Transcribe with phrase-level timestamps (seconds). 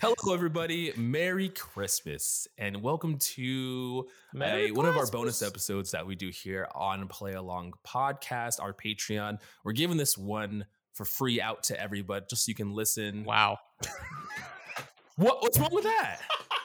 [0.00, 0.92] Hello, everybody.
[0.96, 4.06] Merry Christmas, and welcome to
[4.40, 8.72] a- one of our bonus episodes that we do here on Play Along Podcast, our
[8.72, 9.38] Patreon.
[9.64, 13.24] We're giving this one for free out to everybody, just so you can listen.
[13.24, 13.58] Wow.
[15.16, 15.42] What?
[15.42, 16.20] What's wrong with that?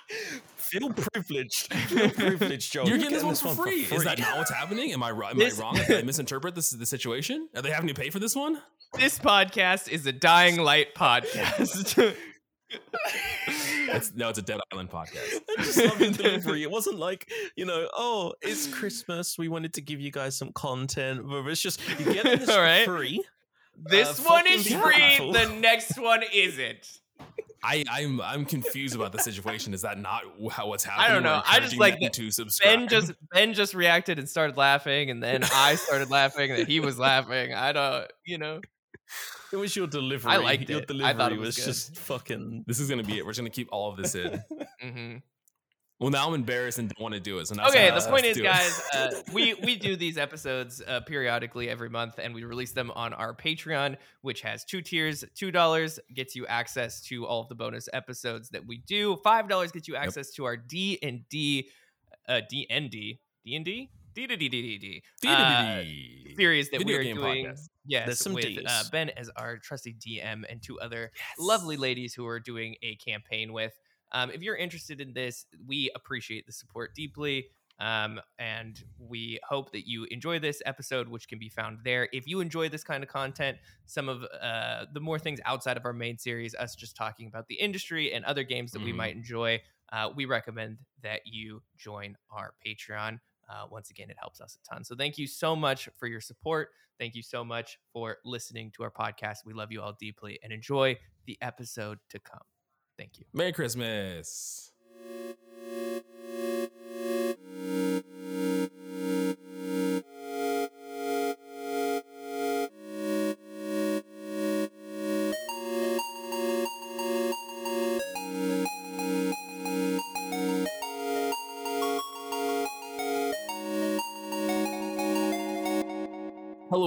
[0.58, 1.74] Feel privileged.
[1.74, 2.88] Feel privileged, Joel.
[2.88, 3.82] You're getting this getting one for free.
[3.92, 4.94] Is that not what's happening?
[4.94, 5.32] Am I wrong?
[5.32, 5.74] Am This- I wrong?
[5.74, 7.50] Did I misinterpret this the situation?
[7.56, 8.62] Are they having to pay for this one?
[9.00, 12.16] This podcast is a dying light podcast.
[13.48, 15.41] It's, no, it's a Dead Island podcast.
[15.58, 16.63] I just love the delivery.
[16.63, 19.38] It wasn't like, you know, oh, it's Christmas.
[19.38, 21.27] We wanted to give you guys some content.
[21.27, 22.86] But it's just, you're getting this All right.
[22.86, 23.23] for free.
[23.77, 24.94] this Uh, one is free.
[24.96, 25.34] careful.
[25.34, 26.99] The next one isn't.
[27.66, 29.74] I, I'm I'm confused about the situation.
[29.74, 31.10] Is that not how what's happening?
[31.10, 31.41] I don't know.
[31.46, 32.80] I just like to subscribe.
[32.80, 36.82] Ben just Ben just reacted and started laughing, and then I started laughing, and he
[36.82, 37.54] was laughing.
[37.54, 38.60] I don't, you know.
[39.53, 40.31] It was your delivery.
[40.31, 40.89] I liked Your it.
[41.03, 41.66] I thought it was, was good.
[41.66, 42.63] just fucking.
[42.66, 43.25] This is gonna be it.
[43.25, 44.43] We're just gonna keep all of this in.
[44.81, 45.16] hmm
[45.99, 47.48] Well, now I'm embarrassed and don't want to do it.
[47.48, 48.51] So now Okay, the point is, to do it.
[48.51, 52.90] guys, uh, we we do these episodes uh, periodically every month, and we release them
[52.95, 55.23] on our Patreon, which has two tiers.
[55.35, 59.17] Two dollars gets you access to all of the bonus episodes that we do.
[59.23, 61.70] Five dollars gets you access to our D and D,
[62.27, 63.91] uh, D and D, D and D
[65.25, 65.84] uh,
[66.36, 67.46] series that Video we're doing.
[67.46, 67.69] podcast.
[67.86, 72.14] Yes, There's some with uh, Ben as our trusty DM and two other lovely ladies
[72.14, 73.74] who are doing a campaign with.
[74.12, 77.47] Um, if you're interested in this, we appreciate the support deeply.
[77.80, 82.08] Um, and we hope that you enjoy this episode, which can be found there.
[82.14, 85.84] If you enjoy this kind of content, some of uh, the more things outside of
[85.84, 88.97] our main series, us just talking about the industry and other games that we Mhm.
[88.97, 89.59] might enjoy,
[89.91, 93.19] uh, we recommend that you join our Patreon.
[93.50, 94.84] Uh, once again, it helps us a ton.
[94.84, 96.69] So thank you so much for your support.
[97.00, 99.40] Thank you so much for listening to our podcast.
[99.46, 102.41] We love you all deeply and enjoy the episode to come.
[102.97, 103.25] Thank you.
[103.34, 104.72] Merry Christmas.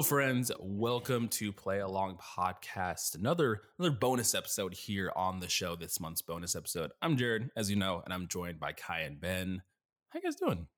[0.06, 0.52] Friends.
[0.60, 3.16] Welcome to Play Along Podcast.
[3.16, 5.74] Another another bonus episode here on the show.
[5.74, 6.92] This month's bonus episode.
[7.02, 9.62] I'm Jared, as you know, and I'm joined by Kai and Ben.
[10.10, 10.68] How you guys doing?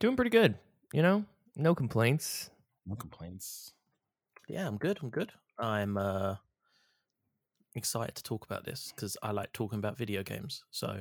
[0.00, 0.56] Doing pretty good.
[0.92, 1.24] You know,
[1.54, 2.50] no complaints.
[2.84, 3.74] No complaints.
[4.48, 4.98] Yeah, I'm good.
[5.00, 5.30] I'm good.
[5.56, 6.34] I'm uh
[7.76, 10.64] excited to talk about this because I like talking about video games.
[10.72, 11.00] So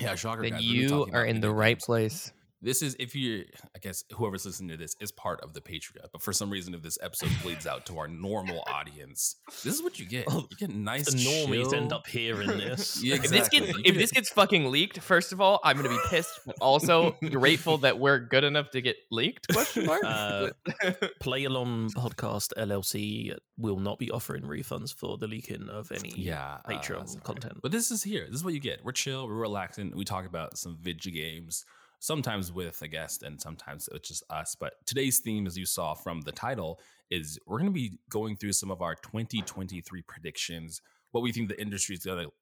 [0.00, 0.42] Yeah, shocker.
[0.42, 0.60] Then guys.
[0.60, 1.84] We're gonna be you are in the right games.
[1.84, 2.32] place.
[2.60, 3.44] This is if you,
[3.76, 6.74] I guess whoever's listening to this is part of the Patreon, but for some reason,
[6.74, 10.24] if this episode bleeds out to our normal audience, this is what you get.
[10.28, 11.06] Oh, You get nice.
[11.12, 13.00] the normies chill- end up hearing this.
[13.08, 13.60] Yeah, If this Exactly.
[13.60, 17.12] gets if this gets fucking leaked, first of all, I'm gonna be pissed, but also
[17.30, 19.46] grateful that we're good enough to get leaked.
[19.52, 20.02] Question mark.
[20.04, 20.50] Uh,
[21.20, 26.58] Play Along Podcast LLC will not be offering refunds for the leaking of any yeah
[26.64, 27.22] uh, Patreon sorry.
[27.22, 27.58] content.
[27.62, 28.26] But this is here.
[28.26, 28.84] This is what you get.
[28.84, 29.28] We're chill.
[29.28, 29.92] We're relaxing.
[29.94, 31.64] We talk about some video games,
[31.98, 34.56] sometimes with a guest, and sometimes it's just us.
[34.58, 38.36] But today's theme, as you saw from the title, is we're going to be going
[38.36, 40.80] through some of our 2023 predictions,
[41.12, 42.32] what we think the industry is going to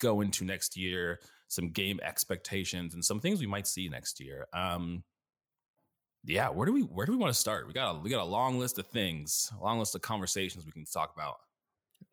[0.00, 4.46] go into next year, some game expectations, and some things we might see next year.
[4.52, 5.04] Um,
[6.26, 7.66] yeah, where do we where do we want to start?
[7.66, 10.64] We got a we got a long list of things, a long list of conversations
[10.64, 11.36] we can talk about.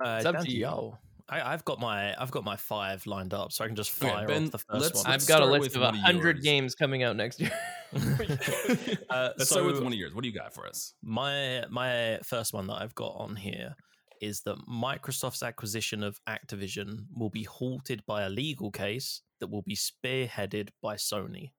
[0.03, 0.97] Uh, It's up to you.
[1.31, 1.47] Y'all.
[1.47, 4.11] I, I've got my I've got my five lined up, so I can just Okay,
[4.11, 5.11] fire Ben, off the 1st let's- one.
[5.11, 7.51] let's I've got a list with of one hundred games coming out next year.
[7.93, 10.13] uh, Let's so start with one of yours.
[10.13, 10.93] What do you got for us?
[11.01, 13.75] my my first one that I've got on here
[14.21, 19.63] is that Microsoft's acquisition of Activision will be halted by a legal case that will
[19.63, 21.51] be spearheaded by Sony.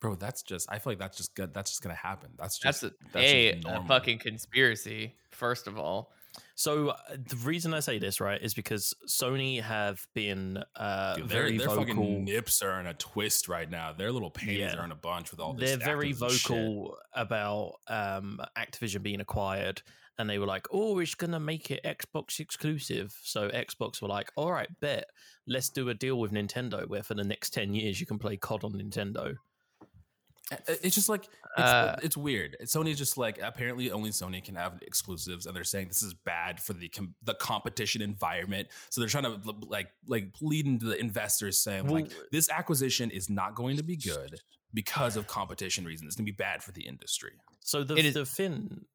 [0.00, 1.52] Bro, that's just I feel like that's just good.
[1.52, 2.30] That's just gonna happen.
[2.38, 5.16] That's That's just a, that's a, just a fucking conspiracy.
[5.32, 6.12] First of all,
[6.54, 6.96] So uh,
[7.28, 11.56] the reason I say this, right, is because Sony have been uh, Dude, their, very
[11.58, 11.84] their vocal.
[11.84, 13.92] fucking nips are in a twist right now.
[13.92, 14.76] Their little panties Yeah.
[14.76, 15.70] are in a bunch with all this.
[15.70, 19.82] They're very vocal about um, Activision being acquired,
[20.18, 24.30] and they were like, "Oh, it's gonna make it Xbox exclusive." So Xbox were like,
[24.36, 25.04] "All right, bet,
[25.46, 28.36] let's do a deal with Nintendo where for the next ten years you can play
[28.36, 29.34] COD on Nintendo."
[30.66, 32.56] It's just like it's, Uh, it's weird.
[32.64, 36.58] Sony's just like apparently only Sony can have exclusives, and they're saying this is bad
[36.60, 38.68] for the com- the competition environment.
[38.90, 43.28] So they're trying to like like lead into the investors saying like this acquisition is
[43.28, 44.40] not going to be good
[44.72, 46.08] because of competition reasons.
[46.08, 47.32] It's gonna be bad for the industry.
[47.60, 48.86] So the It is- the Finn,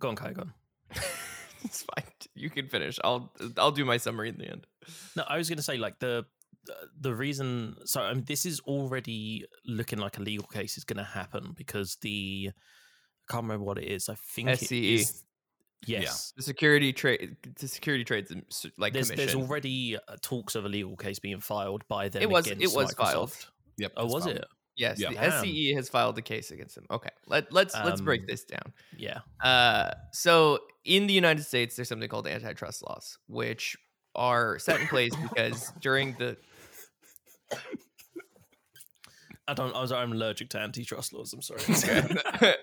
[0.00, 0.52] go on, Kai, go on.
[1.64, 2.04] it's fine.
[2.34, 2.98] You can finish.
[3.04, 4.66] I'll I'll do my summary in the end.
[5.14, 6.24] No, I was going to say like the
[7.00, 7.76] the reason.
[7.84, 11.52] So I mean, this is already looking like a legal case is going to happen
[11.56, 12.50] because the
[13.28, 14.08] I can't remember what it is.
[14.08, 14.94] I think SCE.
[14.94, 15.24] is-
[15.84, 16.32] Yes.
[16.36, 18.30] The security trade, the security trades
[18.78, 19.16] like There's, commission.
[19.16, 22.22] there's already uh, talks of a legal case being filed by them.
[22.22, 23.34] It was- it was filed.
[23.78, 23.92] Yep.
[23.96, 24.36] Oh, was fine.
[24.36, 24.44] it?
[24.76, 25.08] yes, Yeah.
[25.08, 25.30] the Damn.
[25.44, 26.86] SCE has filed a case against them.
[26.88, 28.72] Okay, let let's let's break Um, this down.
[28.96, 29.20] Yeah.
[29.42, 33.76] Uh, so in the United States, there's something called antitrust laws, which
[34.14, 36.36] are set in place because during the
[39.48, 39.74] I don't.
[39.74, 39.92] I was.
[39.92, 41.32] I'm allergic to antitrust laws.
[41.32, 41.60] I'm sorry.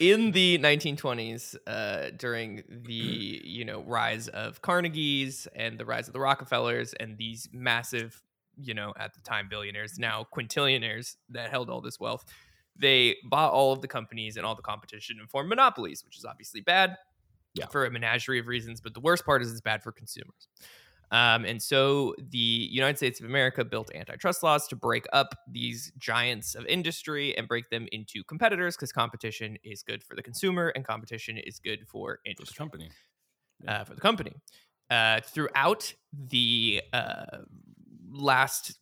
[0.00, 6.12] in the 1920s, uh, during the you know rise of Carnegie's and the rise of
[6.12, 8.22] the Rockefellers and these massive,
[8.60, 12.24] you know, at the time billionaires, now quintillionaires that held all this wealth,
[12.76, 16.26] they bought all of the companies and all the competition and formed monopolies, which is
[16.26, 16.96] obviously bad
[17.54, 17.66] Yeah.
[17.68, 18.82] for a menagerie of reasons.
[18.82, 20.46] But the worst part is it's bad for consumers.
[21.12, 25.92] Um, and so the United States of America built antitrust laws to break up these
[25.98, 30.68] giants of industry and break them into competitors because competition is good for the consumer
[30.68, 32.90] and competition is good for For the industry company.
[33.66, 34.34] uh, for the company.
[34.90, 37.38] Uh, throughout the uh,
[38.10, 38.79] last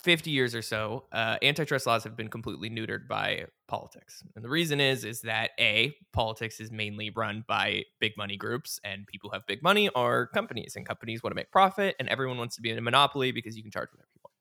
[0.00, 4.22] 50 years or so, uh, antitrust laws have been completely neutered by politics.
[4.34, 8.80] And the reason is is that A, politics is mainly run by big money groups
[8.84, 12.08] and people who have big money are companies and companies want to make profit and
[12.08, 14.34] everyone wants to be in a monopoly because you can charge whatever you want.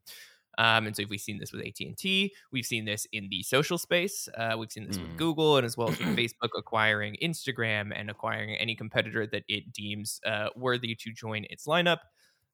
[0.58, 2.34] Um, and so we've seen this with AT&T.
[2.52, 4.28] We've seen this in the social space.
[4.38, 5.18] Uh, we've seen this with Mm.
[5.18, 9.72] Google and as well as with Facebook acquiring Instagram and acquiring any competitor that it
[9.72, 12.00] deems uh, worthy to join its lineup.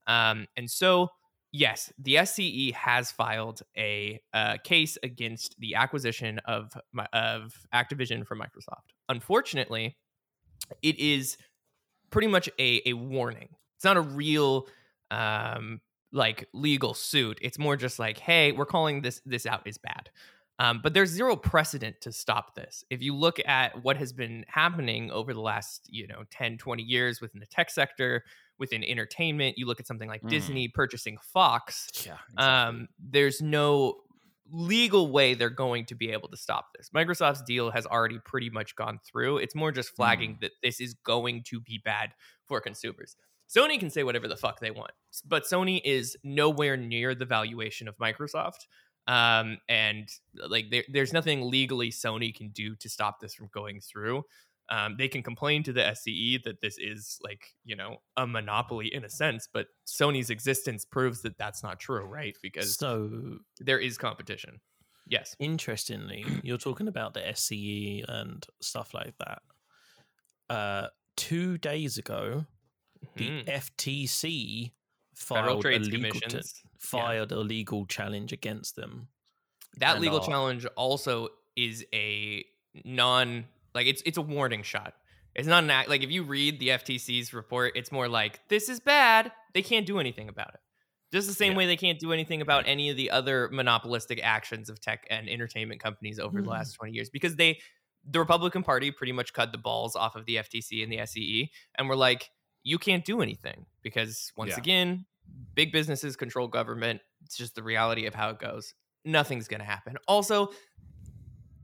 [0.05, 1.09] Um, and so,
[1.55, 6.77] yes, the SCE has filed a uh, case against the acquisition of
[7.13, 8.91] of Activision from Microsoft.
[9.09, 9.95] Unfortunately,
[10.81, 11.37] it is
[12.11, 13.49] pretty much a, a warning.
[13.77, 14.67] It's not a real
[15.11, 15.79] um,
[16.11, 17.39] like legal suit.
[17.41, 20.09] It's more just like, hey, we're calling this this out is bad.
[20.57, 22.85] Um, but there's zero precedent to stop this.
[22.89, 26.81] If you look at what has been happening over the last, you know, 10, 20
[26.81, 28.23] years within the tech sector,
[28.59, 30.29] within entertainment, you look at something like Mm.
[30.29, 32.17] Disney purchasing Fox, Yeah.
[32.37, 34.01] um, there's no
[34.51, 36.89] legal way they're going to be able to stop this.
[36.91, 39.37] Microsoft's deal has already pretty much gone through.
[39.39, 42.11] It's more just flagging that this is going to be bad
[42.47, 43.15] for consumers.
[43.49, 44.91] Sony can say whatever the fuck they want,
[45.25, 48.67] but Sony is nowhere near the valuation of Microsoft.
[49.07, 50.09] Um, and
[50.47, 54.23] like there, there's nothing legally Sony can do to stop this from going through.
[54.69, 58.87] Um, they can complain to the SCE that this is like you know a monopoly
[58.93, 62.35] in a sense, but Sony's existence proves that that's not true, right?
[62.41, 64.59] Because so there is competition.
[65.07, 65.35] Yes.
[65.39, 69.41] interestingly, you're talking about the SCE and stuff like that.
[70.49, 72.45] Uh, two days ago,
[73.15, 73.45] the Mhm.
[73.47, 74.73] FTC
[75.13, 76.41] filed a legal t-
[76.79, 79.09] filed a legal challenge against them.
[79.77, 82.43] That legal challenge also is a
[82.83, 83.45] non
[83.75, 84.93] like it's it's a warning shot.
[85.35, 88.69] It's not an act like if you read the FTC's report, it's more like this
[88.69, 89.31] is bad.
[89.53, 90.59] They can't do anything about it.
[91.11, 91.57] Just the same Yeah.
[91.59, 95.29] way they can't do anything about any of the other monopolistic actions of tech and
[95.29, 96.51] entertainment companies over the Mhm.
[96.51, 97.59] last 20 years because they
[98.07, 101.49] the Republican Party pretty much cut the balls off of the FTC and the SCE
[101.75, 102.29] and we're like
[102.63, 104.57] you can't do anything because once Yeah.
[104.57, 105.05] again,
[105.53, 107.01] big businesses control government.
[107.23, 108.73] It's just the reality of how it goes.
[109.03, 109.97] Nothing's going to happen.
[110.07, 110.51] Also,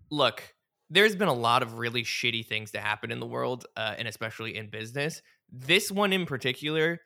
[0.09, 0.43] look,
[0.91, 4.07] there's been a lot of really shitty things to happen in the world, uh, and
[4.07, 5.21] especially in business.
[5.51, 6.99] This one in particular,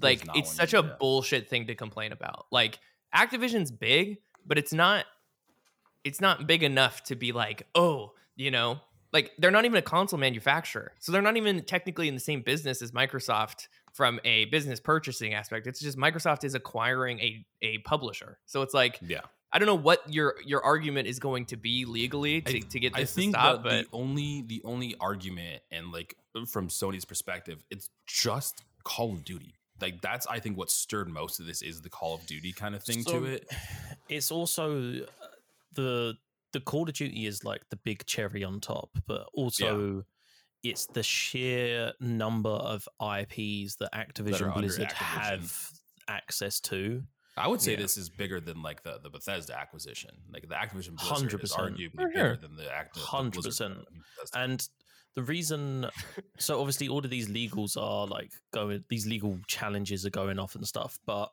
[0.00, 2.46] like, it's such a bullshit thing to complain about.
[2.50, 2.78] Like,
[3.14, 5.04] Activision's big, but it's not.
[6.02, 8.80] It's not big enough to be like, oh, you know,
[9.12, 12.42] like they're not even a console manufacturer, so they're not even technically in the same
[12.42, 15.66] business as Microsoft from a business purchasing aspect.
[15.66, 19.20] It's just Microsoft is acquiring a a publisher, so it's like Yeah.
[19.52, 22.78] I don't know what your your argument is going to be legally to, I- to
[22.80, 26.14] get I this think to stop, that but the only the only argument and like
[26.46, 29.54] from Sony's perspective, it's just Call of Duty.
[29.80, 32.74] Like that's I think what stirred most of this is the Call of Duty kind
[32.74, 33.48] of thing So, to it.
[34.08, 35.06] It's also uh,
[35.74, 36.14] the
[36.52, 40.04] the Call of Duty is like the big cherry on top, but also
[40.62, 44.94] it's the sheer number of IPs that Activision under Blizzard Activision.
[45.30, 45.70] have
[46.08, 47.02] access to.
[47.36, 47.78] I would say Yeah.
[47.78, 50.10] this is bigger than like the, the Bethesda acquisition.
[50.32, 51.52] Like the Activision Blizzard 100%.
[51.56, 53.32] arguably For bigger than the Activision.
[53.32, 53.84] 100%.
[54.34, 54.68] And
[55.14, 55.86] the reason,
[56.38, 60.54] so obviously, all of these legals are like going, these legal challenges are going off
[60.54, 60.98] and stuff.
[61.06, 61.30] But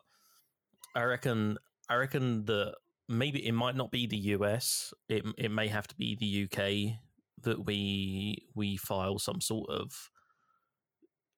[0.96, 1.58] I reckon,
[1.90, 2.76] I reckon that
[3.10, 4.94] maybe it might not be the US.
[5.10, 7.00] It it may have to be the UK
[7.44, 10.10] that we we file some sort of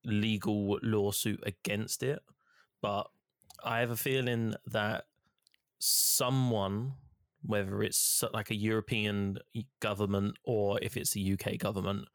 [0.06, 2.20] legal lawsuit against it,
[2.82, 3.08] but
[3.63, 5.06] I have a feeling that
[5.80, 6.94] someone,
[7.42, 9.38] whether it's like a European
[9.80, 12.06] government or if it's the UK government,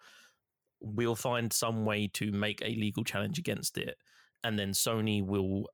[0.80, 3.96] will find some way to make a legal challenge against it.
[4.42, 5.70] And then Sony will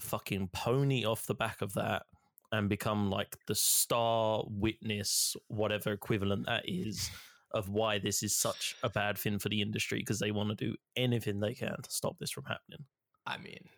[0.00, 2.04] fucking pony off the back of that
[2.50, 7.10] and become like the star witness, whatever equivalent that is,
[7.52, 10.54] of why this is such a bad thing for the industry because they want to
[10.54, 12.84] do anything they can to stop this from happening.
[13.26, 13.68] I mean,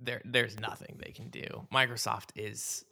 [0.00, 1.66] there there's nothing they can do.
[1.72, 2.84] Microsoft is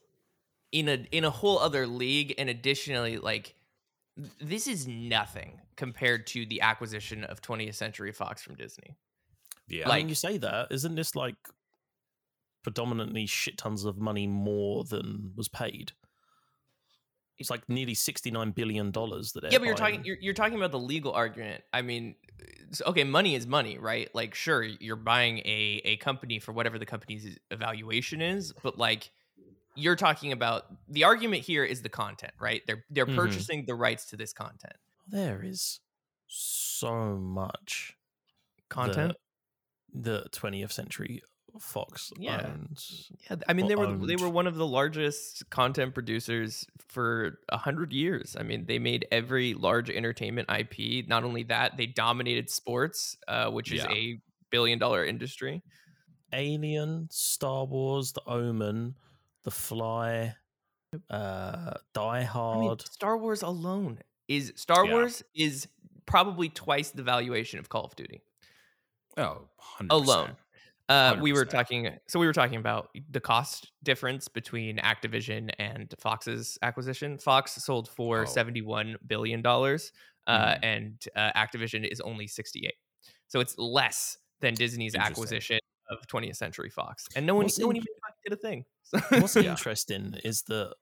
[0.73, 3.54] in a in a whole other league, and additionally, like
[4.40, 8.97] this is nothing compared to the acquisition of 20th Century Fox from Disney.
[9.68, 11.37] Yeah, like, mean, you say that, isn't this like
[12.62, 15.92] predominantly shit tons of money more than was paid?
[17.38, 19.52] It's like nearly sixty nine billion dollars that.
[19.52, 21.62] Yeah, but you're talking you're, you're talking about the legal argument.
[21.73, 22.14] I mean,
[22.87, 24.12] okay, money is money, right?
[24.14, 29.11] Like, sure, you're buying a a company for whatever the company's evaluation is, but like,
[29.75, 32.62] you're talking about the argument here is the content, right?
[32.66, 33.16] They're they're mm-hmm.
[33.16, 34.76] purchasing the rights to this content.
[35.09, 35.80] There is
[36.26, 37.97] so much
[38.68, 39.14] content.
[39.95, 41.23] The, the 20th century
[41.61, 42.47] Fox yeah.
[42.47, 43.11] owns.
[43.29, 44.09] Yeah, I mean they were owned.
[44.09, 48.37] they were one of the largest content producers for a hundred years.
[48.38, 51.09] I mean they made every large entertainment IP.
[51.09, 53.93] Not only that, they dominated sports, uh, which is yeah.
[53.93, 55.62] a billion dollar industry.
[56.33, 58.95] Alien, Star Wars, The Omen,
[59.45, 60.35] The Fly,
[61.11, 62.59] uh, Die Hard.
[62.59, 64.93] I mean, Star Wars alone is Star yeah.
[64.93, 65.69] Wars is
[66.07, 68.23] probably twice the valuation of Call of Duty.
[69.17, 69.49] Oh,
[69.81, 69.87] 100%.
[69.91, 70.37] alone.
[70.88, 75.92] Uh, we were talking, so we were talking about the cost difference between Activision and
[75.99, 77.18] Fox's acquisition.
[77.18, 78.25] Fox sold for oh.
[78.25, 79.92] seventy-one billion dollars,
[80.26, 80.59] uh, mm.
[80.62, 82.76] and uh, Activision is only sixty-eight.
[83.26, 85.59] So it's less than Disney's acquisition
[85.90, 87.87] of 20th Century Fox, and no one, what's no one even
[88.25, 88.64] did a thing.
[89.21, 89.42] what's yeah.
[89.42, 90.75] interesting is that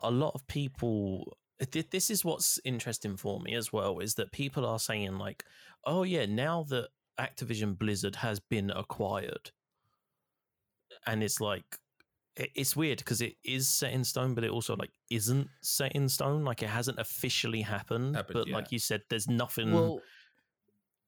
[0.00, 1.36] a lot of people.
[1.70, 5.44] This is what's interesting for me as well is that people are saying like,
[5.86, 9.50] "Oh yeah, now that Activision Blizzard has been acquired.
[11.06, 11.78] And it's like
[12.36, 16.08] it's weird because it is set in stone, but it also like isn't set in
[16.08, 16.44] stone.
[16.44, 18.16] Like it hasn't officially happened.
[18.16, 18.56] happened but yeah.
[18.56, 20.00] like you said, there's nothing well,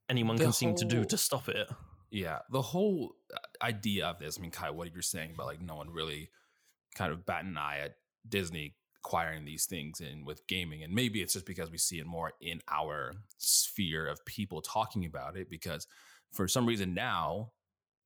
[0.09, 1.69] anyone can whole, seem to do to stop it.
[2.11, 4.39] Yeah, the whole uh, idea of this.
[4.39, 6.31] I mean, Kai, what you're saying about like no one really
[6.95, 7.97] kind of bat an eye at
[8.29, 8.75] Disney
[9.07, 12.33] acquiring these things and with gaming and maybe it's just because we see it more
[12.41, 15.87] in our sphere of people talking about it because
[16.33, 17.53] for some reason now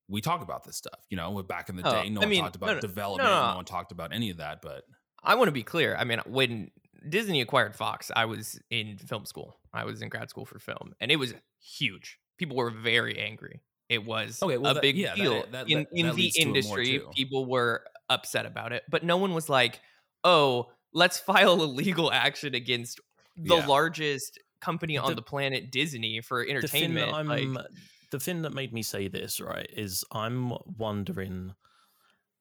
[0.09, 2.28] we talk about this stuff you know back in the oh, day no I one
[2.28, 4.85] mean, talked about no, no, development no, one talked about any of that but
[5.25, 6.71] i want to be clear i mean when
[7.09, 9.57] disney acquired fox i was in film school.
[9.73, 12.19] I was in grad school for film and it was huge.
[12.38, 13.62] People were very angry.
[13.88, 15.40] It was okay, well, a that, big yeah, deal.
[15.40, 19.49] that, that, in, in the industry people were upset about it but no one was
[19.49, 19.80] like
[20.25, 23.01] oh let's file a legal action against
[23.37, 23.67] the yeah.
[23.67, 27.11] largest company on the, the, planet, Disney, for entertainment.
[27.11, 27.67] The thing, like,
[28.11, 31.55] the thing that made me say this, right, is I'm wondering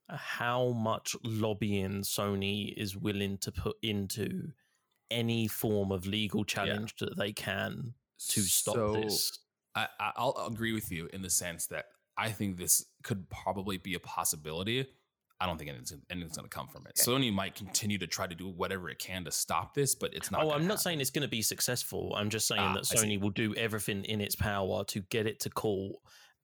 [0.09, 4.49] how much lobbying Sony is willing to put into
[5.11, 7.09] any form of legal challenge yeah.
[7.09, 7.93] that they can
[8.29, 9.39] to stop so, this.
[9.75, 9.87] I,
[10.17, 11.85] I'll agree with you in the sense that
[12.17, 14.87] I think this could probably be a possibility.
[15.41, 16.99] I don't think anything's, anything's going to come from it.
[16.99, 17.11] Okay.
[17.11, 20.31] Sony might continue to try to do whatever it can to stop this, but it's
[20.31, 20.41] not.
[20.41, 20.67] Oh, I'm happen.
[20.67, 22.13] not saying it's going to be successful.
[22.15, 25.39] I'm just saying ah, that Sony will do everything in its power to get it
[25.41, 25.95] to court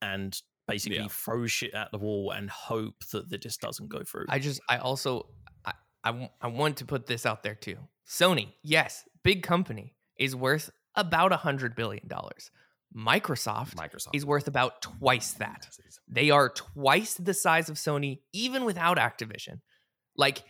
[0.02, 1.08] and basically yeah.
[1.10, 4.25] throw shit at the wall and hope that it just doesn't go through.
[4.30, 5.28] I just, I also,
[5.66, 5.74] I,
[6.04, 7.78] I, I want to put this out there too.
[8.08, 12.50] Sony, yes, big company is worth about a hundred billion dollars.
[12.96, 15.68] Microsoft, Microsoft is worth about twice that.
[16.08, 19.60] They are twice the size of Sony, even without Activision.
[20.16, 20.44] Like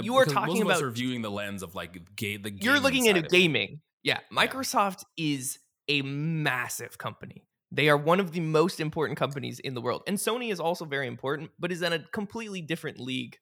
[0.00, 3.16] you are talking about are viewing the lens of like ga- the you're looking at
[3.16, 3.80] a gaming.
[4.02, 5.34] Yeah, Microsoft yeah.
[5.34, 7.44] is a massive company.
[7.72, 10.84] They are one of the most important companies in the world, and Sony is also
[10.84, 13.36] very important, but is in a completely different league.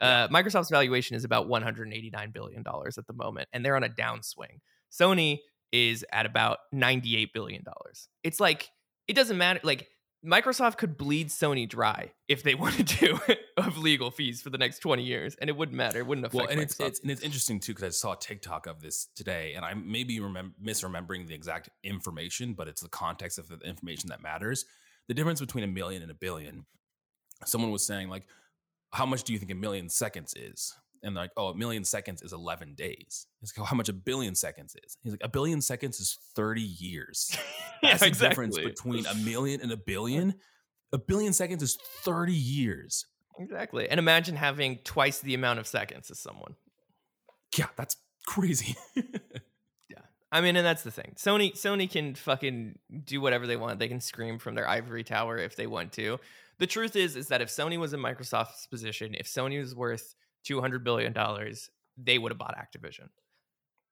[0.00, 3.88] Uh, Microsoft's valuation is about 189 billion dollars at the moment, and they're on a
[3.88, 4.60] downswing.
[4.90, 5.40] Sony
[5.72, 8.08] is at about 98 billion dollars.
[8.22, 8.70] It's like
[9.08, 9.88] it doesn't matter like
[10.24, 13.18] Microsoft could bleed Sony dry if they wanted to
[13.56, 15.98] of legal fees for the next 20 years and it wouldn't matter.
[15.98, 18.18] It wouldn't affect Well, and it's, it's, and it's interesting too cuz I saw a
[18.18, 22.82] TikTok of this today and I may be remem- misremembering the exact information, but it's
[22.82, 24.66] the context of the information that matters.
[25.08, 26.66] The difference between a million and a billion.
[27.46, 28.26] Someone was saying like
[28.92, 30.74] how much do you think a million seconds is?
[31.02, 33.26] And like, oh, a million seconds is 11 days.
[33.42, 34.98] It's like, how much a billion seconds is?
[35.02, 37.36] He's like, a billion seconds is 30 years.
[37.82, 40.34] Yeah, That's the difference between a million and a billion.
[40.92, 43.06] A billion seconds is 30 years.
[43.38, 43.88] Exactly.
[43.88, 46.56] And imagine having twice the amount of seconds as someone.
[47.56, 48.76] Yeah, that's crazy.
[49.88, 50.00] Yeah.
[50.30, 51.14] I mean, and that's the thing.
[51.16, 53.78] Sony Sony can fucking do whatever they want.
[53.78, 56.20] They can scream from their ivory tower if they want to.
[56.58, 60.14] The truth is is that if Sony was in Microsoft's position, if Sony was worth
[60.44, 63.08] 200 billion dollars, they would have bought Activision.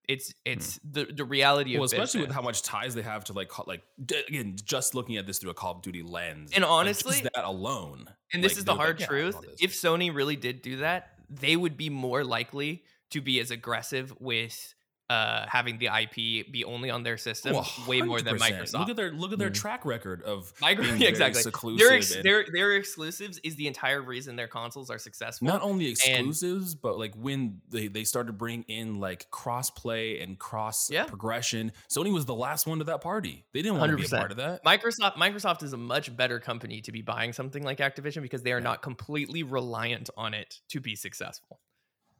[0.08, 0.52] It's hmm.
[0.52, 3.50] it's the the reality well, of especially with how much ties they have to like
[3.66, 3.82] like
[4.28, 6.52] again, just looking at this through a Call of Duty lens.
[6.54, 8.06] And like, honestly- just that alone.
[8.32, 9.36] And this like, is the they're like, hard "Yeah, truth.
[9.60, 14.12] If Sony really did do that, they would be more likely to be as aggressive
[14.18, 14.74] with
[15.10, 18.78] uh, having the IP be only on their system Well, way more than Microsoft.
[18.80, 19.54] Look at their look at their Mm.
[19.54, 21.42] track record of Micro- being yeah, very exactly.
[21.42, 25.48] seclusive Their, ex- and- their their exclusives is the entire reason their consoles are successful.
[25.48, 30.38] not only exclusives, but like when they, they started bringing in like cross play and
[30.38, 31.04] cross Yeah.
[31.04, 33.46] progression, Sony was the last one to that party.
[33.54, 34.62] They didn't want to be a part of that.
[34.64, 38.52] Microsoft Microsoft is a much better company to be buying something like Activision because they
[38.52, 38.64] are Yeah.
[38.64, 41.60] not completely reliant on it to be successful.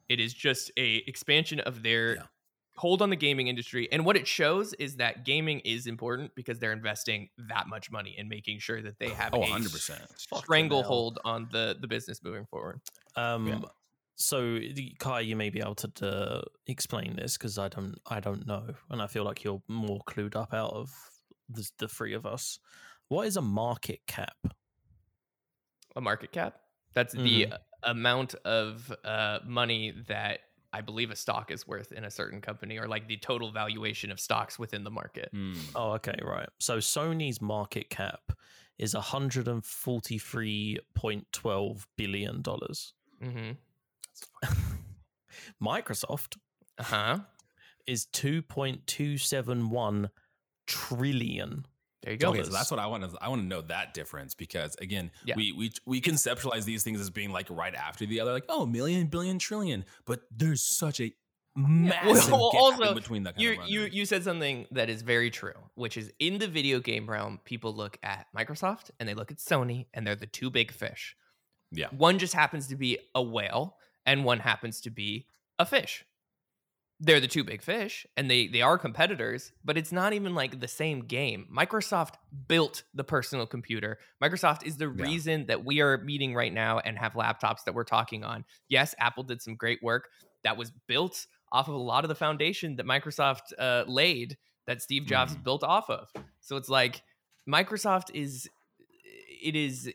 [0.07, 2.21] It is just a expansion of their Yeah.
[2.79, 6.59] Hold on the gaming industry and what it shows is that gaming is important because
[6.59, 9.99] they're investing that much money in making sure that they have Oh, a 100%.
[10.17, 12.79] stranglehold on the the business moving forward.
[13.15, 13.59] Um, Yeah.
[14.21, 14.59] So,
[14.99, 18.65] Kai, you may be able to uh, explain this because I don't, I don't know,
[18.89, 20.89] and I feel like you're more clued up out of
[21.47, 22.59] the, the three of us.
[23.07, 24.35] What is a market cap?
[25.95, 26.59] A market cap.
[26.93, 30.39] That's the amount of uh, money that
[30.71, 34.11] I believe a stock is worth in a certain company, or like the total valuation
[34.11, 35.29] of stocks within the market.
[35.31, 35.53] Hmm.
[35.75, 36.47] Oh, okay, right.
[36.59, 38.31] So Sony's market cap
[38.77, 42.93] is 143.12 billion dollars.
[43.23, 43.51] Mm-hmm.
[45.61, 46.37] Microsoft
[46.77, 47.19] Uh huh.
[47.87, 50.09] is 2.271
[50.67, 51.65] trillion.
[52.01, 52.29] There you go.
[52.29, 55.11] Okay, so that's what I want to I want to know that difference because again,
[55.25, 55.35] Yeah.
[55.35, 58.65] we we we conceptualize these things as being like right after the other, like oh,
[58.65, 61.13] million, billion, trillion, but there's such a
[61.55, 63.35] massive Well, gap also, in between that.
[63.35, 66.47] Kind you of you you said something that is very true, which is in the
[66.47, 70.25] video game realm, people look at Microsoft and they look at Sony, and they're the
[70.25, 71.17] two big fish.
[71.71, 71.87] Yeah.
[71.89, 76.05] One just happens to be a whale, and one happens to be a fish.
[77.01, 80.59] They're the two big fish, and they they are competitors, but it's not even like
[80.59, 81.47] the same game.
[81.49, 82.15] Microsoft
[82.49, 83.99] built the personal computer.
[84.21, 85.03] Microsoft is the Yeah.
[85.03, 88.43] reason that we are meeting right now and have laptops that we're talking on.
[88.67, 90.09] Yes, Apple did some great work
[90.43, 94.81] that was built off of a lot of the foundation that Microsoft uh, laid that
[94.81, 95.43] Steve Jobs Mhm.
[95.43, 96.11] built off of.
[96.41, 97.01] So it's like
[97.47, 98.49] Microsoft is
[99.41, 99.89] it is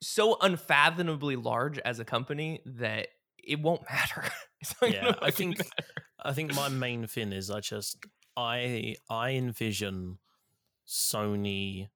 [0.00, 3.08] so unfathomably large as a company that
[3.44, 4.24] it won't matter.
[4.82, 5.70] Yeah, I think matter.
[6.22, 7.96] I think my main thing is I just
[8.36, 10.18] I I envision
[10.86, 11.88] Sony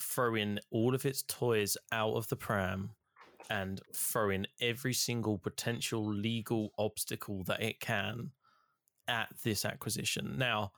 [0.00, 2.90] throwing all of its toys out of the pram
[3.50, 8.32] and throwing every single potential legal obstacle that it can
[9.06, 10.36] at this acquisition.
[10.36, 10.72] Now,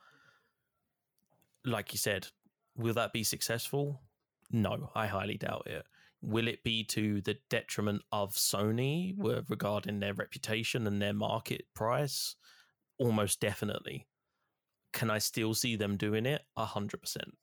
[1.65, 2.27] like you said,
[2.75, 4.01] will that be successful?
[4.51, 5.85] No, I highly doubt it.
[6.21, 11.65] Will it be to the detriment of Sony with- regarding their reputation and their market
[11.73, 12.35] price?
[12.97, 14.07] Almost definitely.
[14.93, 16.41] Can I still see them doing it?
[16.55, 17.37] A hundred percent.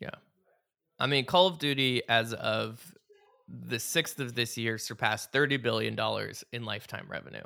[0.00, 0.14] Yeah.
[0.98, 2.94] I mean, Call of Duty as of
[3.48, 7.44] the sixth of this year surpassed thirty billion dollars in lifetime revenue,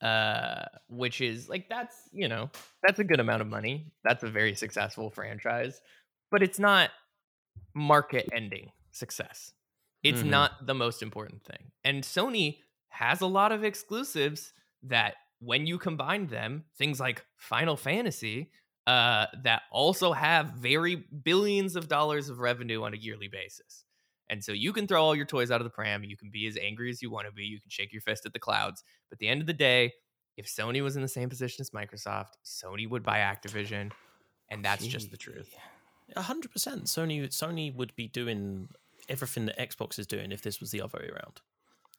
[0.00, 2.48] uh, which is like that's you know
[2.82, 3.92] that's a good amount of money.
[4.02, 5.80] That's a very successful franchise,
[6.30, 6.90] but it's not
[7.74, 9.52] market-ending success.
[10.02, 10.26] It's Mhm.
[10.26, 11.72] not the most important thing.
[11.82, 14.52] And Sony has a lot of exclusives
[14.82, 18.50] that when you combine them, things like Final Fantasy,
[18.86, 23.84] uh, that also have very billions of dollars of revenue on a yearly basis.
[24.28, 26.04] And so you can throw all your toys out of the pram.
[26.04, 27.44] You can be as angry as you want to be.
[27.44, 28.82] You can shake your fist at the clouds.
[29.08, 29.92] But at the end of the day,
[30.36, 33.92] if Sony was in the same position as Microsoft, Sony would buy Activision.
[34.50, 35.54] And that's just the truth.
[36.16, 36.84] A hundred percent.
[36.84, 38.68] Sony Sony would be doing
[39.08, 41.40] everything that Xbox is doing if this was the other way around.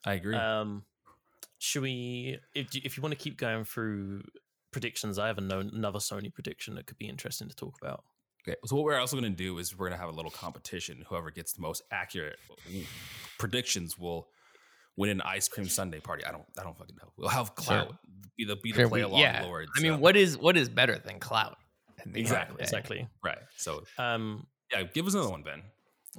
[0.05, 0.35] I agree.
[0.35, 0.83] Um,
[1.57, 2.39] should we?
[2.53, 4.23] If you- if you want to keep going through
[4.71, 8.03] predictions, I have a no, another Sony prediction that could be interesting to talk about.
[8.47, 10.29] Okay, so what we're also going to do is we're going to have a little
[10.31, 11.03] competition.
[11.09, 12.37] Whoever gets the most accurate
[13.37, 14.27] predictions will
[14.97, 16.23] win an ice cream sundae party.
[16.25, 17.11] I don't, I don't fucking know.
[17.17, 17.95] We'll have clout
[18.37, 19.43] be the be the Sure, play along yeah.
[19.43, 19.67] lord.
[19.75, 21.57] I mean, so- what is what is better than clout?
[21.97, 22.61] at the end of the Exactly.
[22.61, 23.07] Exactly.
[23.23, 23.37] right?
[23.57, 25.63] So Um, yeah, give us another one, Ben.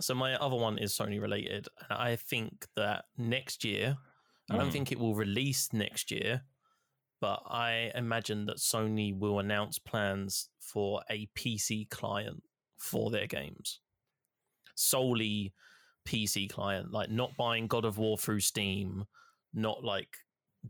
[0.00, 3.96] So my other one is Sony related, and I think that next year
[4.50, 4.72] I don't Mm.
[4.72, 6.44] think it will release next year,
[7.20, 12.42] but I imagine that Sony will announce plans for a PC client
[12.76, 13.80] for their games.
[14.74, 15.52] Solely
[16.04, 19.06] PC client, like not buying God of War through Steam,
[19.52, 20.18] not like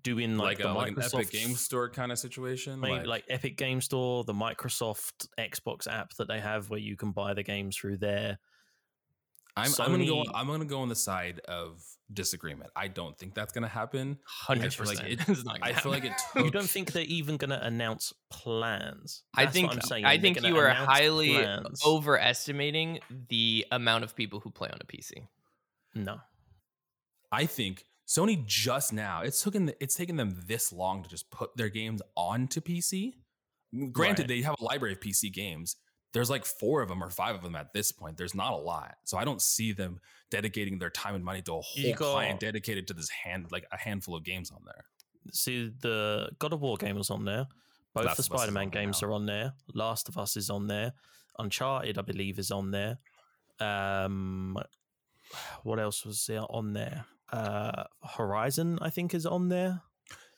[0.03, 2.81] doing like, like, the a, like an Microsoft Epic Game Store kind of situation.
[2.81, 7.13] maybe like, Epic Game Store, the Microsoft Xbox app that they have where you can
[7.13, 8.39] buy the games through there.
[9.57, 10.25] I'm, I'm gonna go.
[10.35, 12.71] I'm gonna go on the side of disagreement.
[12.77, 14.19] I don't think that's gonna happen.
[14.27, 15.21] Hundred feel like percent.
[15.21, 16.41] it- It's I feel like happen.
[16.41, 19.23] it You don't think they're even going to announce plans?
[19.35, 20.05] I think what I'm saying.
[20.05, 21.83] I They're think you are highly plans.
[21.85, 25.27] overestimating the amount of people who play on a PC.
[25.95, 26.19] No,
[27.33, 29.23] I think Sony just now.
[29.23, 29.73] It's taken.
[29.81, 33.15] It's taken them this long to just put their games onto PC.
[33.93, 34.29] Granted, Right.
[34.29, 35.77] they have a library of PC games.
[36.17, 38.17] There's like four of them or five of them at this point.
[38.17, 40.01] There's not a lot, so I don't see them
[40.31, 43.77] dedicating their time and money to a whole client dedicated to this hand, like a
[43.77, 44.87] handful of games on there.
[45.31, 47.45] see the God of War game was on there.
[47.93, 49.09] Both Last the is Spider-Man games now.
[49.09, 49.53] are on there.
[49.75, 50.95] Last of Us is on there.
[51.39, 52.97] Uncharted, I believe, is on there.
[53.61, 54.57] Um,
[55.65, 57.05] what else was on there?
[57.31, 57.85] Uh,
[58.17, 59.83] Horizon, I think, is on there.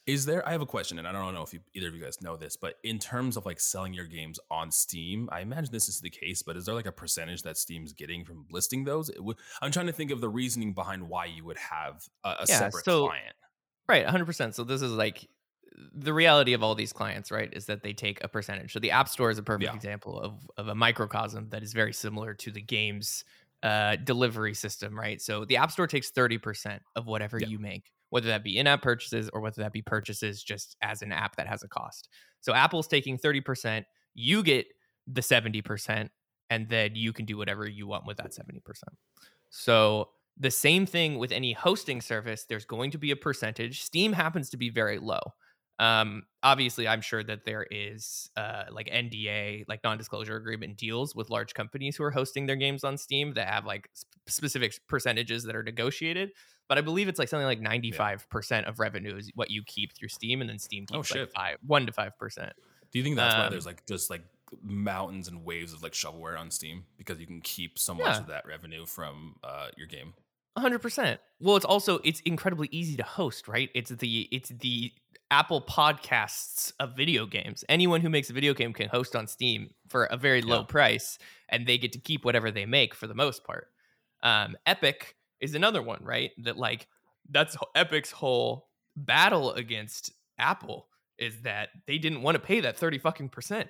[0.09, 0.47] Is there?
[0.49, 2.35] I have a question, and I don't know if you, either of you guys know
[2.37, 6.01] this, but in terms of like selling your games on Steam, I imagine this is
[6.01, 6.43] the case.
[6.43, 9.11] But is there like a percentage that Steam's getting from listing those?
[9.19, 12.47] Would, I'm trying to think of the reasoning behind why you would have a, a
[12.49, 13.35] Yeah, separate so- client.
[13.87, 14.55] Right, 100%.
[14.55, 15.29] So this is like
[15.95, 17.51] the reality of all these clients, right?
[17.53, 18.73] Is that they take a percentage.
[18.73, 19.77] So the App Store is a perfect Yeah.
[19.77, 23.25] example of, of a microcosm that is very similar to the game's
[23.63, 25.21] uh, delivery system, right?
[25.21, 28.83] So the App Store takes 30% of whatever you make, whether that be in app
[28.83, 32.09] purchases or whether that be purchases just as an app that has a cost.
[32.41, 34.67] So Apple's taking 30%, you get
[35.07, 36.09] the 70%,
[36.51, 38.61] and then you can do whatever you want with that 70%.
[39.51, 43.83] So the same thing with any hosting service, there's going to be a percentage.
[43.83, 45.21] Steam happens to be very low.
[45.79, 51.31] Um, obviously, I'm sure that there is uh, like NDA, like non-disclosure agreement deals with
[51.31, 55.45] large companies who are hosting their games on Steam that have like sp- specific percentages
[55.45, 56.33] that are negotiated.
[56.69, 60.09] But I believe it's like something like 95% of revenue is what you keep through
[60.09, 62.53] Steam, and then Steam Oh, keeps like five, one to five percent.
[62.93, 64.23] Do you think that's why Um, there's like just like
[64.63, 68.19] mountains and waves of like shovelware on Steam because you can keep so much Yeah.
[68.19, 70.15] of that revenue from uh, your game?
[70.61, 71.21] Hundred percent.
[71.41, 73.71] Well, it's also it's incredibly easy to host, right?
[73.75, 74.93] It's the it's the
[75.31, 77.65] Apple Podcasts of video games.
[77.69, 80.65] Anyone who makes a video game can host on Steam for a very low Yeah.
[80.67, 81.19] price,
[81.49, 83.69] and they get to keep whatever they make for the most part.
[84.23, 86.31] Um, Epic is another one, right?
[86.39, 86.87] That like
[87.31, 92.99] that's Epic's whole battle against Apple is that they didn't want to pay that thirty
[92.99, 93.69] fucking percent.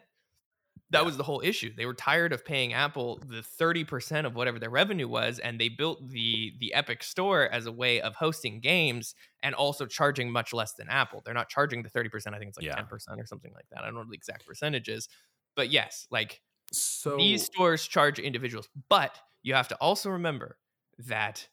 [0.90, 1.06] That Yeah.
[1.06, 1.74] was the whole issue.
[1.74, 5.68] They were tired of paying Apple the 30% of whatever their revenue was and they
[5.68, 10.52] built the the Epic Store as a way of hosting games and also charging much
[10.52, 11.22] less than Apple.
[11.24, 12.74] They're not charging the 30%, I think it's like Yeah.
[12.74, 13.82] 10% or something like that.
[13.82, 15.08] I don't know the exact percentages.
[15.56, 20.58] But yes, like So these stores charge individuals, but you have to also remember
[20.98, 21.48] that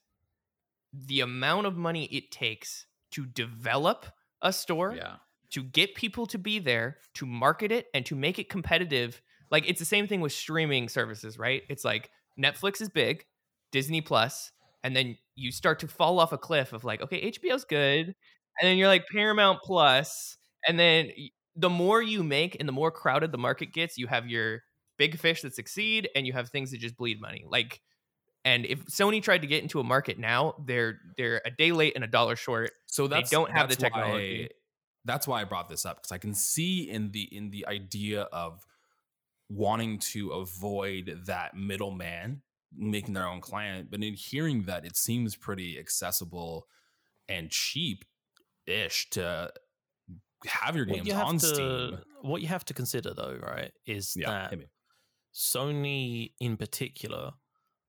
[0.93, 4.05] the amount of money it takes to develop
[4.41, 5.17] a store yeah,
[5.51, 9.21] to get people to be there, to market it, and to make it competitive.
[9.51, 11.63] Like it's the same thing with streaming services, right?
[11.69, 13.25] It's like Netflix is big,
[13.71, 14.51] Disney Plus,
[14.83, 18.15] and then you start to fall off a cliff of like, okay, HBO's good, and
[18.61, 21.11] then you're like Paramount Plus, and then
[21.55, 24.61] the more you make and the more crowded the market gets, you have your
[24.97, 27.45] big fish that succeed, and you have things that just bleed money.
[27.47, 27.81] Like,
[28.43, 31.93] and if Sony tried to get into a market now, they're they're a day late
[31.95, 32.71] and a dollar short.
[32.85, 34.49] so that's they don't have the technology.
[35.05, 38.23] That's why I brought this up because I can see in the in the idea
[38.23, 38.65] of
[39.49, 42.41] wanting to avoid that middleman
[42.77, 46.67] making their own client, but in hearing that, it seems pretty accessible
[47.29, 48.03] and cheap
[48.67, 49.51] ish to
[50.45, 51.99] have your games you have on to, Steam.
[52.21, 54.59] What you have to consider, though, right, is Yeah, that.
[55.33, 57.33] Sony in particular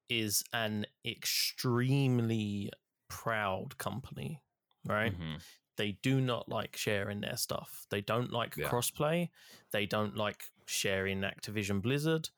[0.09, 2.71] is an extremely
[3.09, 4.43] proud company,
[4.85, 5.13] right?
[5.13, 5.41] Mhm.
[5.77, 7.87] They do not like sharing their stuff.
[7.91, 8.69] They don't like Yeah.
[8.69, 9.31] crossplay.
[9.73, 12.31] They don't like sharing Activision Blizzard.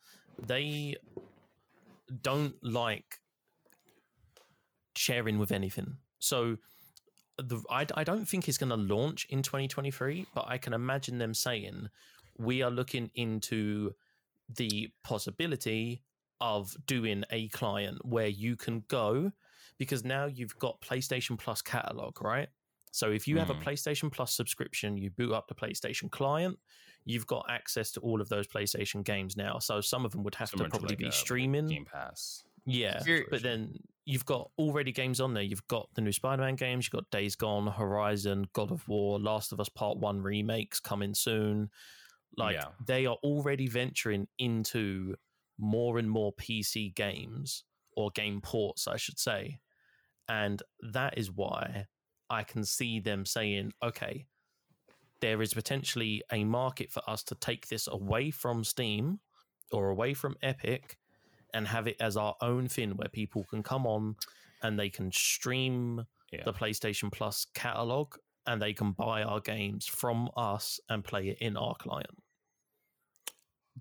[0.46, 0.96] They
[2.22, 3.20] don't like
[4.96, 5.98] sharing with anything.
[6.18, 6.58] So
[7.36, 11.18] the I, I don't think it's going to launch in 2023, but I can imagine
[11.18, 11.88] them saying
[12.36, 13.92] we are looking into
[14.48, 16.02] the possibility
[16.40, 19.32] of doing a client where you can go
[19.76, 22.48] because now you've got PlayStation Plus catalog, right?
[22.98, 23.62] So if you have a Mhm.
[23.62, 26.58] PlayStation Plus subscription, you boot up the PlayStation client,
[27.04, 29.60] you've got access to all of those PlayStation games now.
[29.60, 31.68] So some of them would have to probably like be a streaming.
[31.68, 32.42] Game Pass.
[32.66, 35.42] Yeah, You're- but then you've got already games on there.
[35.44, 36.86] You've got the new Spider-Man games.
[36.86, 41.14] You've got Days Gone, Horizon, God of War, Last of Us Part One remakes coming
[41.14, 41.70] soon.
[42.36, 42.72] Like Yeah.
[42.84, 45.16] they are already venturing into
[45.56, 49.60] more and more PC games or game ports, I should say,
[50.28, 51.86] and that is why
[52.30, 54.26] I can see them saying, okay.
[55.20, 59.18] There is potentially a market for us to take this away from Steam
[59.72, 60.96] or away from Epic
[61.52, 64.14] and have it as our own thing where people can come on
[64.62, 66.44] and they can stream Yeah.
[66.44, 68.14] the PlayStation Plus catalog
[68.46, 72.22] and they can buy our games from us and play it in our client.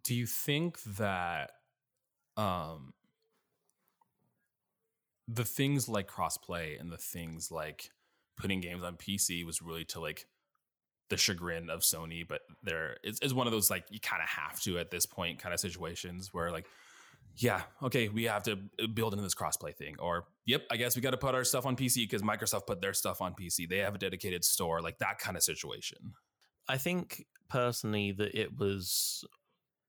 [0.04, 1.52] Do you think that
[2.36, 2.94] um
[5.28, 7.92] the things like crossplay and the things like
[8.38, 10.26] putting games on PC was really to like
[11.10, 14.30] the chagrin of Sony, but there is is one of those like you kind of
[14.30, 16.66] have to at this point kind of situations where like
[17.40, 19.96] yeah, okay, we have to uh, build into this crossplay thing.
[20.00, 22.82] Or, yep, I guess we got to put our stuff on PC because Microsoft put
[22.82, 23.70] their stuff on PC.
[23.70, 26.14] They have a dedicated store, like that kind of situation.
[26.68, 29.24] I think personally that it was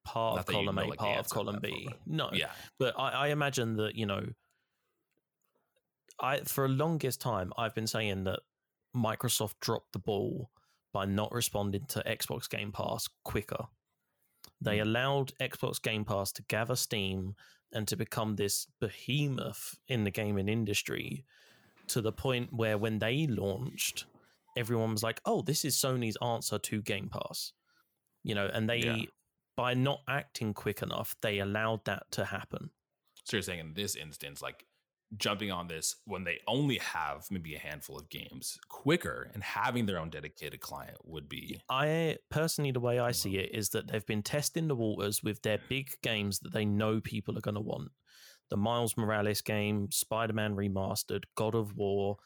[0.04, 1.88] part Not of column A, like, part of column B.
[2.06, 2.50] No, Yeah.
[2.78, 4.26] but I, I imagine that you know,
[6.20, 8.40] I for a longest time I've been saying that
[8.94, 10.50] Microsoft dropped the ball
[10.92, 13.66] by not responding to Xbox Game Pass quicker.
[14.60, 14.88] They hmm.
[14.88, 17.34] allowed Xbox Game Pass to gather steam
[17.72, 21.24] and to become this behemoth in the gaming industry
[21.88, 24.06] to the point where when they launched,
[24.56, 27.52] everyone was like, "Oh, this is Sony's answer to Game Pass,"
[28.22, 28.78] you know, and they.
[28.78, 29.02] Yeah.
[29.56, 32.70] By not acting quick enough, they allowed that to happen.
[33.24, 34.64] So you're saying in this instance, like
[35.16, 39.86] jumping on this when they only have maybe a handful of games quicker and having
[39.86, 43.88] their own dedicated client would be I personally, the way I see it is that
[43.88, 47.54] they've been testing the waters with their big games that they know people are going
[47.54, 47.90] to want.
[48.50, 52.16] The Miles Morales game, Spider Man Remastered, God of War,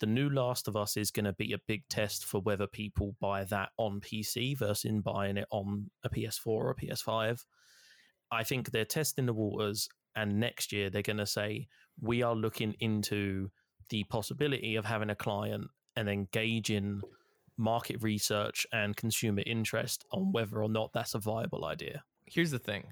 [0.00, 3.16] the new Last of Us is going to be a big test for whether people
[3.20, 7.44] buy that on PC versus in buying it on a PS4 or a PS5.
[8.30, 11.68] I think they're testing the waters, and next year they're going to say,
[12.00, 13.50] We are looking into
[13.90, 17.02] the possibility of having a client and then gauging
[17.56, 22.04] market research and consumer interest on whether or not that's a viable idea.
[22.24, 22.84] Here's the thing: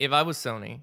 [0.00, 0.80] if I was Sony,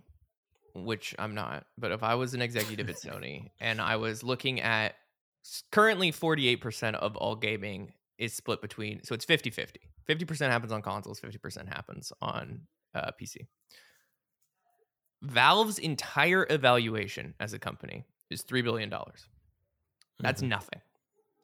[0.76, 4.62] which I'm not, but if I was an executive at Sony and I was looking
[4.62, 4.96] at
[5.72, 9.80] currently 48% of all gaming is split between, so it's 50 50.
[10.08, 12.62] 50% happens on consoles, 50% happens on
[12.94, 13.48] uh, PC.
[15.24, 18.90] Valve's entire evaluation as a company is $3 billion.
[20.20, 20.48] That's Mhm.
[20.50, 20.82] nothing.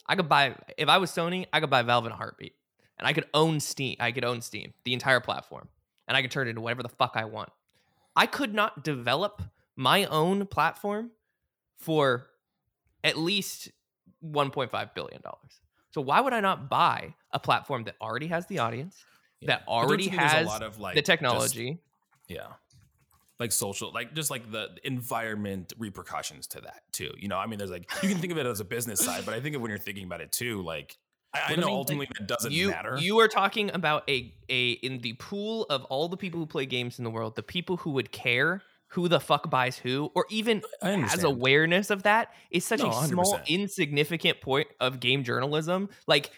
[0.06, 2.56] I could buy if I was Sony, I could buy Valve in a heartbeat.
[2.98, 3.96] And I could own Steam.
[4.02, 5.70] I could own Steam, the entire platform.
[6.08, 7.50] And I could turn it into whatever the fuck I want.
[8.16, 9.42] I could not develop
[9.78, 11.12] my own platform
[11.78, 12.30] for
[13.04, 13.70] at least
[14.22, 15.62] 1.5 billion dollars.
[15.92, 19.06] So why would I not buy a platform that already has the audience,
[19.44, 21.80] that already you think there's has a lot of like the just- technology?
[22.28, 22.48] yeah.
[23.40, 27.12] Like social, like just like the environment repercussions to that too.
[27.18, 29.24] You know, I mean, there's like you can think of it as a business side,
[29.26, 30.98] but I think of when you're thinking about it too, like
[31.34, 32.98] I, I Well, I know mean, like, ultimately that doesn't you matter.
[32.98, 36.66] you are talking about a a in the pool of all the people who play
[36.66, 38.62] games in the world, the people who would care
[38.94, 42.94] who the fuck buys who, or even has awareness of that, is such No, a
[42.94, 43.48] small, 100%.
[43.48, 45.90] insignificant point of game journalism.
[46.08, 46.32] Like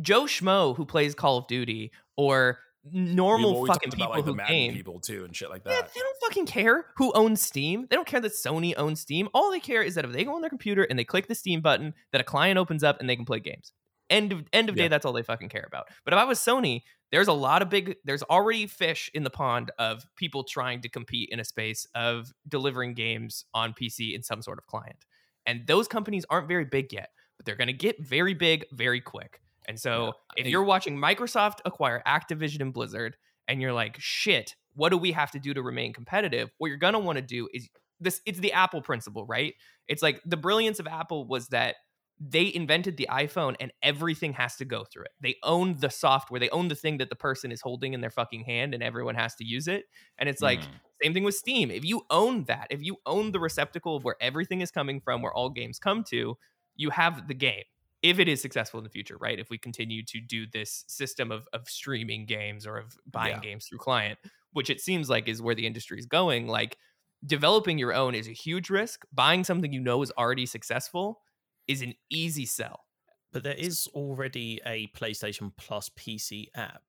[0.00, 2.58] Joe Schmo who plays Call of Duty, or
[2.92, 4.72] normal fucking people about, like, the who game.
[4.72, 5.70] people too and shit like that.
[5.70, 7.86] Yeah, they don't fucking care who owns Steam.
[7.88, 9.28] They don't care that Sony owns Steam.
[9.34, 11.34] All they care is that if they go on their computer and they click the
[11.34, 13.72] Steam button, that a client opens up and they can play games.
[14.10, 14.88] End of end of day, Yeah.
[14.88, 15.86] that's all they fucking care about.
[16.04, 17.96] But if I was Sony, there's a lot of big.
[18.04, 22.30] There's already fish in the pond of people trying to compete in a space of
[22.46, 25.06] delivering games on PC in some sort of client,
[25.46, 29.00] and those companies aren't very big yet, but they're going to get very big very
[29.00, 29.40] quick.
[29.66, 33.16] And so, Yeah, if you're watching Microsoft acquire Activision and Blizzard,
[33.48, 36.50] and you're like, shit, what do we have to do to remain competitive?
[36.58, 37.68] What you're gonna want to do is
[38.00, 39.54] this it's the Apple principle, right?
[39.88, 41.76] It's like the brilliance of Apple was that
[42.20, 45.10] they invented the iPhone and everything has to go through it.
[45.20, 48.10] They own the software, they own the thing that the person is holding in their
[48.10, 49.86] fucking hand and everyone has to use it.
[50.18, 50.80] And it's like Mhm.
[51.02, 51.70] same thing with Steam.
[51.70, 55.22] If you own that, if you own the receptacle of where everything is coming from,
[55.22, 56.36] where all games come to,
[56.76, 57.64] you have the game.
[58.04, 59.38] If it is successful in the future, right?
[59.38, 63.40] If we continue to do this system of, of streaming games or of buying Yeah.
[63.40, 64.18] games through client,
[64.52, 66.76] which it seems like is where the industry is going, like
[67.24, 69.06] developing your own is a huge risk.
[69.12, 71.22] Buying something you know is already successful
[71.66, 72.84] is an easy sell.
[73.32, 76.82] But there is already a PlayStation Plus PC app.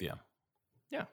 [0.00, 0.14] Yeah.
[0.90, 1.04] Yeah.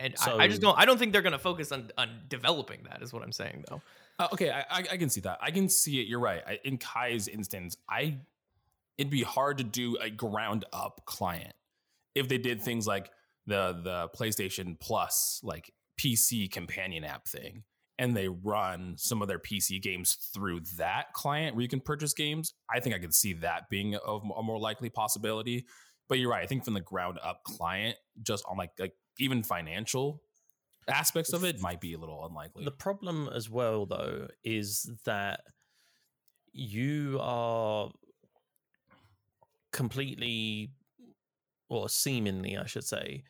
[0.00, 0.76] And So- I, I just don't.
[0.76, 3.00] I don't think they're going to focus on on developing that.
[3.00, 3.80] Is what I'm saying, though.
[4.18, 5.38] Uh, okay, I, I can see that.
[5.40, 6.06] I can see it.
[6.06, 6.42] You're right.
[6.46, 8.18] I, in Kai's instance, I
[8.96, 11.52] it'd be hard to do a ground up client
[12.14, 13.10] if they did things like
[13.46, 17.64] the the PlayStation Plus like PC companion app thing,
[17.98, 22.14] and they run some of their PC games through that client where you can purchase
[22.14, 22.54] games.
[22.72, 25.66] I think I could see that being a, a more likely possibility.
[26.08, 26.44] But you're right.
[26.44, 30.22] I think from the ground up client, just on like like even financial
[30.88, 32.64] aspects of it, might be a little unlikely.
[32.64, 35.40] The problem as well, though, is that
[36.52, 37.90] you are
[39.72, 40.70] completely,
[41.68, 43.24] or seemingly, I should say,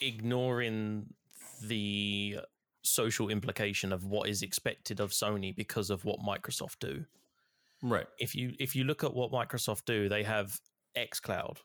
[0.00, 1.14] ignoring
[1.62, 2.38] the
[2.82, 7.04] social implication of what is expected of Sony because of what Microsoft do.
[7.82, 8.06] right.
[8.18, 10.58] If you if you look at what Microsoft do, they have
[10.96, 11.58] xCloud.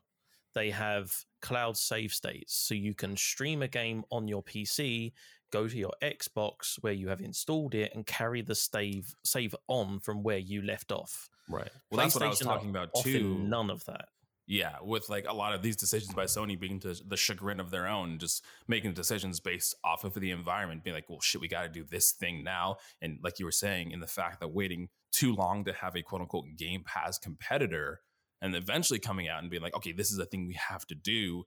[0.57, 5.11] They have cloud save states, so you can stream a game on your PC,
[5.53, 9.99] go to your Xbox where you have installed it, and carry the save save on
[9.99, 11.29] from where you left off.
[11.47, 11.69] Right.
[11.91, 13.37] Well, that's what I was talking about too.
[13.37, 14.05] none of that.
[14.47, 17.69] Yeah, with like a lot of these decisions by Sony being to the chagrin of
[17.69, 21.47] their own, just making decisions based off of the environment, being like, well, shit, we
[21.47, 22.77] got to do this thing now.
[22.99, 26.01] And like you were saying, in the fact that waiting too long to have a
[26.01, 27.99] quote unquote Game Pass competitor
[28.41, 30.95] and eventually coming out and being like, okay, this is a thing we have to
[30.95, 31.43] do,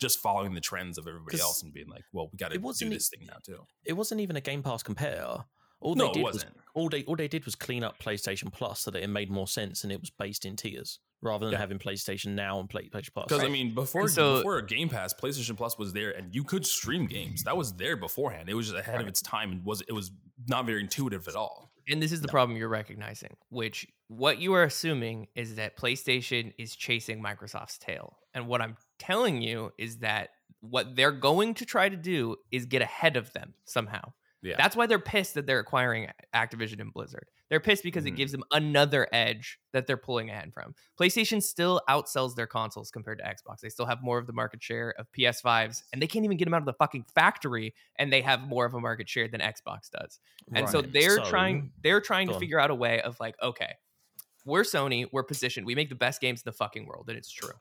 [0.00, 2.58] just following the trends of everybody else and being like, well, we got to it
[2.58, 3.64] do wasn't e- this thing now too.
[3.84, 5.44] It wasn't even a Game Pass compare.
[5.80, 6.52] All they it did was wasn't.
[6.74, 9.48] all they all they did was clean up PlayStation Plus so that it made more
[9.48, 11.58] sense and it was based in tiers rather than Yeah.
[11.58, 13.26] having PlayStation Now and PlayStation Plus.
[13.28, 16.64] Because I mean, before so- before Game Pass, PlayStation Plus was there, and you could
[16.66, 17.42] stream games.
[17.42, 18.48] That was there beforehand.
[18.48, 20.12] It was just ahead of its time, and was it was
[20.46, 21.71] not very intuitive at all.
[21.88, 26.52] And this is the problem you're recognizing, which what you are assuming is that PlayStation
[26.58, 28.18] is chasing Microsoft's tail.
[28.34, 32.66] And what I'm telling you is that what they're going to try to do is
[32.66, 34.12] get ahead of them somehow.
[34.42, 37.28] Yeah, That's why they're pissed that they're acquiring Activision and Blizzard.
[37.48, 38.08] They're pissed because Mhm.
[38.08, 40.74] it gives them another edge that they're pulling ahead from.
[40.98, 43.60] PlayStation still outsells their consoles compared to Xbox.
[43.60, 46.46] They still have more of the market share of PS5s, and they can't even get
[46.46, 49.40] them out of the fucking factory, and they have more of a market share than
[49.40, 50.18] Xbox does.
[50.52, 53.76] And so they're So- trying they're trying to figure out a way of like, okay,
[54.44, 57.30] we're Sony, we're positioned, we make the best games in the fucking world, and it's
[57.30, 57.54] true.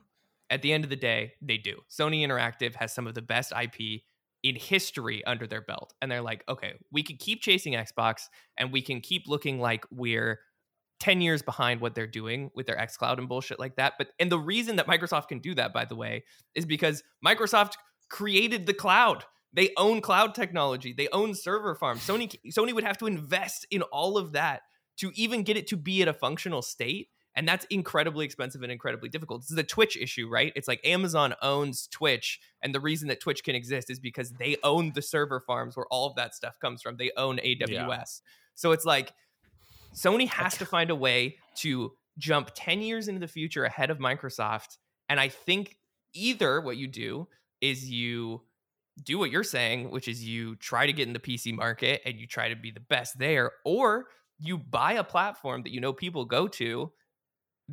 [0.49, 1.81] At the end of the day, they do.
[1.89, 4.03] Sony Interactive has some of the best IP
[4.43, 5.93] in history under their belt.
[6.01, 8.23] And they're like, okay, we can keep chasing Xbox
[8.57, 10.39] and we can keep looking like we're
[10.99, 13.93] 10 years behind what they're doing with their xCloud and bullshit like that.
[13.97, 16.23] But and the reason that Microsoft can do that, by the way,
[16.55, 17.73] is because Microsoft
[18.09, 19.25] created the cloud.
[19.53, 20.93] They own cloud technology.
[20.93, 22.01] They own server farms.
[22.01, 24.61] Sony Sony would have to invest in all of that
[24.97, 27.09] to even get it to be at a functional state.
[27.35, 29.41] And that's incredibly expensive and incredibly difficult.
[29.41, 30.51] This is a Twitch issue, right?
[30.55, 32.39] It's like Amazon owns Twitch.
[32.61, 35.85] And the reason that Twitch can exist is because they own the server farms where
[35.89, 36.97] all of that stuff comes from.
[36.97, 38.21] They own AWS.
[38.55, 39.13] So it's like
[39.95, 43.97] Sony has to find a way to jump 10 years into the future ahead of
[43.97, 44.77] Microsoft.
[45.07, 45.77] And I think
[46.13, 47.27] either what you do
[47.61, 48.41] is you
[49.03, 52.19] do what you're saying, which is you try to get in the PC market and
[52.19, 55.93] you try to be the best there, or you buy a platform that you know
[55.93, 56.91] people go to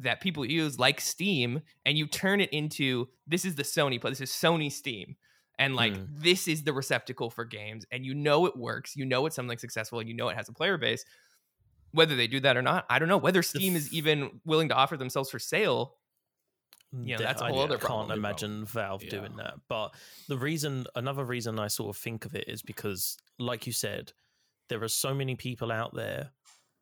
[0.02, 4.10] that people use like Steam and you turn it into this is the Sony play,
[4.10, 5.16] this is Sony Steam.
[5.60, 6.04] And like Hmm.
[6.08, 9.58] this is the receptacle for games, and you know it works, you know it's something
[9.58, 11.04] successful, and you know it has a player base.
[11.90, 13.16] Whether they do that or not, I don't know.
[13.16, 15.96] Whether Steam is even willing to offer themselves for sale,
[16.92, 18.18] Yeah, Th- that's a I whole other can't problem.
[18.18, 19.10] imagine Valve Yeah.
[19.10, 19.54] doing that.
[19.68, 19.94] But
[20.28, 24.12] the reason, another reason I sort of think of it is because, like you said,
[24.68, 26.30] there are so many people out there.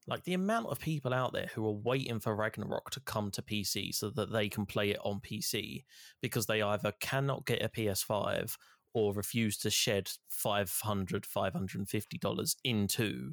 [0.09, 3.42] Like the amount of people out there who are waiting for Ragnarok to come to
[3.42, 5.85] PC so that they can play it on PC
[6.23, 8.57] because they either cannot get a PS5
[8.95, 13.33] or refuse to shed 500 $550 into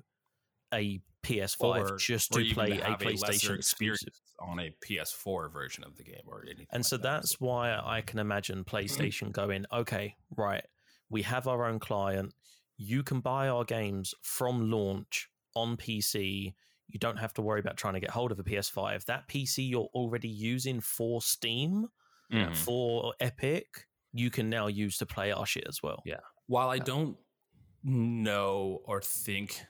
[0.74, 4.14] a PS5 Or- just or to play a PlayStation experience exclusive.
[4.40, 6.68] on a PS4 version of the game or anything.
[6.72, 7.04] And like so that.
[7.04, 10.66] that's why I can imagine PlayStation going, okay, right,
[11.10, 12.34] we have our own client.
[12.78, 16.54] You can buy our games from launch on PC.
[16.88, 19.06] You don't have to worry about trying to get hold of a PS5.
[19.06, 21.88] That PC you're already using for Steam,
[22.32, 22.56] Mhm.
[22.56, 26.02] for Epic, you can now use to play our shit as well.
[26.06, 26.20] Yeah.
[26.48, 27.18] While I don't
[27.84, 29.62] know or think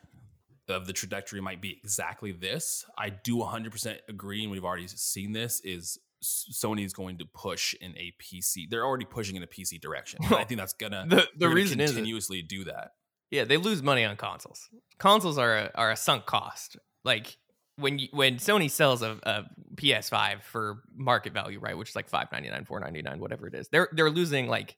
[0.67, 5.34] of the trajectory might be exactly this, I do 100% agree, and we've already seen
[5.34, 8.67] this, is Sony is going to push in a PC.
[8.69, 10.19] They're already pushing in a PC direction.
[10.23, 12.91] I think that's gonna the, the reason is continuously do that.
[13.34, 14.69] Yeah, they lose money on consoles.
[14.99, 16.77] Consoles are a, are a sunk cost.
[17.03, 17.36] Like
[17.77, 19.43] when you, when Sony sells a, a
[19.75, 23.47] PS5 for market value, right, which is like five ninety nine, four ninety nine, whatever
[23.47, 24.77] it is, they're they're losing like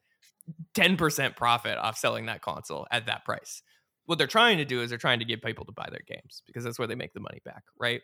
[0.75, 3.61] 10% profit off selling that console at that price.
[4.05, 6.41] What they're trying to do is they're trying to get people to buy their games
[6.47, 8.01] because that's where they make the money back, right?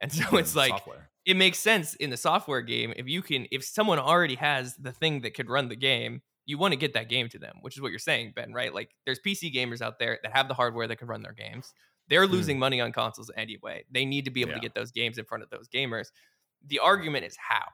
[0.00, 1.10] And so Yeah, it's like software.
[1.26, 4.90] it makes sense in the software game if you can if someone already has the
[4.90, 7.76] thing that could run the game you want to get that game to them which
[7.76, 8.74] is what you're saying ben right?
[8.74, 11.72] Like there's pc gamers out there that have the hardware that can run their games.
[12.08, 12.32] They're Hmm.
[12.32, 13.84] losing money on consoles anyway.
[13.90, 14.56] They need to be able Yeah.
[14.56, 16.08] to get those games in front of those gamers.
[16.66, 17.64] The argument is how.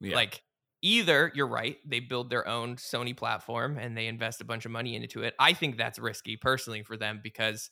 [0.00, 0.14] Yeah.
[0.16, 0.42] like
[0.82, 4.70] either you're right they build their own sony platform and they invest a bunch of
[4.70, 5.34] money into it.
[5.38, 7.70] I think that's risky personally for them because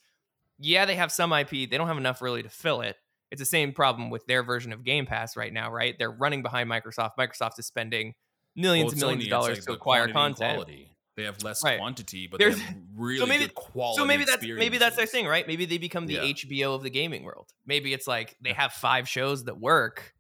[0.59, 2.96] yeah they have some ip they don't have enough really to fill it.
[3.30, 5.94] It's the same problem with their version of game pass right now right?
[5.98, 7.12] They're running behind microsoft.
[7.18, 8.14] Microsoft is spending
[8.57, 10.68] millions Well, and millions Sony, of dollars like to acquire content.
[11.14, 11.78] They have less Right.
[11.78, 13.98] quantity, but There's- they have really so maybe good quality.
[14.00, 16.22] so maybe that's maybe that's their thing right maybe they become the Yeah.
[16.32, 20.14] hbo of the gaming world maybe it's like they have five shows that work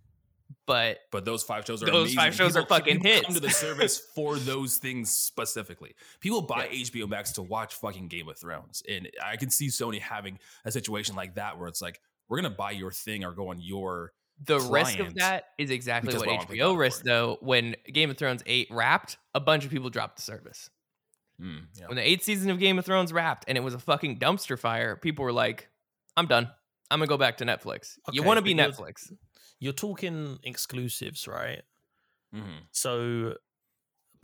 [0.66, 2.18] but But those five shows are Those amazing.
[2.18, 5.94] five shows are fucking people Come to the service for those things specifically.
[6.20, 9.98] People buy HBO Max to watch fucking Game of Thrones, and I can see Sony
[9.98, 13.48] having a situation like that where it's like, we're gonna buy your thing or go
[13.48, 14.12] on your.
[14.46, 17.38] The risk of that is exactly because what we all wanna pay HBO risked, though.
[17.40, 20.70] When Game of Thrones 8 wrapped, a bunch of people dropped the service.
[21.40, 21.86] Mm, yeah.
[21.88, 24.58] When the eighth season of Game of Thrones wrapped and it was a fucking dumpster
[24.58, 25.68] fire, people were like,
[26.16, 26.50] I'm done.
[26.90, 27.98] I'm going to go back to Netflix.
[28.12, 29.12] you want to be but you're- Netflix.
[29.58, 31.62] You're talking exclusives, right?
[32.34, 32.62] Mhm.
[32.72, 33.34] So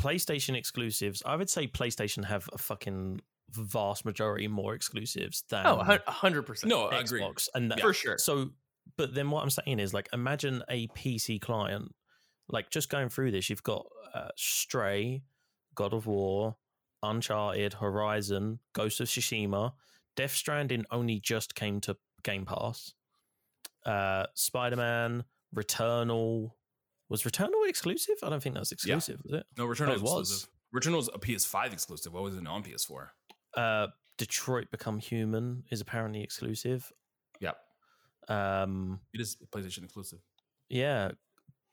[0.00, 5.80] PlayStation exclusives, I would say PlayStation have a fucking vast majority more exclusives than Oh,
[5.80, 6.64] a 100%.
[6.68, 7.20] No, I agree.
[7.20, 7.48] Xbox.
[7.54, 8.18] And that, for sure.
[8.18, 8.50] so
[8.96, 11.94] but then what I'm saying is like imagine a PC client
[12.48, 15.22] like just going through this you've got uh, Stray,
[15.74, 16.56] God of War,
[17.02, 19.72] Uncharted, Horizon, Ghost of Tsushima,
[20.16, 22.94] Death Stranding only just came to Game Pass.
[23.86, 25.24] Uh Spider-Man,
[25.54, 26.50] Returnal
[27.08, 28.16] was Returnal exclusive?
[28.22, 29.46] I don't think that was exclusive, was it?
[29.56, 30.20] No, Return Oh, was it was.
[30.30, 30.48] exclusive.
[30.72, 32.12] Return was a PS5 exclusive.
[32.12, 33.08] What was it on PS4?
[33.56, 33.86] Uh
[34.18, 36.90] Detroit Become Human is apparently exclusive.
[37.40, 37.56] Yep,
[38.28, 40.20] Um it is PlayStation exclusive.
[40.68, 41.12] yeah,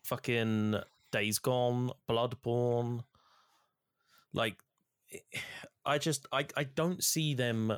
[0.06, 0.76] fucking
[1.12, 3.04] Days Gone, Bloodborne.
[4.34, 4.58] Like,
[5.86, 7.72] I just I I don't see them.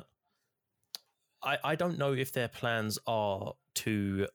[1.42, 4.26] I I don't know if their plans are to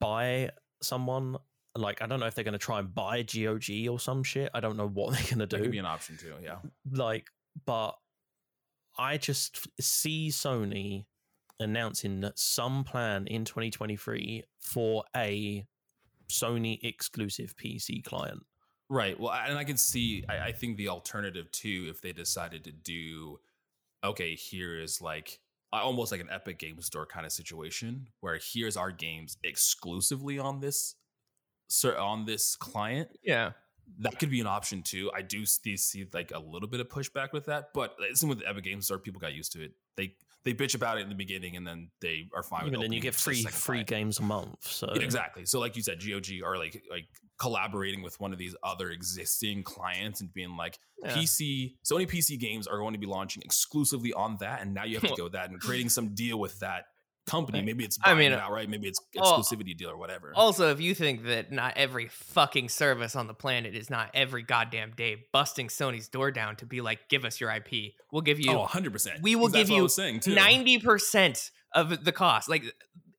[0.00, 0.50] buy
[0.82, 1.36] someone.
[1.76, 4.50] Like, I don't know if they're going to try and buy GOG or some shit.
[4.54, 6.34] I don't know what they're going to That do could be an option too.
[6.42, 6.56] Yeah.
[6.90, 7.26] like
[7.66, 7.96] but
[8.98, 11.06] i just see sony
[11.60, 15.66] announcing that some plan in 2023 for a
[16.30, 18.42] sony exclusive pc client
[18.90, 19.18] Right.
[19.18, 20.24] Well, and I can see.
[20.28, 23.38] I, I think the alternative too, if they decided to do,
[24.02, 25.40] okay, here is like
[25.72, 30.60] almost like an Epic Game Store kind of situation, where here's our games exclusively on
[30.60, 30.94] this,
[31.68, 33.10] sir, on this client.
[33.22, 33.52] Yeah.
[34.00, 35.10] That could be an option too.
[35.14, 38.38] I do see, see like a little bit of pushback with that, but listen with
[38.40, 39.72] the Epic Game Store, people got used to it.
[39.96, 40.14] They
[40.44, 42.66] they bitch about it in the beginning, and then they are fine.
[42.66, 43.88] even then you get free free client.
[43.88, 45.44] games a month so Yeah, exactly.
[45.44, 47.06] So, like you said, GOG are like like
[47.38, 51.16] collaborating with one of these other existing clients and being like, Yeah.
[51.16, 54.98] PC, Sony PC games are going to be launching exclusively on that, and now you
[54.98, 56.84] have to go that and creating some deal with that
[57.28, 57.58] company.
[57.58, 57.66] Right.
[57.66, 60.32] Maybe it's I mean, it outright, maybe it's exclusivity deal or whatever.
[60.34, 64.42] Also, if you think that not every fucking service on the planet is not every
[64.42, 68.40] goddamn day busting Sony's door down to be like, give us your IP, we'll give
[68.40, 69.22] you oh, 100 percent.
[69.22, 69.88] we will give you
[70.26, 72.48] ninety percent of the cost.
[72.48, 72.64] Like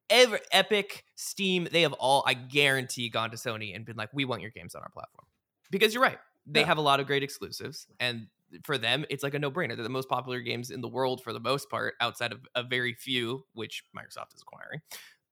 [0.10, 4.26] every Epic, Steam, they have all, I guarantee, gone to Sony and been like, "We
[4.26, 5.28] want your games on our platform,"
[5.72, 6.18] because you're right.
[6.46, 6.66] They Yeah.
[6.68, 8.28] have a lot of great exclusives, and
[8.64, 9.76] for them, it's like a no-brainer.
[9.76, 12.64] They're the most popular games in the world for the most part, outside of a
[12.64, 14.82] very few, which Microsoft is acquiring.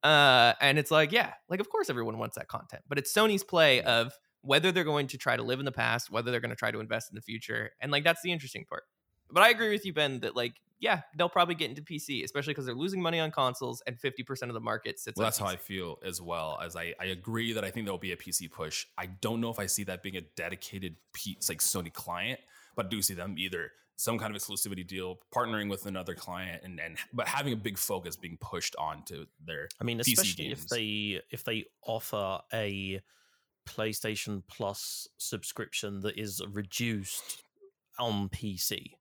[0.03, 3.43] Uh, and it's like, yeah, like of course everyone wants that content, but it's Sony's
[3.43, 6.49] play of whether they're going to try to live in the past, whether they're going
[6.49, 8.84] to try to invest in the future, and like that's the interesting part.
[9.32, 12.53] But I agree with you, Ben, that like, yeah, they'll probably get into PC, especially
[12.53, 15.47] because they're losing money on consoles and 50% of the market sits Well, that's how
[15.47, 16.59] I feel as well.
[16.63, 18.86] As I, I agree that I think there'll be a PC push.
[18.97, 22.39] I don't know if I see that being a dedicated piece like Sony client,
[22.78, 26.80] but do see them either some kind of exclusivity deal, partnering with another client, and
[26.80, 29.68] and but having a big focus being pushed onto their.
[29.82, 30.70] i mean PC especially if games.
[30.70, 33.02] they if they offer a
[33.68, 37.44] playstation plus subscription that is reduced
[38.00, 38.92] on pc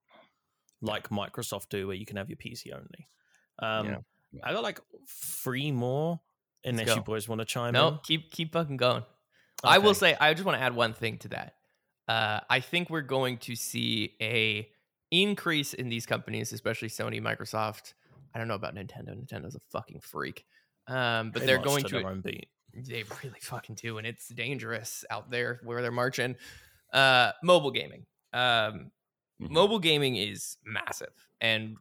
[0.83, 3.09] like microsoft do where you can have your pc only
[3.61, 4.03] um
[4.33, 4.41] Yeah.
[4.43, 6.21] I got like three more,
[6.65, 7.99] unless you boys want to chime No, in.
[8.03, 9.05] keep keep fucking going.
[9.63, 11.55] I will say, I just want to add one thing to that.
[12.09, 14.69] Uh, I think we're going to see a
[15.11, 17.95] increase in these companies, especially Sony, Microsoft.
[18.35, 19.17] I don't know about Nintendo.
[19.17, 20.45] Nintendo's a fucking freak.
[20.89, 22.49] Um, but They they're going to to their own beat.
[22.75, 26.37] They really fucking do, and it's dangerous out there where they're marching.
[26.93, 28.07] Uh, mobile gaming.
[28.33, 28.91] um,
[29.41, 29.51] Mhm.
[29.51, 31.77] mobile gaming is massive, and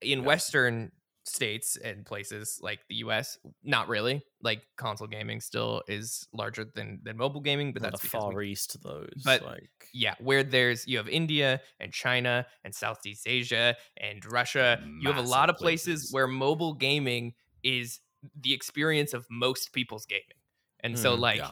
[0.00, 0.24] in Yeah.
[0.26, 0.92] Western
[1.30, 4.22] states and places like the U.S., not really.
[4.42, 8.32] Like console gaming still is larger than than mobile gaming, but that's the because we
[8.34, 9.22] far east, those.
[9.24, 14.78] but- like, yeah, where there's you have India and China and Southeast Asia and Russia.
[15.00, 16.12] You have a lot of places places.
[16.12, 18.00] where mobile gaming is
[18.40, 20.24] the experience of most people's gaming.
[20.82, 21.50] And so Mm, like yeah.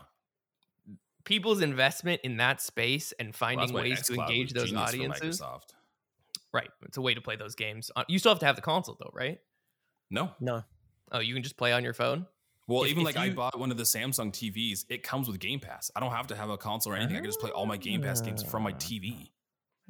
[1.25, 5.43] people's investment in that space and finding why ways to engage those audiences.
[6.53, 6.71] Right.
[6.87, 7.91] It's a way to play those games.
[7.95, 9.39] Uh, You still have to have the console though, right?
[10.11, 10.31] No.
[10.41, 10.63] no.
[11.13, 12.27] Oh, you can just play on your phone?
[12.67, 14.85] Well, If- even if like I bought one of the Samsung TVs.
[14.91, 15.91] It comes with Game Pass.
[15.97, 17.17] I don't have to have a console or anything.
[17.17, 18.77] I can just play all my Game Pass games from my Ah.
[18.79, 19.31] TV.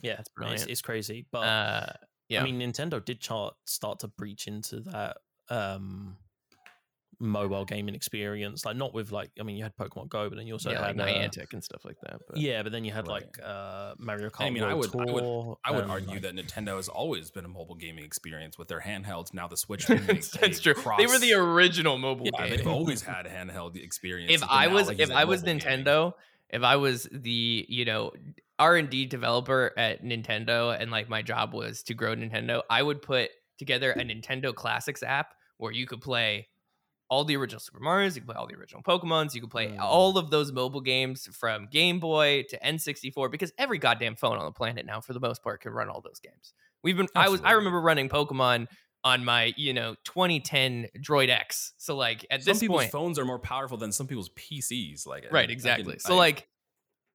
[0.01, 0.69] Yeah, That's it's, brilliant.
[0.69, 1.27] it's crazy.
[1.33, 1.87] But Uh
[2.29, 2.43] yeah.
[2.43, 5.16] I mean, Nintendo did chart, start to breach into that
[5.51, 6.16] um,
[7.21, 8.64] mobile gaming experience.
[8.64, 10.81] Like, not with like, I mean, you had Pokemon Go, but then you also yeah,
[10.81, 12.21] like had uh, Niantic and stuff like that.
[12.29, 13.23] But Yeah, but then you had Right.
[13.25, 14.45] like uh, Mario Kart.
[14.47, 16.77] I mean, I World would- I would- Tour, I would and, argue like- that Nintendo
[16.77, 19.35] has always been a mobile gaming experience with their handhelds.
[19.35, 19.87] Now the Switch.
[19.87, 20.75] can that's a true.
[20.97, 22.57] They were the original mobile Yeah, game.
[22.57, 24.33] they've always had a handheld experience.
[24.33, 25.85] if I was if I was mobile gaming.
[25.85, 26.12] Nintendo,
[26.51, 28.12] if I was the you know
[28.61, 32.83] R and D developer at Nintendo, and like my job was to grow Nintendo, I
[32.83, 36.47] would put together a Nintendo Classics app where you could play
[37.11, 39.69] all the original Super Mario's, you can play all the original Pokemon's, you can play
[39.69, 39.79] Mm.
[39.81, 44.45] all of those mobile games from Game Boy to N64 because every goddamn phone on
[44.45, 46.53] the planet now, for the most part, can run all those games.
[46.83, 48.69] We've been I was I remember running Pokemon
[49.05, 51.73] on my you know 2010 Droid X.
[51.79, 55.07] So like at some this people's point, phones are more powerful than some people's PCs.
[55.07, 55.43] Like I- I right?
[55.49, 55.99] can- Exactly.
[55.99, 56.47] so I like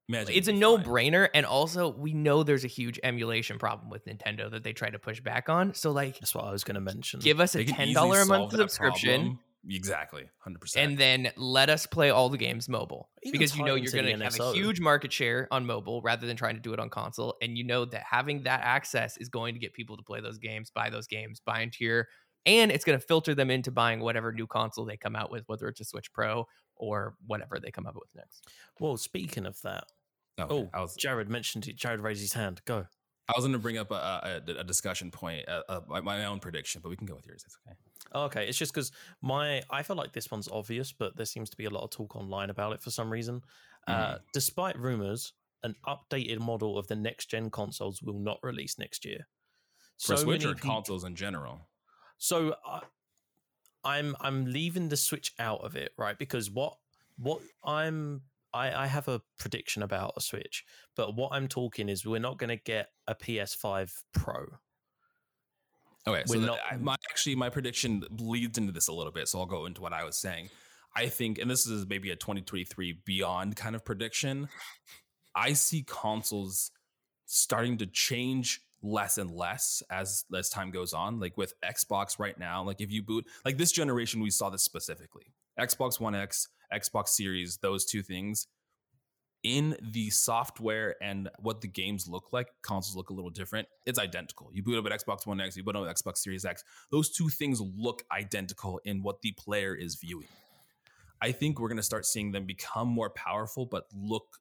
[0.10, 4.04] imagine it's a no brainer and also we know there's a huge emulation problem with
[4.06, 6.76] nintendo that they try to push back on so like That's what I was going
[6.76, 7.22] to mention.
[7.22, 9.40] give us a They can $10 a month subscription problem.
[9.70, 10.90] Exactly, hundred percent.
[10.92, 14.18] and then let us play all the games mobile Even because you know you're going
[14.18, 16.90] to have a huge market share on mobile rather than trying to do it on
[16.90, 20.20] console and you know that having that access is going to get people to play
[20.20, 22.08] those games buy those games buy into your
[22.46, 25.44] and it's going to filter them into buying whatever new console they come out with
[25.48, 26.46] whether it's a switch pro
[26.76, 28.46] or whatever they come up with next
[28.80, 29.86] Well, speaking of that,
[30.40, 31.76] Okay, oh, I was Jared mentioned it.
[31.76, 32.62] Jared raised his hand.
[32.66, 32.88] Go.
[33.30, 36.26] I was going to bring up a, a, a discussion point, uh, uh, my, my
[36.26, 37.44] own prediction, but we can go with yours.
[37.46, 37.76] It's okay.
[38.12, 41.50] Oh, okay, it's just because my I feel like this one's obvious, but there seems
[41.52, 43.42] to be a lot of talk online about it for some reason.
[43.88, 49.06] Uh, despite rumors, an updated model of the next gen consoles will not release next
[49.06, 49.28] year.
[50.00, 51.68] For Switch many or consoles in general.
[52.18, 52.82] So I,
[53.84, 56.18] I'm I'm leaving the Switch out of it, right?
[56.18, 56.78] Because what
[57.18, 58.22] what I'm
[58.54, 60.64] I, I have a prediction about a Switch,
[60.96, 64.46] but what I'm talking is we're not going to get a PS5 Pro.
[66.06, 69.40] Okay, so not- I- my actually my prediction leads into this a little bit, so
[69.40, 70.50] I'll go into what I was saying.
[70.96, 74.48] I think, and this is maybe a 2023 beyond kind of prediction.
[75.34, 76.70] I see consoles
[77.26, 81.20] starting to change less and less as as time goes on.
[81.20, 84.62] Like with Xbox right now, like if you boot like this generation, we saw this
[84.62, 85.34] specifically.
[85.60, 88.48] Xbox One X, Xbox Series, those two things.
[89.44, 93.68] In the software and what the games look like, consoles look a little different.
[93.86, 94.50] It's identical.
[94.54, 96.64] You boot up an Xbox One X, you boot up an Xbox Series X.
[96.92, 100.30] Those two things look identical in what the player is viewing.
[101.22, 104.40] I think we're going to start seeing them become more powerful, but look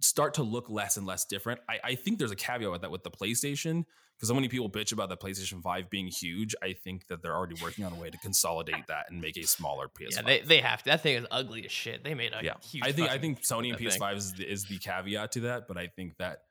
[0.00, 1.60] start to look less and less different.
[1.68, 3.84] I, I think there's a caveat with that with the PlayStation
[4.16, 6.54] because so many people bitch about the PlayStation 5 being huge.
[6.62, 9.42] I think that they're already working on a way to consolidate that and make a
[9.42, 10.10] smaller PS5.
[10.10, 12.54] yeah they, they have to that thing is ugly as shit they made a yeah,
[12.62, 13.78] huge I think I think Sony and.
[13.78, 16.42] PS5 is the, is the caveat to that, but I think that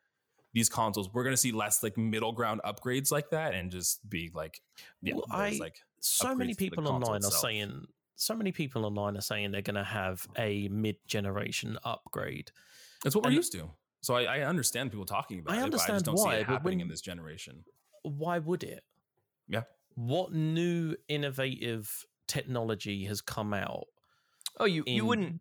[0.54, 4.08] these consoles we're going to see less like middle ground upgrades like that and just
[4.08, 4.62] be like
[5.02, 7.86] yeah, Well, I- like so many upgrades to the people console online are saying
[8.16, 12.52] so many people online are saying they're going to have a mid-generation upgrade
[13.04, 13.70] That's what we're used to.
[14.02, 15.58] So I, I understand people talking about I it.
[15.58, 17.64] but I understand just don't why, see it but happening when- in this generation.
[18.04, 18.84] why would it
[19.48, 19.64] Yeah.
[19.96, 23.86] what new innovative technology has come out
[24.60, 25.40] oh you you wouldn't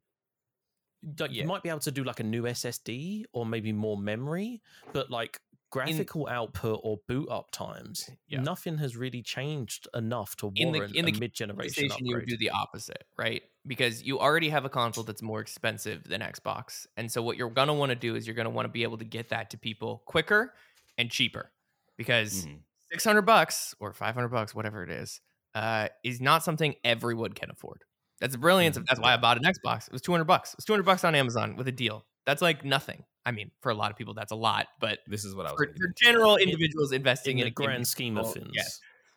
[1.19, 1.43] like Yeah.
[1.43, 5.11] you might be able to do like a new ssd or maybe more memory but
[5.11, 5.41] like
[5.73, 8.41] graphical output or boot up times Yeah.
[8.43, 12.15] nothing has really changed enough to In the- warrant in the a mid-generation PlayStation, you
[12.17, 13.43] would do the opposite, right?
[13.67, 16.87] Because you already have a console that's more expensive than Xbox.
[16.97, 18.71] And so what you're going to want to do is you're going to want to
[18.73, 20.55] be able to get that to people quicker
[20.99, 21.53] and cheaper.
[21.97, 22.61] Because Mhm.
[22.91, 25.21] 600 bucks or 500 bucks, whatever it is,
[25.55, 27.85] uh, is not something everyone can afford.
[28.21, 28.87] That's the brilliance of Mhm.
[28.89, 29.87] that's why I bought an Xbox.
[29.87, 30.53] It was 200 bucks.
[30.53, 32.07] It was 200 bucks on Amazon with a deal.
[32.27, 33.05] That's like nothing.
[33.25, 35.53] I mean, for a lot of people, that's a lot, but This is what I
[35.53, 38.63] was for, general In- individuals investing in in, the grand scheme of things yeah,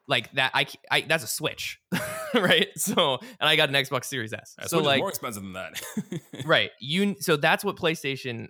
[0.08, 1.80] like that I that's a switch
[2.36, 5.82] right so and i got an xbox series s so like more expensive than that.
[6.45, 8.49] right you so that's what playstation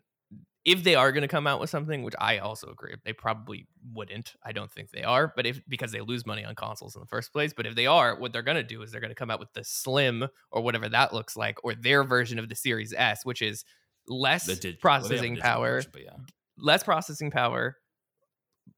[0.66, 3.68] if they are going to come out with something, which I also agree, they probably
[3.94, 4.34] wouldn't.
[4.44, 7.08] I don't think they are, but if because they lose money on consoles in the
[7.08, 7.54] first place.
[7.56, 9.40] But if they are, what they're going to do is they're going to come out
[9.40, 13.24] with the Slim or whatever that looks like, or their version of the Series S,
[13.24, 13.64] which is
[14.08, 16.10] less The dig- well, they have a processing digital power, yeah.
[16.58, 17.78] less processing power,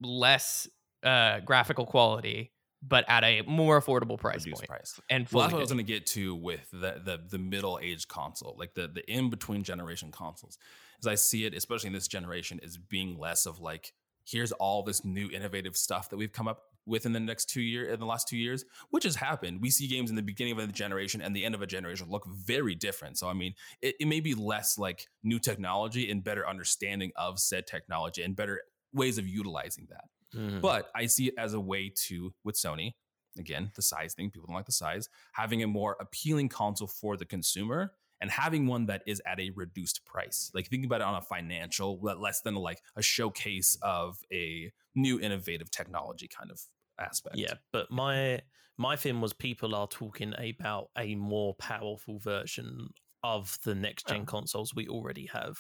[0.02, 0.68] less
[1.04, 2.52] uh, graphical quality,
[2.82, 5.00] but at a more affordable price point price.
[5.10, 7.80] and Well, that's what I was going to get to with the the, the middle
[7.82, 10.58] aged console, like the the in between generation consoles.
[11.00, 13.94] As I see it, especially in this generation, is being less of like
[14.26, 17.62] here's all this new innovative stuff that we've come up with in the next two
[17.62, 19.62] year in the last two years, which has happened.
[19.62, 22.08] We see games in the beginning of a generation and the end of a generation
[22.10, 23.18] look very different.
[23.18, 27.40] So I mean, it, it may be less like new technology and better understanding of
[27.40, 28.62] said technology and better
[28.94, 30.06] ways of utilizing that.
[30.36, 30.62] Mhm.
[30.62, 32.94] But I see it as a way to, with Sony,
[33.38, 37.18] again, the size thing, people don't like the size, having a more appealing console for
[37.18, 40.50] the consumer and having one that is at a reduced price.
[40.54, 45.20] Like thinking about it on a financial, less than like a showcase of a new
[45.20, 46.62] innovative technology kind of
[47.00, 47.38] aspect.
[47.38, 48.42] Yeah, but my
[48.78, 52.90] my thing was people are talking about a more powerful version
[53.24, 54.26] of the next gen Oh.
[54.26, 55.58] consoles we already have.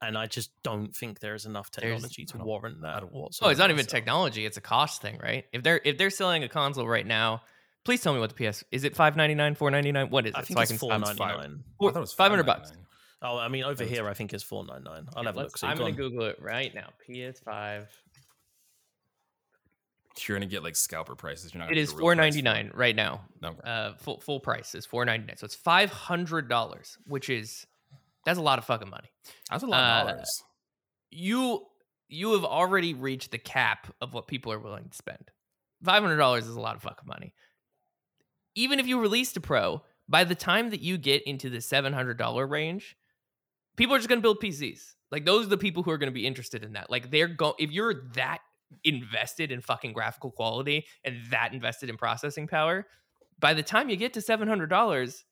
[0.00, 3.48] And I just don't think there is enough There's- technology to warrant that whatsoever.
[3.48, 5.44] Oh, it's not even so- technology; it's a cost thing, right?
[5.52, 7.42] If they're if they're selling a console right now,
[7.84, 8.84] please tell me what the PS is.
[8.84, 10.08] It five ninety nine, four ninety nine.
[10.10, 10.36] What is it?
[10.38, 11.64] I think so it's I can four I'm ninety five- nine.
[11.80, 12.72] I thought it was 500 bucks.
[13.20, 15.08] Oh, I mean over here I think it's four ninety nine.
[15.16, 15.58] I'll Yeah, have a look.
[15.58, 15.90] So I'm gonna.
[15.92, 16.90] Google it right now.
[17.08, 17.88] PS5.
[20.26, 21.52] You're gonna get like scalper prices.
[21.52, 21.66] You're not.
[21.66, 23.22] It gonna is get a real four ninety nine right now.
[23.44, 23.60] Okay.
[23.62, 25.36] Uh, full full price is four ninety nine.
[25.36, 27.66] So it's five hundred dollars, which is
[28.24, 29.08] that's a lot of fucking money.
[29.50, 30.42] That's a lot of uh, dollars.
[31.10, 31.66] You
[32.08, 35.30] you have already reached the cap of what people are willing to spend.
[35.84, 37.34] Five hundred dollars is a lot of fucking money.
[38.54, 41.92] Even if you released a pro, by the time that you get into the seven
[41.92, 42.96] hundred dollar range,
[43.76, 44.94] people are just going to build PCs.
[45.10, 46.90] Like those are the people who are going to be interested in that.
[46.90, 48.40] Like they're go if you're that
[48.84, 52.86] invested in fucking graphical quality and that invested in processing power,
[53.38, 55.24] by the time you get to seven hundred dollars,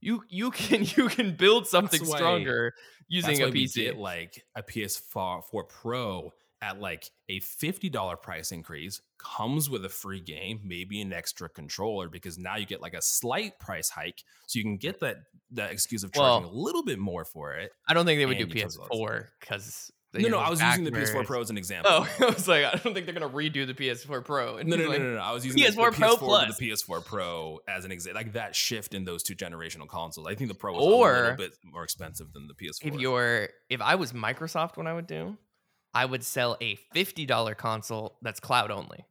[0.00, 2.74] you you can you can build something why- stronger
[3.08, 3.96] using a PC.
[3.96, 6.32] like a PS4 4 Pro
[6.62, 12.08] at like a $50 price increase comes with a free game, maybe an extra controller
[12.08, 15.16] because now you get like a slight price hike so you can get that
[15.50, 17.70] that excuse of charging Well, a little bit more for it.
[17.86, 19.90] I don't think they would do you comes with all PS4 because
[20.22, 21.90] No, no, I was using the PS4 Pro as an example.
[21.92, 24.56] Oh, I was like, I don't think they're gonna redo the PS4 Pro.
[24.58, 26.14] And No, no, he's no, like, no, no, I was using the- PS4 the, Pro
[26.16, 26.56] PS4 Plus.
[26.58, 30.26] the PS4 Pro as an example, like that shift in those two generational consoles.
[30.26, 32.94] I think the Pro was a little bit more expensive than the PS4.
[32.94, 35.36] If you're, if I was Microsoft, what I would do,
[35.92, 39.04] I would sell a fifty dollar console that's cloud only.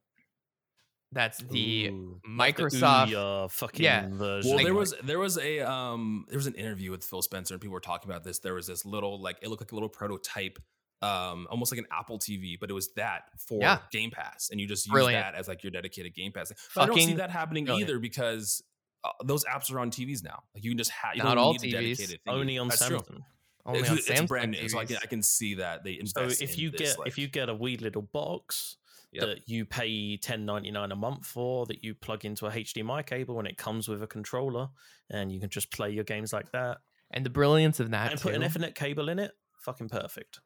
[1.14, 3.10] That's the Ooh, Microsoft.
[3.12, 4.08] Ouya fucking Yeah.
[4.10, 4.56] version.
[4.56, 7.62] Well, there was there was a um there was an interview with Phil Spencer and
[7.62, 8.40] people were talking about this.
[8.40, 10.58] There was this little like it looked like a little prototype,
[11.04, 13.80] um, almost like an Apple TV, but it was that for Yeah.
[13.92, 15.24] Game Pass, and you just use Brilliant.
[15.26, 16.52] that as like your dedicated Game Pass.
[16.76, 17.90] But I don't see that happening brilliant.
[17.90, 18.64] either because
[19.04, 20.44] uh, those apps are on TVs now.
[20.56, 22.18] Like you can just have you Not don't all need a TVs.
[22.28, 23.00] only on That's true.
[23.00, 23.22] Samsung.
[23.66, 26.00] only it's, on it's Samsung brand new, so I can I can see that they
[26.06, 28.78] So if you this, get like- if you get a wee little box
[29.12, 29.22] Yep.
[29.28, 33.06] that you pay ten ninety nine a month for, that you plug into a HDMI
[33.06, 34.70] cable and it comes with a controller,
[35.12, 36.80] and you can just play your games like that,
[37.12, 40.40] and the brilliance of that and put an Ethernet cable in it, fucking perfect.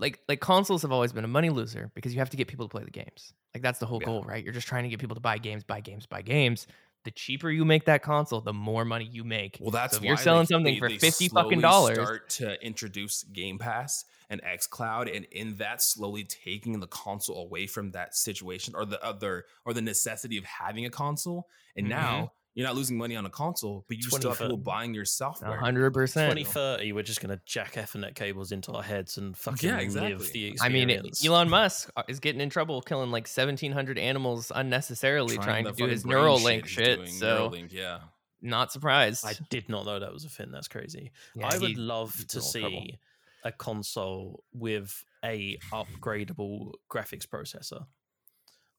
[0.00, 2.66] Like like consoles have always been a money loser because you have to get people
[2.66, 3.32] to play the games.
[3.54, 4.06] Like that's the whole Yeah.
[4.06, 4.42] goal, right?
[4.42, 6.66] You're just trying to get people to buy games, buy games, buy games.
[7.04, 9.56] The cheaper you make that console, the more money you make.
[9.60, 11.96] Well, that's so if you're selling like, something they- for they fifty fucking dollars.
[11.96, 17.66] Start to introduce Game Pass and XCloud, and in that, slowly taking the console away
[17.66, 21.48] from that situation or the other or the necessity of having a console.
[21.74, 21.90] And Mhm.
[21.90, 25.04] now you're not losing money on a console, but you still have people buying your
[25.04, 25.56] software.
[25.56, 26.28] hundred percent.
[26.28, 30.54] Twenty thirty, we're just gonna jack Ethernet cables into our heads and fucking live exactly.
[30.54, 30.90] the I mean.
[31.24, 35.76] Elon Musk uh, is getting in trouble killing like 1,700 animals unnecessarily trying, the to
[35.76, 37.08] do his brain Neuralink he's shit.
[37.08, 37.98] So Neuralink, yeah.
[38.42, 39.24] not surprised.
[39.24, 40.50] I did not know that was a thing.
[40.50, 41.12] That's crazy.
[41.36, 42.70] Yeah, I would love to in all trouble.
[42.70, 42.98] see
[43.44, 47.86] a console with a upgradable graphics processor.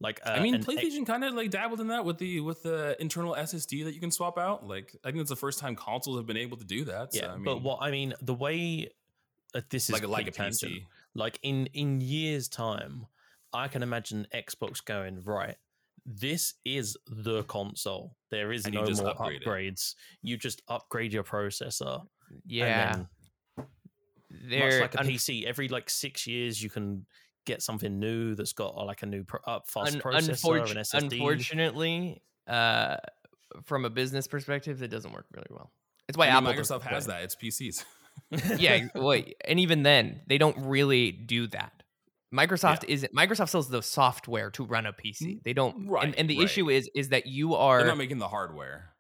[0.02, 2.39] Like uh, I mean, an X- PlayStation kind of like dabbled in that with the
[2.41, 4.68] with the internal SSD that you can swap out.
[4.68, 7.14] Like, I think it's the first time consoles have been able to do that.
[7.14, 8.89] so, yeah, I mean, but what I mean, the way
[9.54, 10.32] uh, this is like a like a.
[10.32, 10.86] PC.
[11.14, 13.06] like in in years time
[13.54, 15.58] i can imagine xbox going right
[16.06, 19.45] this is the console there is And no more upgrade it.
[19.45, 22.06] upgrades you just upgrade your processor
[22.45, 23.08] yeah, and
[24.30, 27.06] then, much like a un- pc every like six years you can
[27.46, 30.72] get something new that's got uh, like a new pro- up fast un- processor unfortu-
[30.72, 32.98] an ssd unfortunately, uh,
[33.64, 35.72] from a business perspective, it doesn't work really well.
[36.08, 37.24] It's why I mean, Apple Microsoft has that.
[37.24, 37.86] It's PCs.
[38.60, 41.72] yeah, wait, and even then, they don't really do that.
[42.34, 43.14] Microsoft isn't.
[43.14, 45.44] Microsoft sells the software to run a PC.
[45.44, 45.88] They don't.
[45.88, 46.46] Right, and, and the right.
[46.46, 48.94] issue is, is that you They're are not making the hardware.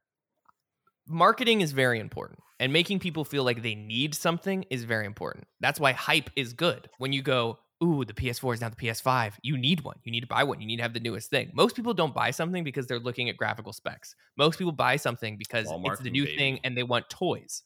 [1.07, 5.45] marketing is very important, and making people feel like they need something is very important.
[5.59, 6.89] That's why hype is good.
[6.97, 9.33] When you go, ooh, the PS4 is now the PS5.
[9.41, 9.97] You need one.
[10.03, 10.61] You need to buy one.
[10.61, 11.51] You need to have the newest thing.
[11.53, 14.15] Most people don't buy something because they're looking at graphical specs.
[14.37, 16.37] Most people buy something because All it's the new baby.
[16.37, 17.63] thing and they want toys.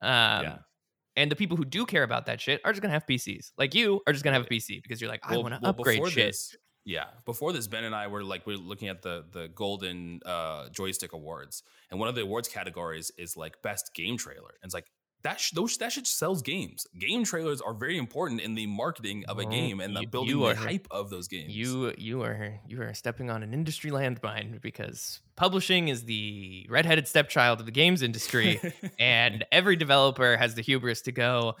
[0.00, 0.10] Um,
[0.44, 0.58] Yeah.
[1.16, 3.50] And the people who do care about that shit are just gonna have PCs.
[3.58, 5.60] Like you are just gonna have a PC because you're like, I Well- want to
[5.60, 6.14] well, upgrade shit.
[6.14, 9.48] This, yeah, before this, Ben and I were like we are looking at the the
[9.48, 14.54] golden uh, joystick awards, and one of the awards categories is like best game trailer,
[14.62, 14.86] and it's like
[15.22, 16.86] that sh- those that shit sells games.
[16.98, 20.06] Game trailers are very important in the marketing of a Oh, game and the you-
[20.08, 21.54] building you the hype of those games.
[21.54, 27.08] You you are you are stepping on an industry landmine because publishing is the redheaded
[27.08, 28.60] stepchild of the games industry,
[28.98, 31.56] and every developer has the hubris to go.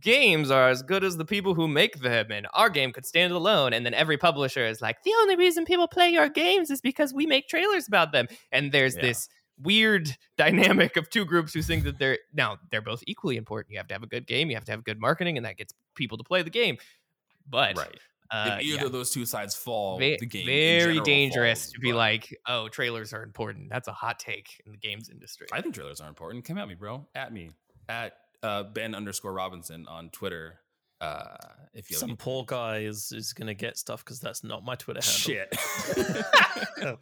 [0.00, 3.32] Games are as good as the people who make them, and our game could stand
[3.32, 3.72] alone.
[3.72, 7.14] And then every publisher is like, the only reason people play your games is because
[7.14, 8.26] we make trailers about them.
[8.50, 9.02] And there's Yeah.
[9.02, 9.28] this
[9.62, 13.72] weird dynamic of two groups who think that they're now they're both equally important.
[13.72, 15.56] You have to have a good game, you have to have good marketing, and that
[15.56, 16.78] gets people to play the game.
[17.48, 17.98] But right.
[18.30, 21.72] uh, if either yeah of those two sides fall, ve- the game very dangerous falls,
[21.72, 23.70] to be but like, oh, trailers are important.
[23.70, 25.46] That's a hot take in the games industry.
[25.52, 26.44] I think trailers are important.
[26.44, 27.06] Come at me, bro.
[27.14, 27.50] At me
[27.88, 30.60] at uh, Ben underscore Robinson on Twitter.
[31.00, 31.36] Uh,
[31.74, 34.64] if you Some any- poor guy is, is going to get stuff because that's not
[34.64, 35.46] my Twitter handle.
[36.78, 36.98] shit.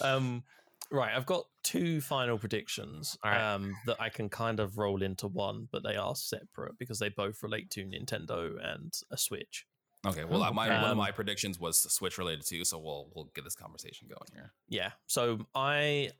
[0.00, 0.44] um,
[0.90, 3.54] right, I've got two final predictions right.
[3.54, 7.08] um, that I can kind of roll into one, but they are separate because they
[7.08, 9.66] both relate to Nintendo and a Switch.
[10.06, 13.08] Okay, well, Oh, my one of um, my predictions was Switch related too, so we'll
[13.14, 14.52] we'll get this conversation going here.
[14.68, 16.10] Yeah, so I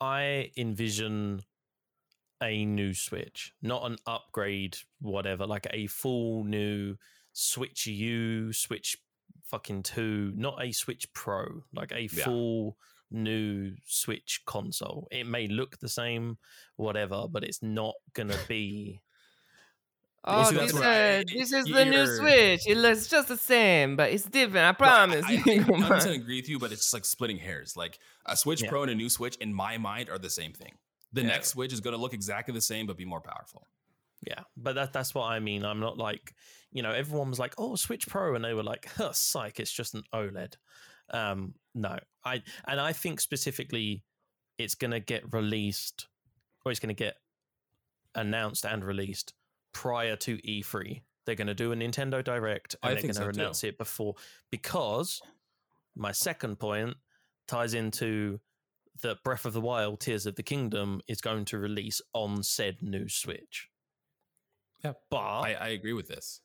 [0.00, 1.42] I envision
[2.42, 6.96] a new Switch, not an upgrade, whatever, like a full new
[7.32, 8.96] Switch U, Switch
[9.44, 12.24] fucking two, not a Switch Pro, like a Yeah.
[12.24, 12.78] full
[13.14, 15.08] new Switch console.
[15.10, 16.36] It may look the same,
[16.76, 19.00] whatever, but it's not gonna be.
[20.26, 22.66] Oh, this, what I- uh, this is the new Switch.
[22.66, 24.64] It looks just the same, but it's different.
[24.66, 25.22] I promise.
[25.28, 27.76] I, I, I agree with you, but it's just like splitting hairs.
[27.76, 28.70] Like a Switch Yeah.
[28.70, 30.72] Pro and a new Switch, in my mind, are the same thing.
[31.12, 31.26] The Yeah.
[31.26, 33.68] next Switch is going to look exactly the same, but be more powerful.
[34.26, 35.62] Yeah, but that that's what I mean.
[35.62, 36.34] I'm not like,
[36.72, 39.70] you know, everyone was like, "Oh, Switch Pro," and they were like, "Huh, psych, it's
[39.70, 40.54] just an OLED."
[41.10, 44.02] Um, no, I and I think specifically,
[44.58, 46.06] it's going to get released,
[46.64, 47.16] or it's going to get
[48.14, 49.34] announced and released
[49.72, 51.02] prior to E3.
[51.26, 53.40] They're going to do a Nintendo Direct, I and they're going to so, too.
[53.40, 54.14] announce it before.
[54.50, 55.20] Because
[55.96, 56.94] my second point
[57.48, 58.40] ties into
[59.02, 62.76] that Breath of the Wild: Tears of the Kingdom is going to release on said
[62.82, 63.68] new Switch.
[64.84, 64.92] Yeah.
[65.10, 66.42] but I, I agree with this.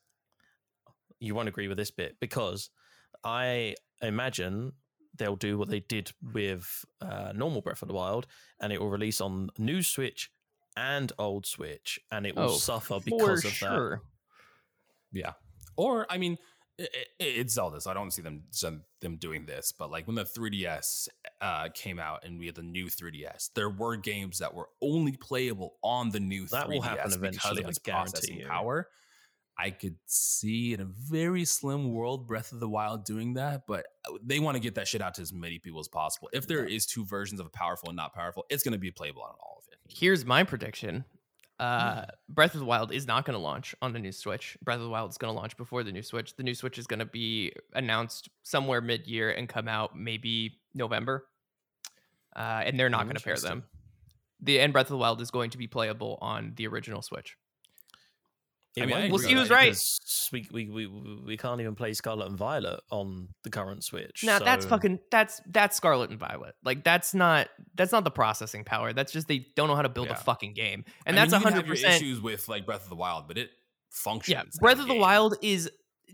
[1.20, 2.70] you won't agree with this bit because
[3.24, 4.72] I imagine
[5.20, 8.26] they'll do what they did with uh, normal Breath of the Wild,
[8.60, 10.32] and it will release on new Switch
[10.76, 14.00] and old Switch, and it will Oh, suffer For because of that.
[15.12, 15.34] Yeah.
[15.78, 16.38] Or I mean,
[16.78, 16.90] it,
[17.20, 18.44] it, it's Zelda, so I don't see them
[19.02, 19.72] them doing this.
[19.72, 21.08] But like when the 3DS
[21.42, 25.14] uh, came out and we had the new 3DS, there were games that were only
[25.18, 28.40] playable on the new That 3DS will happen because eventually, of I its guarantee processing
[28.40, 28.48] you.
[28.48, 28.88] power.
[29.60, 33.88] I could see in a very slim world Breath of the Wild doing that, but
[34.08, 36.30] uh, they want to get that shit out to as many people as possible.
[36.32, 38.90] If there is two versions of a powerful and not powerful, it's going to be
[38.90, 39.80] playable on all of it.
[39.94, 41.04] Here's my prediction.
[41.60, 44.58] Uh, Breath of the Wild is not going to launch on the new Switch.
[44.64, 46.38] Breath of the Wild is going to launch before the new Switch.
[46.38, 51.26] The new Switch is going to be announced somewhere mid-year and come out maybe November.
[52.34, 53.66] Uh, and they're not going to pair them.
[54.40, 57.36] The and Breath of the Wild is going to be playable on the original Switch.
[58.80, 59.78] It I mean, We'll see who's right.
[60.32, 60.88] We, we, we,
[61.26, 64.24] we can't even play Scarlet and Violet on the current Switch.
[64.24, 66.56] Now that's fucking that's that's Scarlet and Violet.
[66.64, 68.94] Like that's not that's not the processing power.
[68.94, 70.14] That's just they don't know how to build Yeah.
[70.14, 70.86] a fucking game.
[71.06, 71.96] And I that's mean, you can hundred percent.
[71.96, 73.50] issues with like Breath of the Wild, but it
[73.92, 74.32] functions.
[74.34, 74.96] Yeah, Breath of the.
[74.96, 75.70] Wild is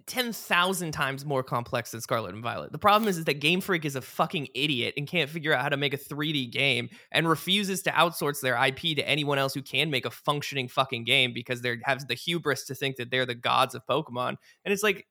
[0.06, 2.72] ten thousand times more complex than Scarlet and Violet.
[2.72, 5.62] The problem is, is that Game Freak is a fucking idiot and can't figure out
[5.62, 9.54] how to make a 3D game and refuses to outsource their IP to anyone else
[9.54, 13.10] who can make a functioning fucking game because they have the hubris to think that
[13.12, 14.36] they're the gods of Pokemon.
[14.64, 15.08] And it's like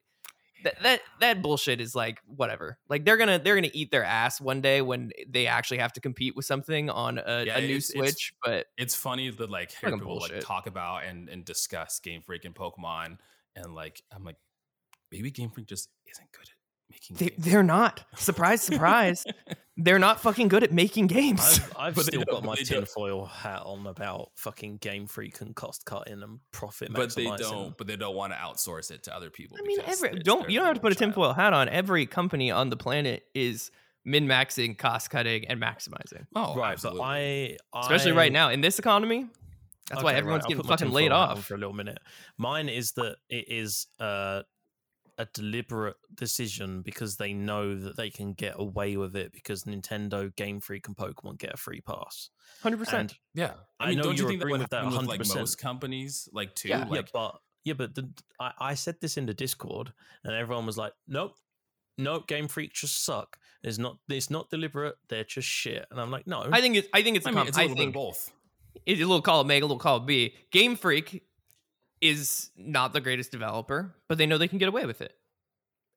[0.62, 2.78] that that that bullshit is like whatever.
[2.88, 6.00] Like they're gonna they're gonna eat their ass one day when they actually have to
[6.00, 8.34] compete with something on a, Yeah, a new it's- it's- Switch.
[8.42, 10.36] but it's funny that like hear people bullshit.
[10.36, 13.18] like talk about and and discuss Game Freak and Pokemon,
[13.56, 14.36] and like I'm like,
[15.14, 16.56] maybe Game Freak just isn't good at
[16.90, 17.44] making They, games.
[17.44, 18.04] they're not.
[18.16, 19.24] Surprise, surprise.
[19.76, 21.60] they're not fucking good at making games.
[21.78, 22.80] I've, I've still got my they don't.
[22.80, 27.76] tinfoil hat on about fucking Game Freak and cost cutting and profit but they don't.
[27.78, 29.56] But they don't want to outsource it to other people.
[29.58, 31.12] I mean, every don't you don't have to put a child.
[31.12, 31.68] tinfoil hat on.
[31.68, 33.70] Every company on the planet is
[34.04, 36.26] min maxing, cost cutting, and maximizing.
[36.34, 36.98] Oh, right, absolutely.
[37.72, 39.28] but I Especially right now in this economy.
[39.90, 41.44] That's why everyone's right, getting fucking laid off.
[41.44, 41.98] for a little minute.
[42.38, 44.40] Mine is that it is uh,
[45.18, 50.34] a deliberate decision because they know that they can get away with it because Nintendo,
[50.34, 52.30] Game Freak, and Pokemon get a free pass.
[52.62, 53.14] Hundred percent.
[53.34, 54.98] Yeah, I I mean, know don't you you're think that agreeing would with that happen
[54.98, 56.68] with like most companies, like too?
[56.68, 56.78] Yeah.
[56.80, 58.10] yeah, like, but yeah, but the,
[58.40, 59.92] I, I said this in the Discord,
[60.24, 61.34] and everyone was like, "Nope,
[61.98, 63.36] nope, Game Freak just suck.
[63.62, 63.98] It's not.
[64.08, 64.96] It's not deliberate.
[65.08, 66.88] They're just shit." And I'm like, "No, I think it's.
[66.92, 67.26] I think it's.
[67.26, 68.32] a I mean, com- it's a I little bit of think both.
[68.84, 70.34] it's a little column A, a little column B.
[70.50, 71.22] Game Freak
[72.04, 75.12] is not the greatest developer, but they know they can get away with it.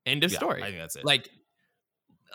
[0.05, 0.64] End of Yeah, story.
[0.64, 1.05] I think that's it.
[1.05, 1.30] like,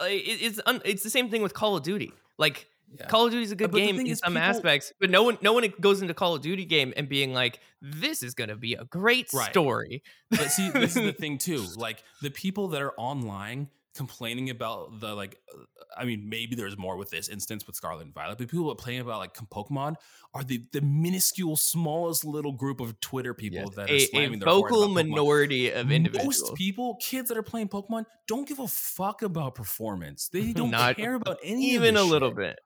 [0.00, 2.12] uh, it's un, it's the same thing with Call of Duty.
[2.38, 2.68] Like
[2.98, 3.06] Yeah.
[3.06, 5.38] Call of Duty is a good But game in some people- aspects, but no one
[5.40, 8.56] no one goes into Call of Duty game and being like, "This is going to
[8.56, 9.50] be a great Right.
[9.50, 11.66] story." But see, this is the thing too.
[11.76, 15.62] Like the people that are online complaining about the like, uh,
[15.96, 18.72] I mean, maybe there's more with this instance with Scarlet and Violet, but people that
[18.72, 19.96] are playing about like Pokemon
[20.34, 23.74] are the the minuscule, smallest little group of Twitter people Yes.
[23.76, 26.40] that are a, a slamming their vocal minority of individuals.
[26.42, 30.28] Most people, kids that are playing Pokemon, don't give a fuck about performance.
[30.28, 32.36] They don't Not care about any even a little shit.
[32.36, 32.60] bit.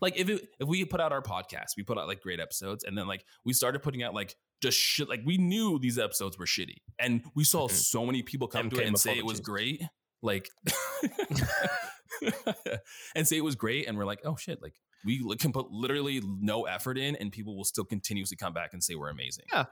[0.00, 2.82] like if it, if we put out our podcast, we put out like great episodes,
[2.84, 5.08] and then like we started putting out like just shit.
[5.08, 7.72] Like we knew these episodes were shitty, and we saw Mhm.
[7.72, 9.80] so many people come to it and say it was great.
[10.22, 10.48] Like,
[13.14, 16.20] and say it was great, and we're like, oh shit, like we can put literally
[16.24, 19.44] no effort in, and people will still continuously come back and say we're amazing.
[19.52, 19.64] Yeah.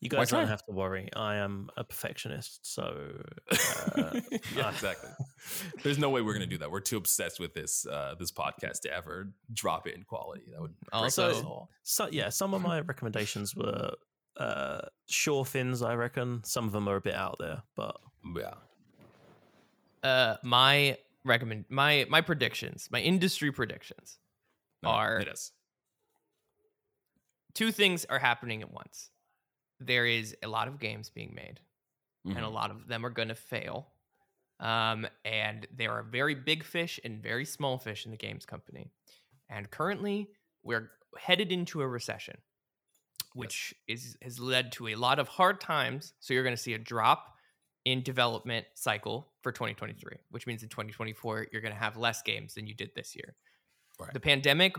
[0.00, 1.08] you guys don't have to worry.
[1.14, 3.12] I am a perfectionist, so
[3.96, 4.20] uh,
[4.56, 5.10] yeah, exactly.
[5.84, 6.70] There's no way we're gonna do that.
[6.70, 10.42] We're too obsessed with this uh, this podcast to ever drop it in quality.
[10.52, 13.92] That would Also- so yeah, some of my recommendations were
[14.38, 15.82] uh, sure fins.
[15.82, 17.96] I reckon some of them are a bit out there, but
[18.36, 18.54] yeah.
[20.02, 24.18] Uh, my recommend my my predictions, my industry predictions
[24.84, 25.52] are it is.
[27.54, 29.10] two things are happening at once.
[29.80, 31.60] There is a lot of games being made,
[32.34, 32.54] and a Mhm.
[32.54, 33.94] lot of them are going to fail.
[34.60, 38.90] Um, and there are very big fish and very small fish in the games company.
[39.48, 40.32] And currently,
[40.62, 42.42] we're headed into a recession,
[43.34, 46.14] which is has led to a lot of hard times.
[46.20, 47.36] So you're going to see a drop
[47.84, 52.54] in development cycle for 2023, which means in 2024 you're going to have less games
[52.54, 53.34] than you did this year.
[53.98, 54.12] Right.
[54.12, 54.76] The pandemic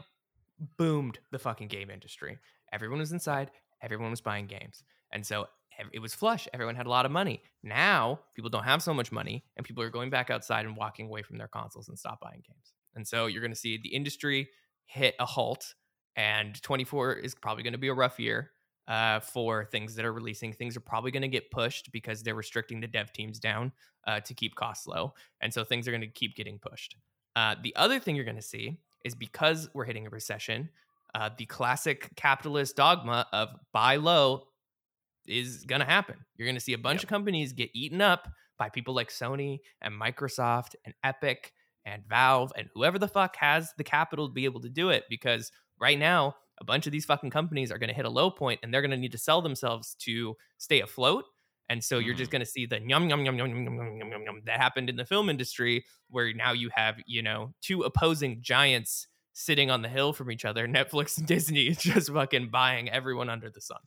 [0.78, 2.38] boomed the fucking game industry.
[2.72, 3.52] Everyone was inside,
[3.82, 4.84] everyone was buying games.
[5.12, 5.48] And so
[5.92, 6.48] it was flush.
[6.54, 7.42] Everyone had a lot of money.
[7.64, 11.08] Now people don't have so much money, and people are going back outside and walking
[11.08, 12.74] away from their consoles and stop buying games.
[12.96, 14.50] And so you're going to see the industry
[14.86, 15.74] hit a halt,
[16.16, 18.52] and 24 is probably going to be a rough year
[18.88, 20.54] uh, for things that are releasing.
[20.54, 23.72] Things are probably going to get pushed because they're restricting the dev teams down
[24.08, 26.96] uh, to keep costs low, and so things are going to keep getting pushed.
[27.36, 30.70] Uh, the other thing you're going to see is because we're hitting a recession,
[31.16, 34.48] uh, the classic capitalist dogma of buy low
[35.26, 36.18] is going to happen.
[36.36, 37.04] You're going to see a bunch Yep.
[37.04, 38.28] of companies get eaten up
[38.58, 41.54] by people like Sony and Microsoft and Epic
[41.86, 45.04] and Valve and whoever the fuck has the capital to be able to do it
[45.10, 48.30] because right now a bunch of these fucking companies are going to hit a low
[48.30, 51.26] point and they're going to need to sell themselves to stay afloat.
[51.70, 54.12] And so you're just going to see the yum yum yum yum yum yum yum
[54.12, 57.82] yum yum that happened in the film industry where now you have, you know, two
[57.82, 62.90] opposing giants sitting on the hill from each other, Netflix and Disney just fucking buying
[62.90, 63.80] everyone under the sun.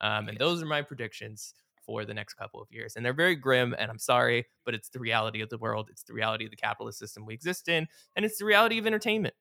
[0.00, 1.54] Um, and those are my predictions
[1.86, 2.96] for the next couple of years.
[2.96, 5.88] And they're very grim, and I'm sorry, but it's the reality of the world.
[5.90, 7.86] It's the reality of the capitalist system we exist in,
[8.16, 9.34] and it's the reality of entertainment.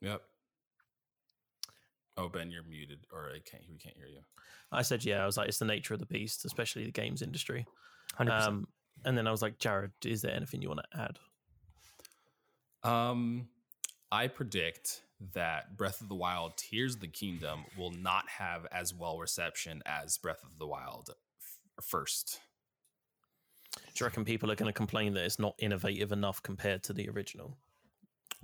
[0.00, 0.20] Yep.
[2.16, 3.64] Oh, Ben, you're muted, or I can't.
[3.68, 4.20] We can't hear you.
[4.70, 5.22] I said yeah.
[5.22, 7.66] I was like, it's the nature of the beast, especially the games industry.
[8.18, 8.30] 100%.
[8.30, 8.68] Um,
[9.04, 12.88] and then I was like, Jared, is there anything you want to add?
[12.88, 13.48] Um,
[14.12, 15.02] I predict
[15.32, 19.82] that Breath of the Wild: Tears of the Kingdom will not have as well reception
[19.86, 22.40] as Breath of the Wild f- first.
[23.74, 26.92] Do you reckon people are going to complain that it's not innovative enough compared to
[26.92, 27.56] the original?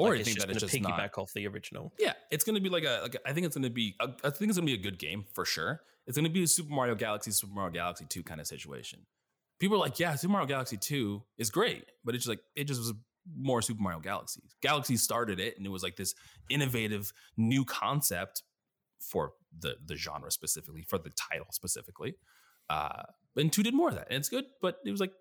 [0.00, 1.18] Or Like, I think just that it's just piggyback not.
[1.18, 1.92] off the original.
[1.98, 3.00] Yeah, it's gonna be like a.
[3.02, 3.94] Like, I think it's gonna be.
[4.00, 5.82] A, I think it's gonna be a good game for sure.
[6.06, 9.00] It's gonna be a Super Mario Galaxy, Super Mario Galaxy Two kind of situation.
[9.58, 12.64] People are like, yeah, Super Mario Galaxy Two is great, but it's just like it
[12.64, 12.92] just was
[13.36, 14.42] more Super Mario Galaxy.
[14.62, 16.14] Galaxy started it, and it was like this
[16.48, 18.42] innovative new concept
[19.00, 22.14] for the the genre specifically, for the title specifically.
[22.68, 23.02] Uh,
[23.36, 24.44] and two did more of that, and it's good.
[24.62, 25.12] But it was like,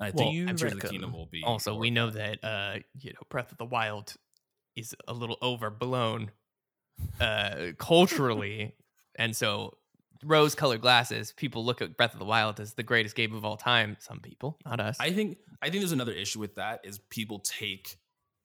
[0.00, 1.42] I Well, think you I'm sure the Kingdom will be.
[1.44, 4.14] Also, we know that uh, you know Breath of the Wild
[4.76, 6.30] is a little overblown
[7.20, 8.74] uh, culturally,
[9.16, 9.76] and so
[10.24, 11.32] rose-colored glasses.
[11.36, 13.96] People look at Breath of the Wild as the greatest game of all time.
[14.00, 14.96] Some people, not us.
[14.98, 17.96] I think I think there's another issue with that is people take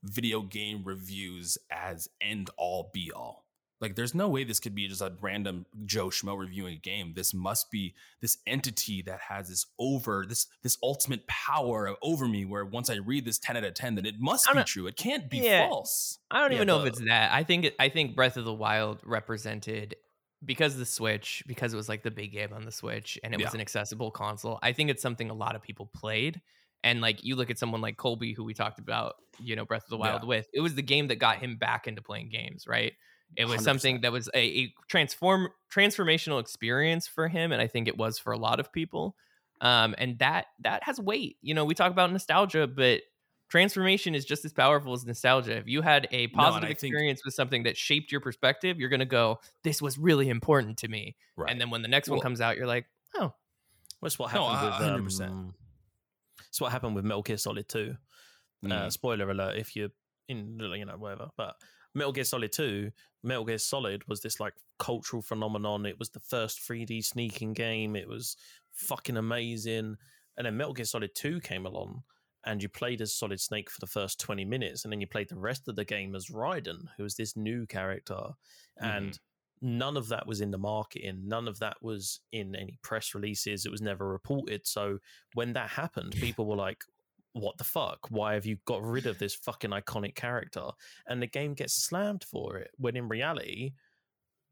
[0.03, 3.45] video game reviews as end all be all.
[3.81, 7.13] Like there's no way this could be just a random Joe Schmo reviewing a game.
[7.15, 12.43] This must be this entity that has this over this this ultimate power over me
[12.45, 14.87] where once I read this 10 out of 10 then it must be true.
[14.87, 15.69] It can't be Yeah.
[15.69, 16.19] false.
[16.29, 17.31] I don't Yeah, even know if it's that.
[17.31, 19.95] I think it, I think Breath of the Wild represented
[20.43, 23.37] because the Switch, because it was like the big game on the Switch and it
[23.37, 23.55] was Yeah.
[23.55, 24.59] an accessible console.
[24.61, 26.41] I think it's something a lot of people played.
[26.83, 29.83] And like you look at someone like Colby, who we talked about, you know, Breath
[29.83, 30.27] of the Wild Yeah.
[30.29, 32.93] with, it was the game that got him back into playing games, right?
[33.35, 33.63] It was 100%.
[33.63, 38.17] something that was a, a transform transformational experience for him, and I think it was
[38.19, 39.15] for a lot of people.
[39.61, 41.37] Um, and that that has weight.
[41.41, 43.01] You know, we talk about nostalgia, but
[43.49, 45.57] transformation is just as powerful as nostalgia.
[45.57, 49.05] If you had a positive think- experience with something that shaped your perspective, you're gonna
[49.05, 51.51] go, "This was really important to me." Right.
[51.51, 53.33] And then when the next one comes out, you're like, "Oh,
[54.01, 55.11] That's what No, happened a- with.
[55.19, 55.29] 100%.
[55.31, 55.53] Um,
[56.59, 57.97] what happened with Metal Gear Solid 2.
[58.63, 58.91] Uh, Mm.
[58.93, 59.89] spoiler alert if you're
[60.29, 61.29] in, you know, whatever.
[61.37, 61.55] But
[61.95, 62.91] Metal Gear Solid 2,
[63.23, 65.85] Metal Gear Solid was this like cultural phenomenon.
[65.85, 67.95] It was the first 3D sneaking game.
[67.95, 68.37] It was
[68.73, 69.97] fucking amazing.
[70.37, 72.03] And then Metal Gear Solid 2 came along
[72.45, 74.83] and you played as Solid Snake for the first 20 minutes.
[74.83, 77.65] And then you played the rest of the game as Raiden, who was this new
[77.65, 78.19] character.
[78.77, 79.77] And mm-hmm.
[79.77, 81.23] none of that was in the marketing.
[81.25, 83.65] None of that was in any press releases.
[83.65, 84.65] It was never reported.
[84.65, 84.99] So
[85.33, 86.85] when that happened, people were like,
[87.41, 88.07] what the fuck?
[88.09, 90.67] Why have you got rid of this fucking iconic character?
[91.07, 92.71] And the game gets slammed for it.
[92.77, 93.73] When in reality,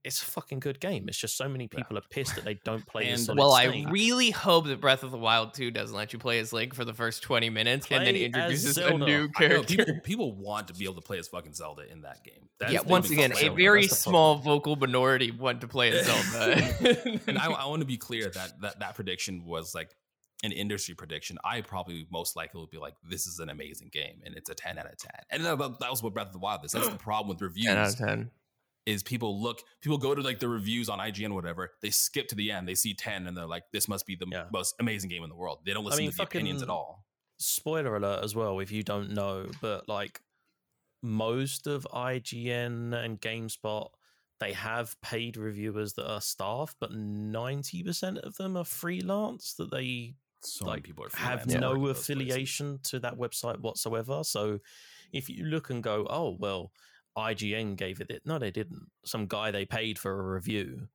[0.03, 1.09] it's a fucking good game.
[1.09, 1.79] It's just so many Yeah.
[1.79, 3.88] people are pissed that they don't play as And- well, Snake.
[3.88, 6.73] I really hope that Breath of the Wild 2 doesn't let you play as Link
[6.73, 9.75] for the first 20 minutes and then Play introduces a new I know, character.
[9.85, 12.47] people, people want to be able to play as fucking Zelda in that game.
[12.57, 15.67] That's yeah, the once big again, a very That's the small vocal minority want to
[15.67, 17.21] play as Zelda.
[17.27, 19.93] and I, I want to be clear that, that that prediction was like
[20.43, 21.38] an industry prediction.
[21.43, 24.55] I probably most likely would be like, this is an amazing game, and it's a
[24.55, 25.19] ten out of ten.
[25.31, 26.71] And that, that was what Breath of the Wild is.
[26.71, 27.65] That's the problem with reviews.
[27.67, 28.31] 10 out of 10.
[28.85, 31.71] Is people look, people go to like the reviews on IGN, or whatever.
[31.81, 32.67] They skip to the end.
[32.69, 34.45] They see ten, and they're like, this must be the Yeah.
[34.51, 35.59] most amazing game in the world.
[35.65, 37.03] They don't listen mean, to the opinions at all.
[37.39, 40.21] spoiler alert as well if you don't know but like
[41.03, 43.89] most of ign and gamespot
[44.39, 50.15] they have paid reviewers that are staff but 90% of them are freelance that they
[50.41, 51.91] So like, people are have freelance no work places.
[51.91, 54.59] affiliation to that website whatsoever so
[55.13, 56.71] if you look and go oh well
[57.17, 60.88] ign gave it it no they didn't some guy they paid for a review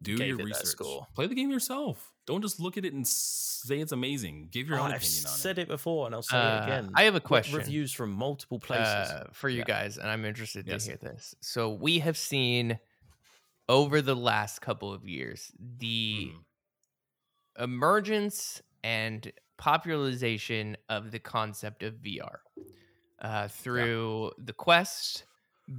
[0.00, 0.68] Do gave your it that research.
[0.68, 1.06] score.
[1.14, 2.14] Play the game yourself.
[2.26, 4.48] Don't just look at it and say it's amazing.
[4.50, 5.58] Give your Oh, own i've opinion on said it.
[5.58, 7.46] it before and i'll say Uh, it again I have a Got question.
[7.46, 9.64] reviews from multiple places uh, for you Yeah.
[9.64, 11.34] guys, and I'm interested to hear this.
[11.40, 12.78] So we have seen
[13.68, 16.44] over the last couple of years the Mhm.
[17.58, 22.38] emergence and popularization of the concept of VR
[23.20, 25.24] uh, through the Quest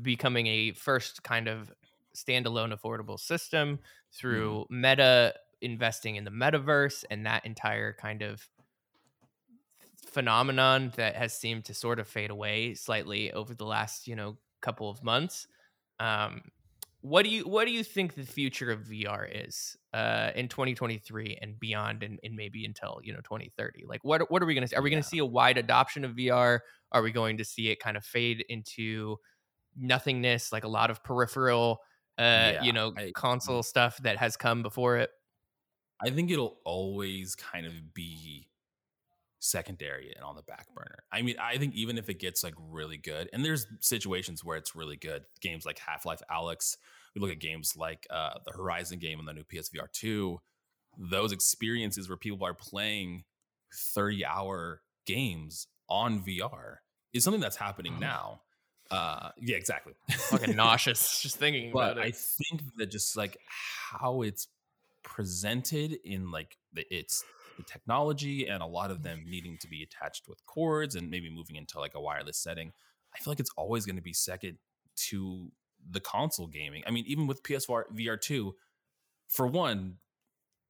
[0.02, 1.72] becoming a first kind of
[2.16, 3.80] standalone affordable system,
[4.12, 8.48] through Meta investing in the metaverse and that entire kind of
[10.06, 14.38] phenomenon that has seemed to sort of fade away slightly over the last you know
[14.62, 15.48] couple of months.
[16.00, 16.42] Um,
[17.02, 21.38] what do you what do you think the future of VR is uh, in 2023
[21.42, 23.86] and beyond, and, and maybe until you know 2030?
[23.86, 24.76] Like, what what are we going to see?
[24.76, 25.04] Are we going Yeah.
[25.04, 26.62] to see a wide adoption of VR?
[26.92, 29.18] Are we going to see it kind of fade into
[29.78, 31.80] nothingness, like a lot of peripheral,
[32.18, 35.12] uh, Yeah, you know, I- console stuff that has come before it?
[36.02, 38.49] I think it'll always kind of be
[39.40, 41.04] secondary and on the back burner.
[41.12, 44.58] I mean, I think even if it gets like really good, and there's situations where
[44.58, 46.76] it's really good, games like Half Life Alyx,
[47.16, 50.40] we look at games like uh, the Horizon game and the new PSVR 2,
[50.98, 53.24] those experiences where people are playing
[53.74, 56.78] 30 hour games on VR
[57.14, 58.00] is something that's happening Mhm.
[58.02, 58.42] now.
[58.92, 59.94] Uh, yeah, exactly.
[60.10, 63.38] Fucking nauseous just thinking but about I think that just like
[63.92, 64.48] how it's
[65.04, 67.24] presented in like the, it's
[67.64, 69.04] technology and a lot of mm.
[69.04, 72.72] them needing to be attached with cords and maybe moving into like a wireless setting.
[73.14, 74.58] I feel like it's always going to be second
[75.10, 75.52] to
[75.90, 76.84] the console gaming.
[76.86, 78.56] I mean, even with PS4 VR two,
[79.28, 79.98] for one,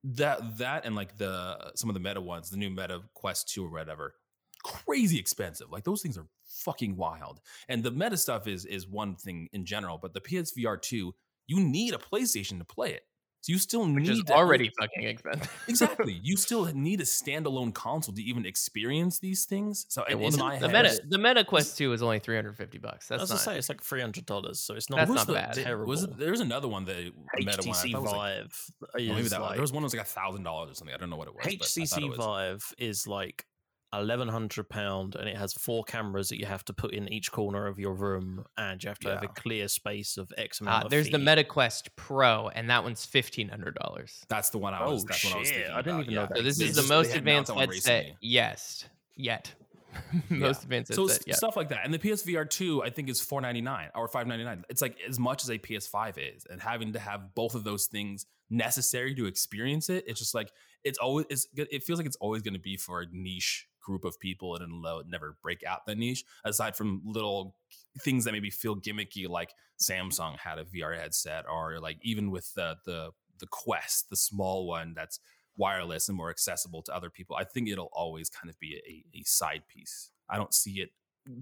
[0.04, 3.66] that that and like the some of the meta ones, the new Meta Quest two
[3.66, 4.16] or whatever,
[4.64, 5.72] crazy expensive.
[5.72, 7.40] Like those things are fucking wild.
[7.68, 11.14] And the meta stuff is is one thing in general, but the PSVR two,
[11.48, 13.04] you need a PlayStation to play it.
[13.42, 15.50] So you still which need is to- already fucking expensive.
[15.68, 16.20] exactly.
[16.22, 19.86] You still need a standalone console to even experience these things.
[19.90, 22.78] So It in wasn't- my the head, meta the Meta Quest 2 is only 350
[22.80, 23.10] bucks.
[23.10, 24.98] I That's was not gonna say it's like three hundred dollars, so it's not.
[24.98, 25.54] That's not the- bad.
[25.54, 25.86] did- Terrible.
[25.86, 27.48] Was it, there's another one that Meta one.
[27.48, 28.72] I HTC thought was like- Vive.
[28.82, 29.52] oh, maybe is that one.
[29.54, 30.94] There was one that was like a thousand dollars or something.
[30.94, 31.44] I don't know what it was.
[31.46, 33.46] but I it HTC was- Vive is like
[33.94, 37.32] eleven hundred pound, and it has four cameras that you have to put in each
[37.32, 40.84] corner of your room, and you have to have a clear space of X amount.
[40.84, 41.26] Uh, of there's the feet.
[41.26, 44.24] Meta Quest Pro, and that one's fifteen hundred dollars.
[44.30, 45.06] That's the one I Oh, was.
[45.06, 45.56] that's what I was shit.
[45.58, 48.16] thinking I didn't about, even know that So this is the most advanced announced headset
[48.22, 48.86] yes
[49.16, 49.54] yet.
[50.30, 51.38] most advanced So headset yet.
[51.38, 54.28] stuff like that, and the PSVR two, I think is four ninety nine or five
[54.28, 54.64] ninety nine.
[54.70, 57.88] It's like as much as a PS5 is, and having to have both of those
[57.88, 60.52] things necessary to experience it, it's just like
[60.84, 64.06] it's always it's, it feels like it's always going to be for a niche group
[64.06, 66.24] of people, and it'll never break out that niche.
[66.46, 67.56] Aside from little
[68.02, 69.50] things that maybe feel gimmicky, like
[69.82, 74.68] Samsung had a VR headset, or like even with the the the Quest, the small
[74.68, 75.20] one that's
[75.58, 77.36] wireless and more accessible to other people.
[77.36, 80.12] I think it'll always kind of be a, a side piece.
[80.30, 80.92] I don't see it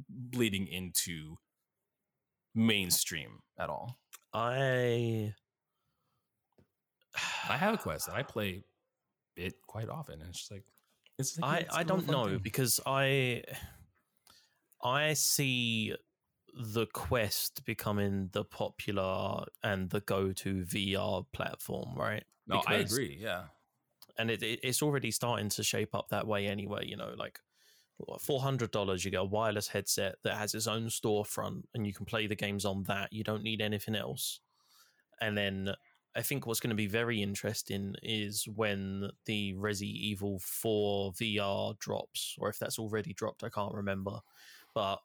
[0.10, 1.36] bleeding into
[2.56, 4.00] mainstream at all.
[4.34, 5.34] I
[7.50, 8.64] I have a Quest and I play
[9.36, 10.64] it quite often, and it's just like
[11.18, 11.40] it's.
[11.40, 12.40] Like, I, it's I a don't know thing.
[12.44, 13.44] because I
[14.84, 15.96] I see
[16.54, 22.24] the Quest becoming the popular and the go-to VR platform, right?
[22.48, 23.18] No, I agree.
[23.20, 23.44] Yeah,
[24.18, 26.86] and it, it, it's already starting to shape up that way anyway.
[26.88, 27.40] You know, like
[28.20, 31.94] four hundred dollars, you get a wireless headset that has its own storefront, and you
[31.94, 33.12] can play the games on that.
[33.12, 34.40] You don't need anything else.
[35.20, 35.74] And then
[36.16, 41.78] I think what's going to be very interesting is when the Resi Evil Four VR
[41.80, 44.20] drops, or if that's already dropped, I can't remember.
[44.74, 45.00] But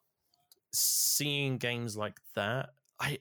[0.72, 3.18] seeing games like that, I.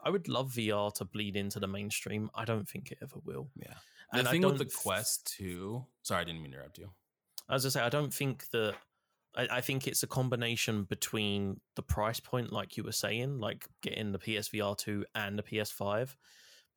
[0.00, 2.30] I would love VR to bleed into the mainstream.
[2.32, 3.48] I don't think it ever will.
[3.56, 3.74] yeah.
[4.12, 5.84] The And I thing with the Quest too.
[6.02, 6.90] Sorry, I didn't mean to interrupt you.
[7.50, 8.74] as I say, I don't think that.
[9.36, 14.10] I, think it's a combination between the price point, like you were saying, like getting
[14.10, 16.16] the PSVR two and the PS5,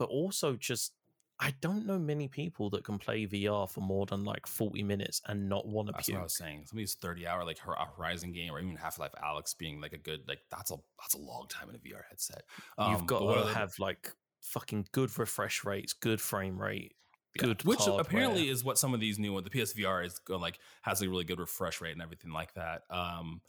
[0.01, 0.93] but also just
[1.39, 5.21] I don't know many people that can play VR for more than like forty minutes
[5.27, 6.65] and not want to That's what I was saying.
[6.65, 9.79] Some of these thirty hour like Hor- Horizon game or even Half Life Alyx being
[9.81, 12.43] like a good like that's a that's a long time in a VR headset.
[12.79, 16.95] You've Um, got to have like fucking good refresh rates, good frame rate,
[17.35, 18.01] Yeah, good which hardware.
[18.01, 21.23] apparently is what some of these new ones the psvr is like has a really
[21.23, 23.41] good refresh rate and everything like that um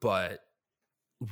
[0.00, 0.40] but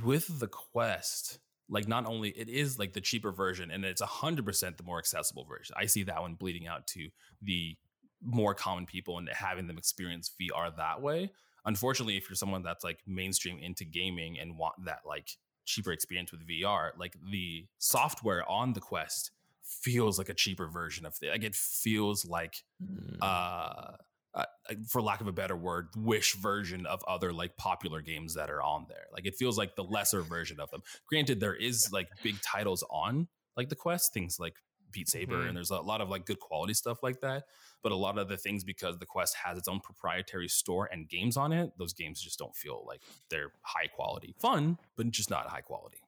[0.04, 1.38] with the quest
[1.72, 5.44] like not only it is like the cheaper version and it's 100% the more accessible
[5.44, 7.08] version i see that one bleeding out to
[7.42, 7.76] the
[8.24, 11.30] more common people and having them experience vr that way
[11.64, 15.30] unfortunately if you're someone that's like mainstream into gaming and want that like
[15.64, 19.30] cheaper experience with vr like the software on the quest
[19.64, 21.30] feels like a cheaper version of it.
[21.30, 23.16] Like it feels like, Mm.
[23.22, 23.96] uh,
[24.34, 24.44] uh,
[24.88, 28.62] for lack of a better word, wish version of other like popular games that are
[28.62, 29.06] on there.
[29.12, 30.82] Like it feels like the lesser version of them.
[31.06, 34.54] Granted, there is like big titles on like the Quest, things like
[34.90, 35.48] Beat Saber, Mhm.
[35.48, 37.44] and there's a lot of like good quality stuff like that.
[37.82, 41.08] But a lot of the things because the Quest has its own proprietary store and
[41.08, 44.34] games on it, those games just don't feel like they're high quality.
[44.38, 45.98] Fun, but just not high quality.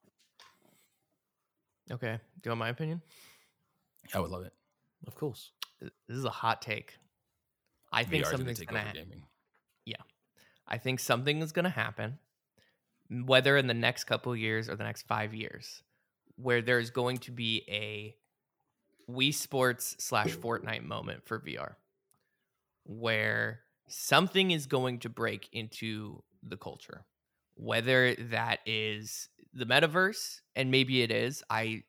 [1.90, 2.12] Okay.
[2.40, 3.02] Do you want my opinion?
[4.14, 4.52] I would love it.
[5.06, 5.50] of course.
[5.80, 6.96] This is a hot take.
[7.94, 8.80] I think VR something's gonna.
[8.80, 9.22] over ha- gaming.
[10.66, 12.18] I think something is gonna happen,
[13.10, 15.82] whether in the next couple of years or the next five years,
[16.36, 18.16] where there's going to be a
[19.10, 21.74] Wii Sports slash Fortnite moment for VR,
[22.84, 27.04] where something is going to break into the culture,
[27.54, 31.42] whether that is the metaverse, and maybe it is.
[31.50, 31.84] I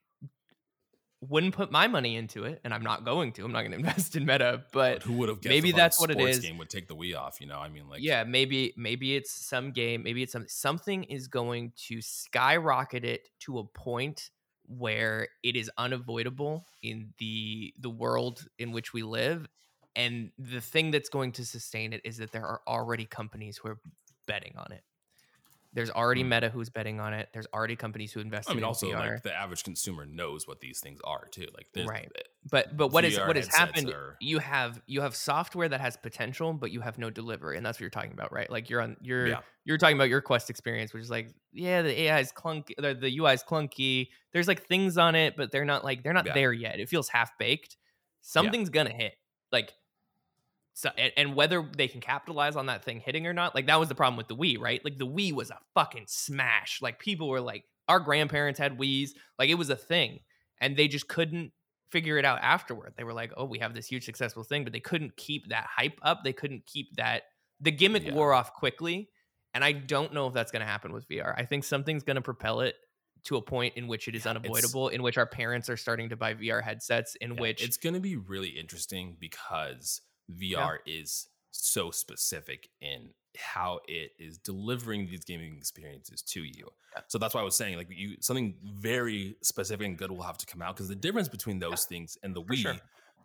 [1.21, 3.45] wouldn't put my money into it, and I'm not going to.
[3.45, 5.99] I'm not going to invest in Meta, but But who would have guessed maybe that's
[5.99, 6.39] what it is.
[6.39, 7.39] Game would take the Wii off.
[7.41, 11.03] You know, I mean, like yeah, maybe maybe it's some game, maybe it's some something
[11.05, 14.29] is going to skyrocket it to a point
[14.67, 19.47] where it is unavoidable in the the world in which we live
[19.95, 23.69] and the thing that's going to sustain it is that there are already companies who
[23.69, 23.79] are
[24.27, 24.83] betting on it.
[25.75, 26.29] There's already Hmm.
[26.29, 27.29] Meta who's betting on it.
[27.33, 28.53] There's already companies who invest in it.
[28.53, 29.13] I mean, in also VR.
[29.15, 31.47] like the average consumer knows what these things are too.
[31.53, 32.09] Like, Right.
[32.49, 35.81] but but what is VR what has happened are- you have you have software that
[35.81, 38.69] has potential but you have no delivery and that's what you're talking about right like
[38.69, 39.41] you're on you're Yeah.
[39.65, 42.93] you're talking about your quest experience which is like yeah the ai is clunky the,
[42.93, 46.25] the ui is clunky there's like things on it but they're not like they're not
[46.27, 46.33] Yeah.
[46.33, 47.75] there yet it feels half baked
[48.21, 49.15] something's gonna hit
[49.51, 49.73] like
[50.75, 53.79] so and, and whether they can capitalize on that thing hitting or not like that
[53.79, 56.99] was the problem with the wii right like the wii was a fucking smash like
[56.99, 60.19] people were like our grandparents had wii's like it was a thing
[60.59, 61.51] and they just couldn't
[61.91, 62.93] figure it out afterward.
[62.97, 65.65] They were like, "Oh, we have this huge successful thing," but they couldn't keep that
[65.67, 66.23] hype up.
[66.23, 67.23] They couldn't keep that
[67.59, 68.11] the gimmick Yeah.
[68.11, 69.11] wore off quickly,
[69.53, 71.33] and I don't know if that's going to happen with VR.
[71.37, 72.75] I think something's going to propel it
[73.25, 76.09] to a point in which it is Yeah, unavoidable, in which our parents are starting
[76.09, 80.77] to buy VR headsets, in Yeah, which it's going to be really interesting because VR
[80.85, 86.69] is so specific in how it is delivering these gaming experiences to you.
[86.95, 87.01] Yeah.
[87.07, 90.37] So that's why I was saying like you something very specific and good will have
[90.37, 92.75] to come out because the difference between those things and the For Wii, sure.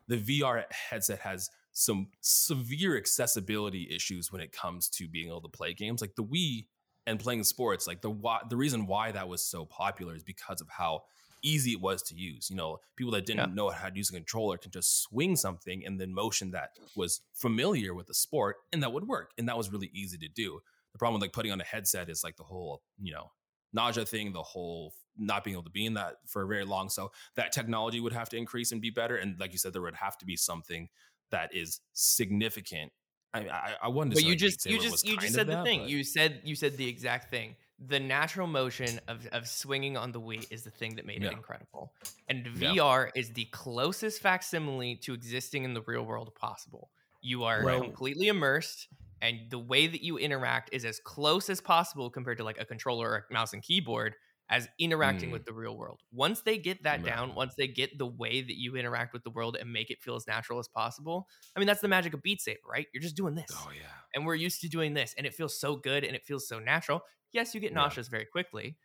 [0.09, 5.49] the VR headset has some severe accessibility issues when it comes to being able to
[5.49, 6.67] play games like the Wii
[7.07, 10.61] and playing sports like the why, the reason why that was so popular is because
[10.61, 11.03] of how
[11.43, 12.49] easy it was to use.
[12.51, 13.55] You know, people that didn't Yeah.
[13.55, 17.21] know how to use a controller can just swing something and then motion that was
[17.35, 19.33] familiar with the sport and that would work.
[19.39, 20.61] And that was really easy to do.
[20.93, 23.31] The problem with like putting on a headset is like the whole, you know,
[23.73, 26.89] nausea thing, the whole not being able to be in that for very long.
[26.89, 29.17] So that technology would have to increase and be better.
[29.17, 30.89] And like you said, there would have to be something
[31.31, 32.93] that is significant.
[33.33, 35.47] I I, I wanted to but say you like just you just you just said
[35.47, 37.55] the that, thing but- you said you said the exact thing
[37.87, 41.29] the natural motion of, of swinging on the wii is the thing that made Yeah.
[41.31, 41.93] it incredible
[42.29, 42.73] and Yeah.
[42.75, 46.91] vr is the closest facsimile to existing in the real world possible
[47.23, 48.89] you are Well- completely immersed
[49.23, 52.65] and the way that you interact is as close as possible compared to like a
[52.65, 54.15] controller or a mouse and keyboard
[54.51, 55.33] as interacting Mm.
[55.33, 57.15] with the real world once they get that Yeah.
[57.15, 60.03] down once they get the way that you interact with the world and make it
[60.03, 63.01] feel as natural as possible i mean that's the magic of beat saber right you're
[63.03, 63.87] just doing this Oh yeah.
[64.15, 66.59] and we're used to doing this and it feels so good and it feels so
[66.59, 67.03] natural
[67.33, 67.77] yes you get Yeah.
[67.77, 68.77] nauseous very quickly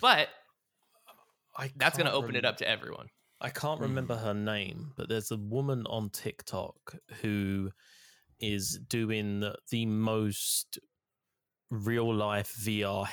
[0.00, 0.28] but
[1.56, 3.08] I that's going to open it up to everyone
[3.40, 3.82] I can't Mm.
[3.82, 7.72] remember her name, but there's a woman on TikTok who
[8.38, 10.78] is doing the- most
[11.68, 13.08] real life VR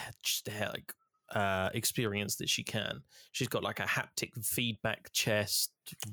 [0.72, 0.94] like
[1.35, 3.01] uh, experience that she can.
[3.31, 5.72] She's got like a haptic feedback chest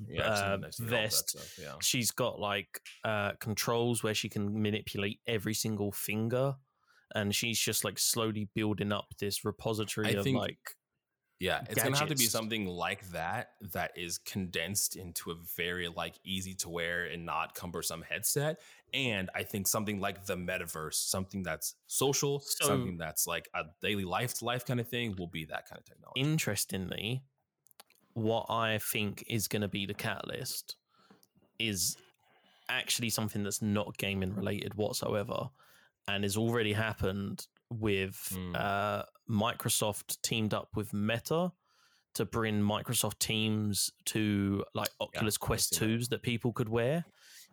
[0.09, 1.37] Yeah, uh, I've seen all that vest.
[1.61, 1.73] yeah.
[1.81, 6.55] She's got like uh, controls where she can manipulate every single finger,
[7.15, 10.59] and she's just like slowly building up this repository I of think- like
[11.39, 15.89] Yeah, it's gonna have to be something like that that is condensed into a very
[15.89, 18.59] like easy to wear and not cumbersome headset.
[18.95, 23.65] And I think something like the metaverse, something that's social, So- something that's like a
[23.83, 26.21] daily life to life kind of thing, will be that kind of technology.
[26.23, 27.23] interestingly,
[28.15, 30.77] what I think is going to be the catalyst
[31.59, 31.99] is
[32.71, 35.51] actually something that's not gaming related whatsoever
[36.09, 38.55] and has already happened with Mm.
[38.57, 41.53] uh, Microsoft teamed up with Meta
[42.15, 45.99] to bring Microsoft Teams to like Oculus I've Quest seen that.
[45.99, 47.05] 2s that people could wear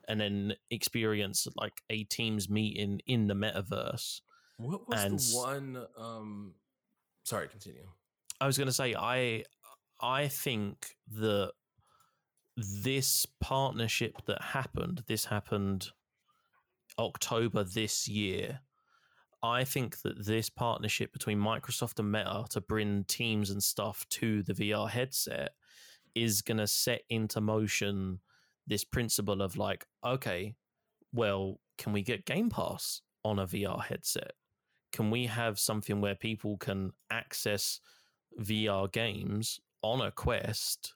[0.07, 4.21] and then experience like a Teams meeting in the metaverse.
[4.57, 5.85] what was and the one?
[5.97, 6.53] Um,
[7.23, 7.87] sorry, continue.
[8.39, 9.43] I was going to say I
[9.99, 11.53] I think that
[12.55, 15.89] this partnership that happened, this happened
[16.99, 18.61] October this year.
[19.43, 24.41] I think that this partnership between Microsoft and Meta to bring Teams and stuff to
[24.41, 25.51] the VR headset
[26.15, 28.19] is going to set into motion
[28.65, 30.55] this principle of like, okay,
[31.11, 34.31] well, can we get Game Pass on a VR headset?
[34.93, 37.81] Can we have something where people can access
[38.39, 40.93] VR games on a Quest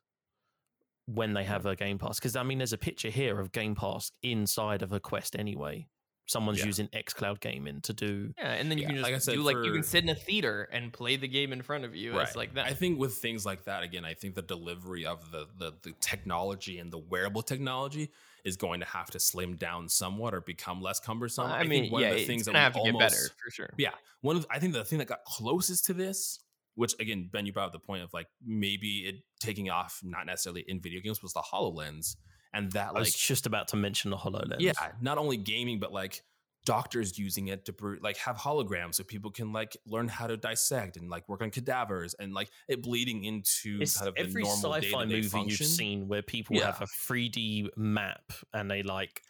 [1.05, 2.17] when they have a Game Pass?
[2.17, 5.87] Because I mean, there's a picture here of Game Pass inside of a Quest anyway.
[6.27, 6.65] Someone's Yeah.
[6.65, 8.33] using XCloud gaming to do.
[8.37, 10.09] yeah and then you Yeah, can just like said, do like you can sit in
[10.09, 12.99] a theater and play the game in front of you it's like that I think
[12.99, 16.91] with things like that, again, I think the delivery of the, the the technology and
[16.91, 18.11] the wearable technology
[18.43, 21.45] is going to have to slim down somewhat or become less cumbersome.
[21.47, 23.51] i, think mean one yeah of the things that have we to get better for
[23.51, 23.91] sure Yeah,
[24.21, 26.39] one of the, I think the thing that got closest to this,
[26.75, 30.25] which again, Ben, you brought up the point of like maybe it taking off, not
[30.25, 32.15] necessarily in video games, was the Hololens,
[32.53, 34.57] and that like was just about to mention the Hololens.
[34.59, 34.71] yeah,
[35.01, 36.21] not only gaming, but like
[36.65, 40.35] doctors using it to br- like have holograms so people can like learn how to
[40.35, 44.21] dissect and like work on cadavers and like it bleeding into It's kind of the
[44.21, 45.49] every normal sci-fi movie function.
[45.63, 49.21] you've seen where people have a 3D map and they like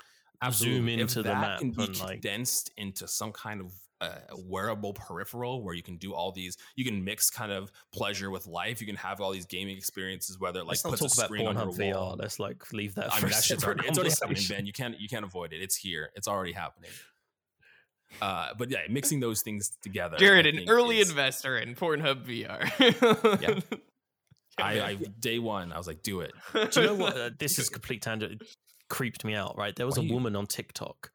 [0.41, 0.77] Absolutely.
[0.79, 3.71] zoom If into the that map can be and like condensed into some kind of
[3.99, 8.29] uh, wearable peripheral where you can do all these you can mix kind of pleasure
[8.29, 11.01] with life you can have all these gaming experiences whether it like let's not puts
[11.01, 12.19] a about screen on your Pornhub wall VR.
[12.19, 13.11] Let's like leave that.
[13.11, 14.55] I mean, a that shit's already, it's already happening, conversation.
[14.57, 14.65] Ben.
[14.67, 15.61] You can't you can't avoid it.
[15.61, 16.11] It's here.
[16.15, 16.91] It's already happening.
[18.21, 20.17] Uh, but yeah, mixing those things together.
[20.17, 23.59] jared an early is- investor in pornhub vr Yeah.
[24.59, 26.31] I, I day one, I was like, do it.
[26.53, 27.17] Do you know what?
[27.17, 28.41] Uh, this is complete tangent.
[28.41, 28.47] It
[28.89, 29.55] creeped me out.
[29.57, 31.11] Right, there was Why a you- woman on TikTok.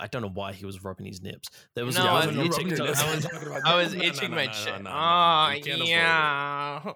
[0.00, 1.48] I don't know why he was rubbing his nips.
[1.74, 2.96] There was No, a I woman was on itching- TikTok.
[2.96, 3.26] I was-
[3.64, 4.86] I was itching my chin.
[4.86, 6.92] Oh, yeah.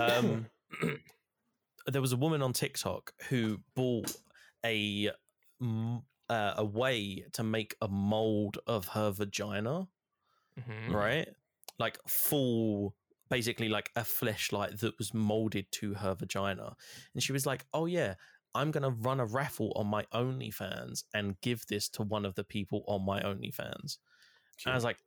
[0.00, 0.46] um,
[1.86, 4.12] there was a woman on TikTok who bought
[4.64, 5.10] a
[5.62, 9.88] uh, a way to make a mold of her vagina,
[10.58, 10.92] Mhm.
[10.92, 11.28] right?
[11.78, 12.94] Like full,
[13.30, 16.76] basically like a fleshlight that was molded to her vagina,
[17.14, 18.14] and she was like, "Oh yeah."
[18.54, 22.44] I'm gonna run a raffle on my OnlyFans and give this to one of the
[22.44, 23.98] people on my OnlyFans.
[24.64, 24.98] And I was like,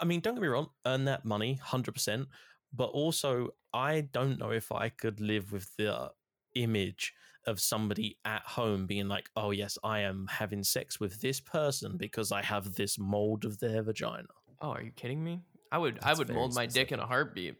[0.00, 2.26] I mean, don't get me wrong, earn that money, 100%.
[2.72, 6.10] But also, I don't know if I could live with the
[6.54, 7.12] image
[7.46, 11.96] of somebody at home being like, oh, yes, I am having sex with this person
[11.96, 14.28] because I have this mold of their vagina.
[14.60, 15.42] Oh, are you kidding me?
[15.72, 17.56] I would I would mold my dick in a heartbeat.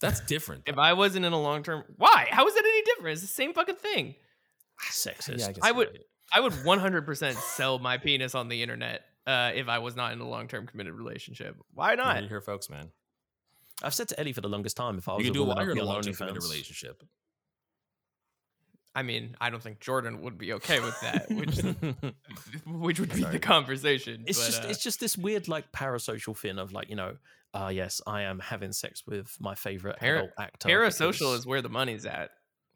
[0.00, 0.62] That's different.
[0.66, 2.26] If I wasn't in a long term, why?
[2.30, 3.12] How is that any different?
[3.14, 4.14] It's the same fucking thing.
[4.90, 5.38] Sexist.
[5.38, 6.00] Yeah, guess I would- right.
[6.32, 10.20] I would 100% sell my penis on the internet uh, if I was not in
[10.20, 11.56] a long term committed relationship.
[11.74, 12.16] Why not?
[12.16, 12.90] heard hear, folks, man.
[13.82, 15.40] I've said to Eddie for the longest time if I was You can a do
[15.40, 17.02] woman, while I'd you're in a long-term committed relationship.
[18.94, 21.56] I mean, I don't think Jordan would be okay with that, which
[22.66, 23.32] which would be Sorry.
[23.32, 24.24] the conversation.
[24.26, 27.16] it's but, just uh, it's just this weird like parasocial thing of like you know
[27.54, 31.46] ah yes i am having sex with my favorite Para- adult actor parasocial because- is
[31.46, 32.30] where the money's at.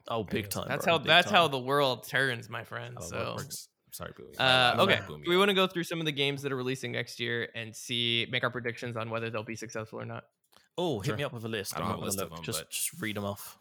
[0.07, 2.97] oh big time That's bro, how big that's how the world turns, my friend.
[2.99, 3.37] Oh, so.
[3.91, 4.37] Sorry, Bowie.
[4.37, 6.57] Uh, okay, not booming we want to go through some of the games that are
[6.57, 10.25] releasing next year and see make our predictions on whether they'll be successful or not.
[10.77, 11.17] oh hit Sure.
[11.17, 12.37] me up with a list I don't I'm have a not list gonna of look.
[12.39, 13.57] them, just but- just read them off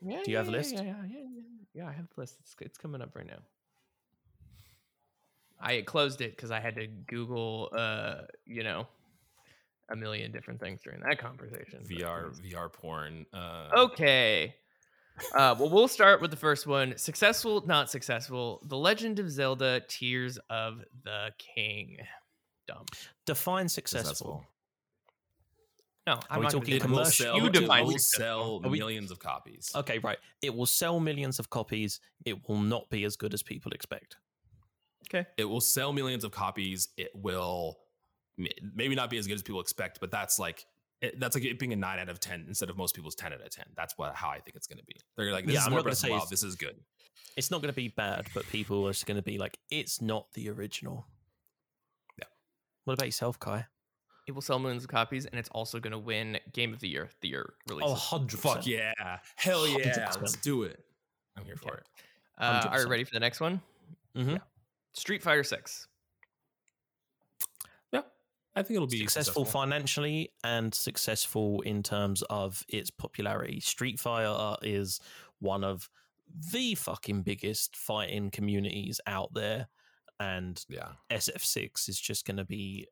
[0.00, 0.72] Yeah, Do you have a list?
[0.74, 1.42] Yeah, yeah, yeah, yeah.
[1.74, 2.36] Yeah, I have a list.
[2.40, 3.42] It's, it's coming up right now.
[5.60, 8.86] I closed it because I had to Google, uh, you know,
[9.90, 11.80] a million different things during that conversation.
[11.84, 13.26] VR VR porn.
[13.32, 14.54] Uh, Okay.
[15.34, 16.96] Uh, well, we'll start with the first one.
[16.96, 18.62] Successful, not successful.
[18.66, 21.98] The Legend of Zelda: Tears of the King.
[22.66, 22.86] Dumb.
[23.26, 24.44] define successful, successful.
[26.06, 26.94] No, Are I'm we not talking do It will that.
[26.96, 27.24] commercial?
[27.26, 29.70] sell, You it define will sell Are we- millions of copies.
[29.74, 33.42] okay right it will sell millions of copies it will not be as good as
[33.42, 34.16] people expect
[35.12, 35.26] Okay.
[35.36, 36.88] It will sell millions of copies.
[36.96, 37.89] It will m-
[38.74, 40.66] maybe not be as good as people expect, but that's like
[41.00, 43.32] it, that's like it being a nine out of ten instead of most people's ten
[43.32, 43.64] out of ten.
[43.76, 44.96] That's what how I think it's going to be.
[45.16, 46.30] They're like, this Yeah, is I'm more not gonna Breath of the say Wild.
[46.30, 46.76] This is good.
[47.36, 50.02] it's not going to be bad but people are just going to be like it's
[50.02, 51.06] not the original
[52.18, 52.24] Yeah.
[52.84, 53.66] what about yourself kai
[54.26, 56.88] It will sell millions of copies, and it's also going to win Game of the
[56.88, 57.84] Year, the year release.
[57.86, 58.92] oh 100 Fuck yeah,
[59.36, 60.20] hell yeah, 100%.
[60.20, 60.84] let's do it.
[61.36, 61.78] I'm here for Yeah.
[61.78, 62.66] it.
[62.66, 63.60] uh, are you ready for the next one?
[64.16, 64.32] Mhm.
[64.32, 64.38] Yeah.
[64.92, 65.86] Street Fighter Six.
[68.56, 73.60] I think it'll be successful, financially and successful in terms of its popularity.
[73.60, 75.00] Street Fighter is
[75.38, 75.88] one of
[76.52, 79.68] the fucking biggest fighting communities out there,
[80.18, 82.86] and Yeah, SF6 is just going to be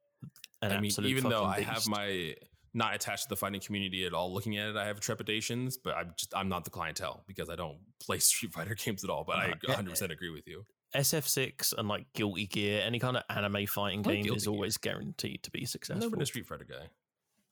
[0.63, 1.11] an I mean, absolute.
[1.11, 2.35] even though I have my
[2.75, 5.97] not attached to the fighting community at all, looking at it, I have trepidations, but
[5.97, 9.25] I'm just I'm not the clientele because I don't play Street Fighter games at all.
[9.25, 9.71] But I Uh, yeah.
[9.71, 10.65] 100 percent agree with you.
[10.95, 14.53] SF6 and like Guilty Gear, any kind of anime fighting like game Guilty is Gear.
[14.53, 16.01] always guaranteed to be successful.
[16.01, 16.89] never been a Street Fighter guy.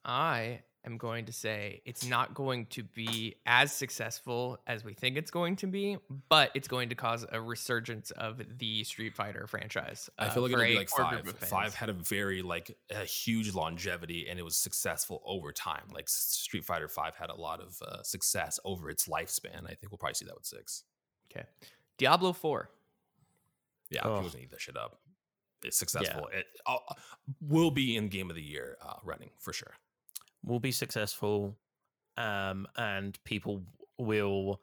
[0.05, 5.17] I am going to say it's not going to be as successful as we think
[5.17, 5.99] it's going to be,
[6.29, 10.09] but it's going to cause a resurgence of the Street Fighter franchise.
[10.19, 11.23] I uh, feel like it'll be like five.
[11.23, 11.51] group of fans.
[11.51, 15.83] Five had a very like a huge longevity, and it was successful over time.
[15.93, 19.65] Like Street Fighter Five had a lot of uh, success over its lifespan.
[19.65, 20.85] I think we'll probably see that with six.
[21.31, 21.47] Okay.
[21.99, 22.71] Diablo 4.
[23.91, 24.17] Yeah, Oh.
[24.17, 24.99] people can eat that shit up.
[25.65, 26.29] It's successful.
[26.33, 26.79] It uh,
[27.41, 29.75] will be in Game of the Year uh, running for sure.
[30.45, 31.57] will be successful
[32.19, 33.63] um and people
[33.99, 34.61] will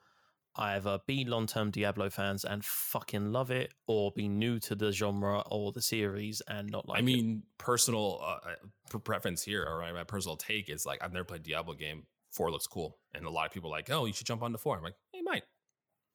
[0.56, 5.42] either be long-term diablo fans and fucking love it or be new to the genre
[5.52, 7.06] or the series and not like I it.
[7.06, 11.74] mean, personal uh, preference here, or my personal take is like I've never played Diablo
[11.74, 12.06] game.
[12.32, 14.52] Four looks cool, and a lot of people are like, oh, you should jump on
[14.52, 14.78] to four.
[14.78, 15.44] I'm like, hey, might,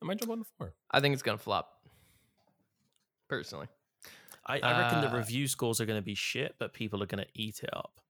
[0.03, 0.75] I might jump on to four.
[0.91, 1.71] I think it's going to flop.
[3.29, 3.67] Personally.
[4.47, 7.07] I, I reckon the uh, review scores are going to be shit but people are
[7.07, 8.01] going to eat it up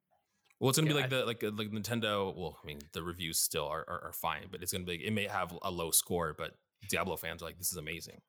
[0.61, 2.35] Well, it's gonna be Yeah, like the like like Nintendo.
[2.37, 4.95] Well, I mean, the reviews still are, are, are fine, but it's gonna be.
[5.05, 6.53] It may have a low score, but
[6.91, 8.21] Diablo fans are like, this is amazing.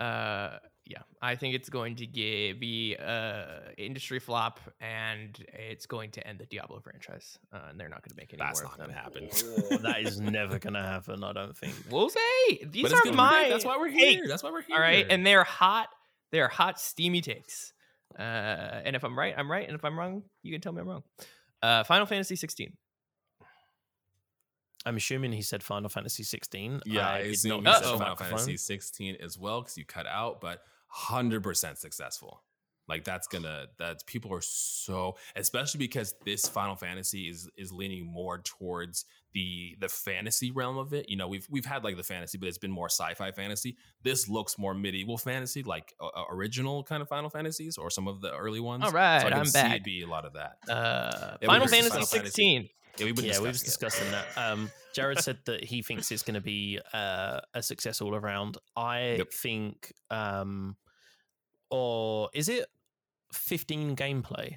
[0.00, 3.44] Uh, yeah, I think it's going to ge- be uh
[3.78, 8.10] industry flop, and it's going to end the Diablo franchise, uh, and they're not going
[8.10, 9.28] to make any That's more not gonna happen.
[9.70, 13.16] Oh, that is never going to happen i don't think We'll say these are gonna
[13.16, 13.48] my.
[13.48, 14.24] That's why we're Hey, here.
[14.26, 14.74] That's why we're here.
[14.76, 15.88] All right, and they're hot.
[16.32, 17.72] They're hot, steamy takes.
[18.18, 18.22] Uh,
[18.84, 20.88] and if I'm right, I'm right, and if I'm wrong, you can tell me I'm
[20.88, 21.02] wrong.
[21.62, 22.72] Uh, Final Fantasy 16.
[24.86, 28.16] I'm assuming he said final fantasy 16 yeah, I, did assume not you said Final.
[28.16, 32.42] Fantasy 16 as well because you cut out, but hundred percent successful.
[32.88, 38.04] Like that's gonna that people are so especially because this Final Fantasy is is leaning
[38.04, 41.08] more towards the the fantasy realm of it.
[41.08, 43.76] You know, we've we've had like the fantasy, but it's been more sci-fi fantasy.
[44.02, 48.20] This looks more medieval fantasy, like uh, original kind of Final Fantasies or some of
[48.22, 48.82] the early ones.
[48.82, 49.84] All right, so I see back.
[49.84, 50.56] Be a lot of that.
[50.68, 52.72] Uh, Final Fantasy Final Fantasy.
[52.96, 52.98] 16.
[52.98, 54.26] Yeah, we've been yeah, we discussing discussing that.
[54.52, 58.58] Um, Jared said that he thinks it's going to be uh, a success all around.
[58.76, 59.32] I Yep.
[59.32, 60.76] think, um,
[61.70, 62.66] or is it
[63.32, 64.56] 15 gameplay?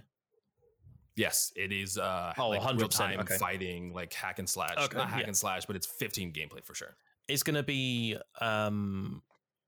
[1.15, 1.97] Yes, it is.
[1.99, 3.37] Uh, Oh, like 100%, real time okay.
[3.37, 4.75] fighting, like hack and slash.
[4.77, 5.27] Okay, Not hack yeah.
[5.27, 6.95] and slash, but it's 15 gameplay for sure.
[7.27, 9.21] It's going to be um,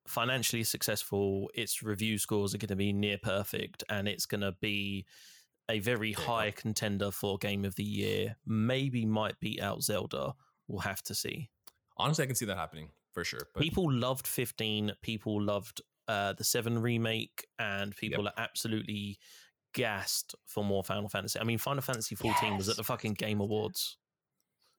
[0.07, 1.51] financially successful.
[1.53, 5.05] Its review scores are going to be near perfect, and it's going to be
[5.69, 8.35] a very There high contender for Game of the Year.
[8.45, 10.33] Maybe might beat out Zelda.
[10.67, 11.49] We'll have to see.
[11.97, 13.41] Honestly, I can see that happening for sure.
[13.53, 19.17] But people loved 15 people loved uh the 7 remake and people are absolutely
[19.73, 23.41] gassed for more final fantasy i mean final fantasy 14 was at the fucking game
[23.41, 23.97] awards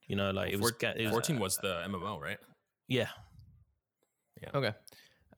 [0.06, 2.38] you know like it was, Four- ga- it was 14 was the MMO, right?
[2.86, 3.08] Yeah.
[4.40, 4.72] Yeah Okay.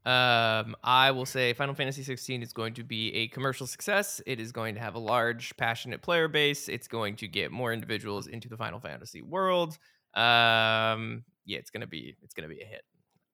[0.09, 4.23] Um, I will say Final Fantasy 16 is going to be a commercial success.
[4.27, 6.69] It is going to have a large, passionate player base.
[6.69, 9.77] It's going to get more individuals into the Final Fantasy world.
[10.15, 12.83] Um, yeah, it's gonna be it's gonna be a hit.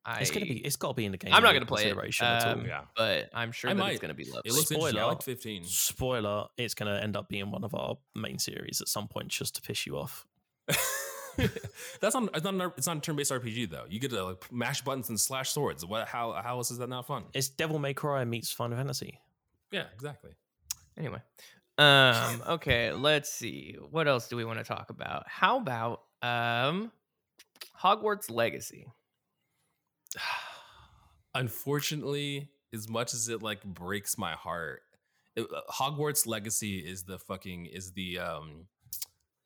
[0.04, 1.82] I, it's gonna be it's got to be in the game I'm not gonna play
[1.82, 2.52] it, consideration at all.
[2.54, 2.82] um, Yeah.
[2.96, 3.92] but I'm sure I that might.
[3.92, 4.42] it's gonna be lovely.
[4.44, 4.98] It looks interesting.
[4.98, 5.12] I Spoiler.
[5.14, 5.64] like 15.
[5.64, 9.28] spoiler it's going to end up being one of our main series at some point
[9.28, 10.26] just to piss you off
[12.00, 12.30] That's not.
[12.34, 12.54] It's not.
[12.54, 13.84] a- It's not a turn-based RPG though.
[13.88, 15.84] You get to like mash buttons and slash swords.
[15.84, 16.06] What?
[16.08, 16.32] How?
[16.32, 17.24] How else is that not fun?
[17.34, 19.18] it's devil may cry meets final fantasy
[19.70, 20.30] Yeah, exactly.
[20.98, 21.18] Anyway.
[21.76, 23.76] Um, okay, let's see.
[23.90, 25.24] What else do we want to talk about?
[25.28, 26.92] How about um
[27.82, 28.86] Hogwarts Legacy?
[31.34, 34.82] Unfortunately, as much as it like breaks my heart,
[35.36, 38.66] it- uh, Hogwarts Legacy is the fucking is the um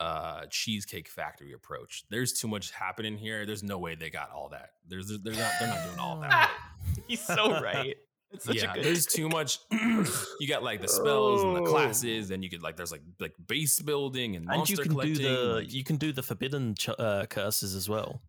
[0.00, 2.04] uh cheesecake factory approach.
[2.10, 3.44] There's too much happening here.
[3.46, 4.70] There's no way they got all that.
[4.86, 6.50] There's they're not they're not doing all that.
[7.08, 7.96] He's so right.
[8.30, 9.58] It's such yeah, a good there's too much.
[9.70, 11.66] you got like the spells and the Oh.
[11.66, 14.92] classes, and you could like there's like like base building and and monster you can
[14.92, 15.14] collecting.
[15.16, 18.20] do the like- you can do the forbidden ch- uh, curses as well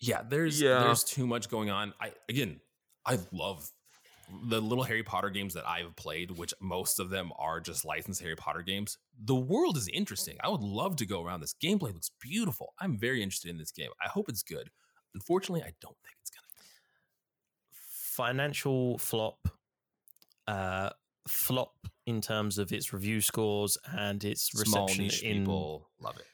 [0.00, 0.80] yeah, there's Yeah.
[0.80, 1.94] there's too much going on.
[2.00, 2.60] I again,
[3.06, 3.70] I love
[4.48, 8.20] the little Harry Potter games that I've played, which most of them are just licensed
[8.22, 8.98] Harry Potter games.
[9.24, 10.36] The world is interesting.
[10.42, 11.40] I would love to go around.
[11.40, 12.74] This gameplay looks beautiful.
[12.80, 13.90] I'm very interested in this game.
[14.04, 14.70] I hope it's good.
[15.14, 16.46] Unfortunately, I don't think it's gonna.
[17.72, 19.48] financial flop
[20.46, 20.90] uh
[21.26, 21.74] flop
[22.06, 24.72] in terms of its review scores and its reception.
[24.72, 26.26] Small niche in people love it.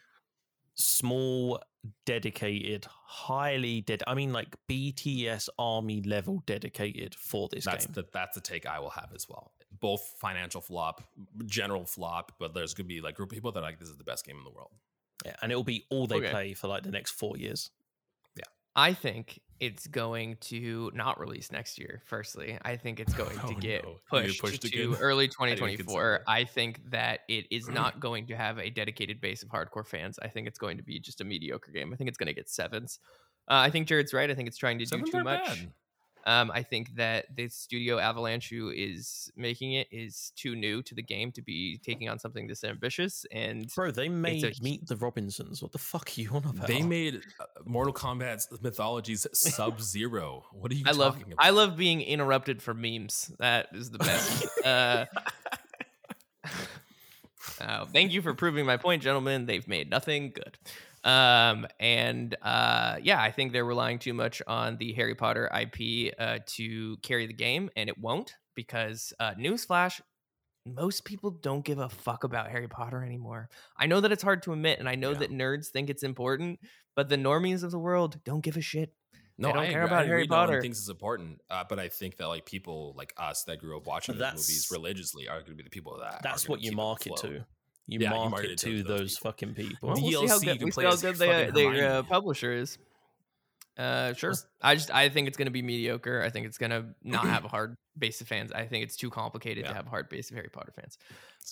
[0.75, 1.61] small
[2.05, 8.05] dedicated highly dead i mean like bts army level dedicated for this That's game the
[8.13, 9.53] that's the take I will have as well.
[9.81, 11.03] Both financial flop,
[11.47, 13.97] general flop, but there's gonna be like group of people that are like this is
[13.97, 14.71] the best game in the world.
[15.25, 16.31] yeah, and it'll be all they Okay.
[16.31, 17.71] play for like the next four years
[18.37, 18.45] Yeah.
[18.77, 22.03] I think it's going to not release next year.
[22.07, 23.97] Firstly, I think it's going Oh, to get no.
[24.11, 26.23] Pushed, pushed to early 2024.
[26.27, 26.31] that.
[26.31, 30.19] I think that it is not going to have a dedicated base of hardcore fans.
[30.21, 31.93] I think it's going to be just a mediocre game.
[31.93, 32.99] I think it's going to get sevens.
[33.49, 34.31] Uh, I think Jared's right.
[34.31, 35.45] I think it's trying to Sevens do too much.
[35.45, 35.73] bad.
[36.27, 40.95] Um, I think that the studio Avalanche who is making it is too new to
[40.95, 43.25] the game to be taking on something this ambitious.
[43.33, 46.67] And bro they made a- meet the robinsons what the fuck are you on about
[46.67, 50.45] They made uh, Mortal Kombat's mythologies Sub Zero.
[50.53, 51.45] What are you I love talking about?
[51.45, 53.33] I love being interrupted for memes.
[53.39, 54.49] That is the best.
[54.65, 55.07] uh,
[57.61, 59.47] uh, thank you for proving my point, gentlemen.
[59.47, 60.59] They've made nothing good.
[61.05, 66.13] Um, and uh, yeah, I think they're relying too much on the Harry Potter IP
[66.19, 70.01] uh, to carry the game, and it won't because uh, newsflash.
[70.67, 73.49] Most people don't give a fuck about Harry Potter anymore.
[73.79, 75.21] I know that it's hard to admit, and I know Yeah.
[75.21, 76.61] that nerds think it's important,
[76.95, 78.95] but the normies of the world don't give a shit.
[79.39, 79.87] No, They don't I care agree.
[79.87, 80.61] about I Harry agree no Potter.
[80.61, 83.87] thinks it's important, uh, but I think that like people like us that grew up
[83.87, 86.23] watching those movies religiously are going to be the people that.
[86.23, 87.47] that's are what you keep it market to
[87.87, 89.31] you Yeah, you market market it it to to those those people.
[89.31, 92.03] fucking people Well, we'll see how good, can we'll see how good their, their uh,
[92.05, 92.79] publisher is.
[93.77, 94.35] Uh, sure.
[94.61, 96.23] I just I think it's going to be mediocre.
[96.23, 98.53] I think it's going to not have a hard base of fans.
[98.53, 100.99] I think it's too complicated to have a hard base of Harry Potter fans.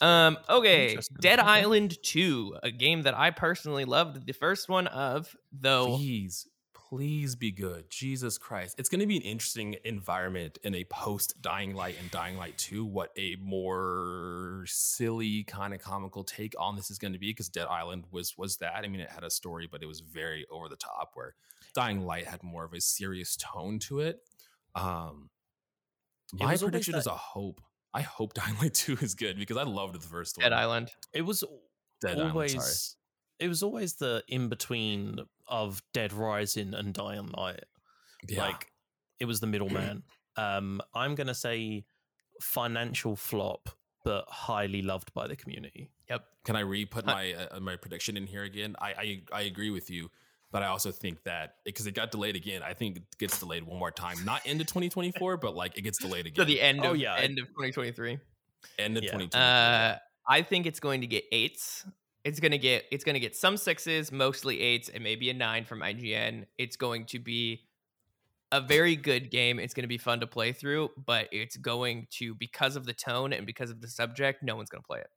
[0.01, 0.37] Um.
[0.49, 0.99] Okay.
[1.21, 5.97] Dead Island Two, a game that I personally loved the first one of, though.
[5.97, 6.47] please,
[6.89, 7.91] please be good.
[7.91, 8.77] Jesus Christ.
[8.79, 12.57] It's going to be an interesting environment in a post Dying Light and Dying Light
[12.59, 12.85] 2.
[12.85, 17.49] What a more silly kind of comical take on this is going to be because
[17.49, 18.85] Dead Island was was that.
[18.85, 21.35] I mean, it had a story, but it was very over the top where
[21.75, 24.21] Dying Light had more of a serious tone to it.
[24.75, 25.31] Um
[26.33, 27.61] It my always prediction is a hope.
[27.93, 30.45] I hope Dying Light 2 is good because I loved the first one.
[30.45, 30.91] Dead Island.
[31.13, 31.45] It was
[32.01, 32.97] Dead Island, always sorry.
[33.41, 37.65] it was always the in between of Dead Rising and Dying Light.
[38.29, 38.43] Yeah.
[38.47, 38.73] Like
[39.21, 40.03] it was the middleman.
[40.37, 41.85] um, I'm gonna say
[42.41, 43.71] financial flop,
[44.05, 45.91] but highly loved by the community.
[46.09, 46.25] Yep.
[46.45, 47.13] Can I re-put Huh.
[47.15, 48.77] my uh, my prediction in here again?
[48.81, 50.11] I, I I agree with you,
[50.51, 53.65] but I also think that because it got delayed again, I think it gets delayed
[53.65, 56.47] one more time, not into 2024, but like it gets delayed To again.
[56.47, 58.19] the end Oh, of yeah, end of 2023.
[58.79, 59.11] end of Yeah.
[59.11, 59.41] 2024.
[59.41, 59.99] Uh,
[60.31, 61.87] I think it's going to get eights.
[62.25, 65.81] It's gonna get it's gonna get some sixes, mostly eights, and maybe a nine from
[65.81, 66.47] IGN.
[66.59, 67.69] It's going to be
[68.53, 69.59] a very good game.
[69.59, 72.95] It's going to be fun to play through, but it's going to because of the
[72.95, 75.09] tone and because of the subject, no one's going to play it.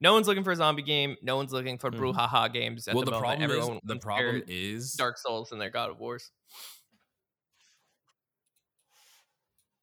[0.00, 1.16] No one's looking for a zombie game.
[1.22, 1.98] No one's looking for Mhm.
[1.98, 2.86] brouhaha games.
[2.86, 3.38] At well, the, the, moment.
[3.38, 6.30] problem Everyone is the problem is Dark Souls and their God of Wars.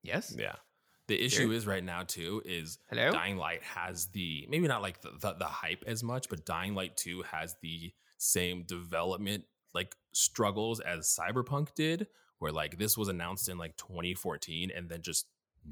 [0.04, 0.36] Yes.
[0.38, 0.56] Yeah.
[1.08, 3.12] The issue is right now too is Hello.
[3.12, 6.76] Dying Light has the maybe not like the, the the hype as much, but Dying
[6.76, 9.44] Light 2 has the same development
[9.74, 12.08] like struggles as Cyberpunk did,
[12.40, 15.28] where like this was announced in like 2014 and then just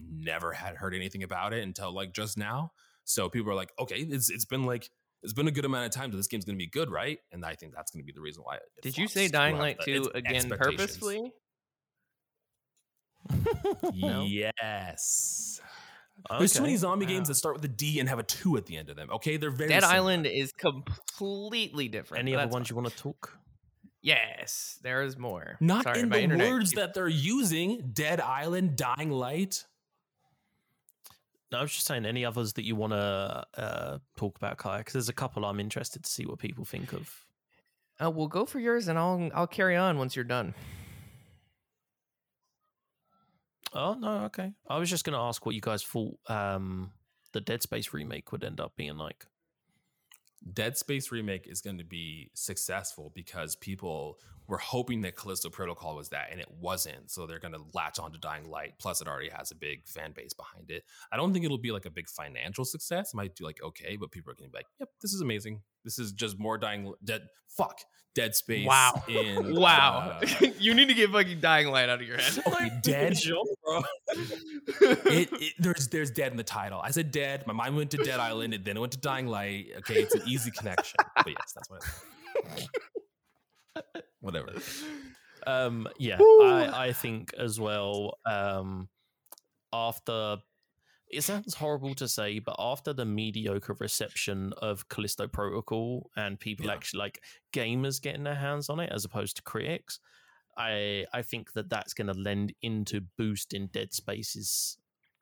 [0.10, 2.72] never had heard anything about it until like just now.
[3.06, 4.90] So people are like, okay, it's it's been like
[5.24, 7.20] it's been a good amount of time, so this game's gonna be good, right?
[7.32, 8.58] And I think that's gonna be the reason why.
[8.82, 11.32] Did you say Dying Light 2 again purposefully?
[13.94, 14.24] No?
[14.24, 15.62] Yes.
[16.38, 16.80] There's too many Okay.
[16.80, 18.96] zombie games that start with a D and have a two at the end of
[18.96, 19.10] them.
[19.12, 19.96] Okay, they're very Dead similar.
[19.98, 22.20] Island is completely different.
[22.20, 22.76] Any other ones fine.
[22.78, 23.38] you want to talk?
[24.04, 25.58] Yes, there is more.
[25.60, 27.92] Not Sorry, in the internet words that they're using.
[27.94, 29.66] Dead Island, Dying Light.
[31.52, 34.80] No, I was just saying any others that you want to uh, talk about, Kai,
[34.80, 37.26] because there's a couple I'm interested to see what people think of.
[38.00, 40.54] Oh, well, go for yours, and I'll I'll carry on once you're done.
[43.74, 44.54] Oh no, okay.
[44.68, 46.92] I was just going to ask what you guys thought um,
[47.32, 49.26] the Dead Space remake would end up being like.
[50.54, 54.18] Dead Space remake is going to be successful because people
[54.52, 57.10] were hoping that Callisto Protocol was that, and it wasn't.
[57.10, 58.74] So they're going to latch on to Dying Light.
[58.80, 60.84] Plus, it already has a big fan base behind it.
[61.10, 63.14] I don't think it'll be like a big financial success.
[63.14, 65.22] It might do like okay, but people are going to be like, "Yep, this is
[65.22, 65.62] amazing.
[65.86, 67.22] This is just more Dying Dead.
[67.48, 67.80] Fuck,
[68.14, 68.68] Dead Space.
[68.68, 69.02] Wow.
[69.08, 70.26] in Wow, uh,
[70.60, 72.44] you need to get fucking Dying Light out of your head.
[72.46, 73.18] okay, dead.
[73.64, 73.84] bro.
[74.82, 76.82] it, it, there's there's dead in the title.
[76.84, 77.48] I said dead.
[77.48, 79.68] My mind went to Dead Island, and then it went to Dying Light.
[79.78, 80.98] Okay, it's an easy connection.
[81.16, 81.84] But yes, that's what.
[83.78, 84.54] I Whatever.
[85.48, 88.20] Um, yeah, I, I think as well.
[88.28, 88.90] Um,
[89.74, 90.38] after
[91.10, 96.68] it sounds horrible to say, but after the mediocre reception of Callisto Protocol and people
[96.68, 96.74] Yeah.
[96.74, 100.00] actually like gamers getting their hands on it as opposed to critics,
[100.58, 104.78] I I think that that's going to lend into boosting Dead Space's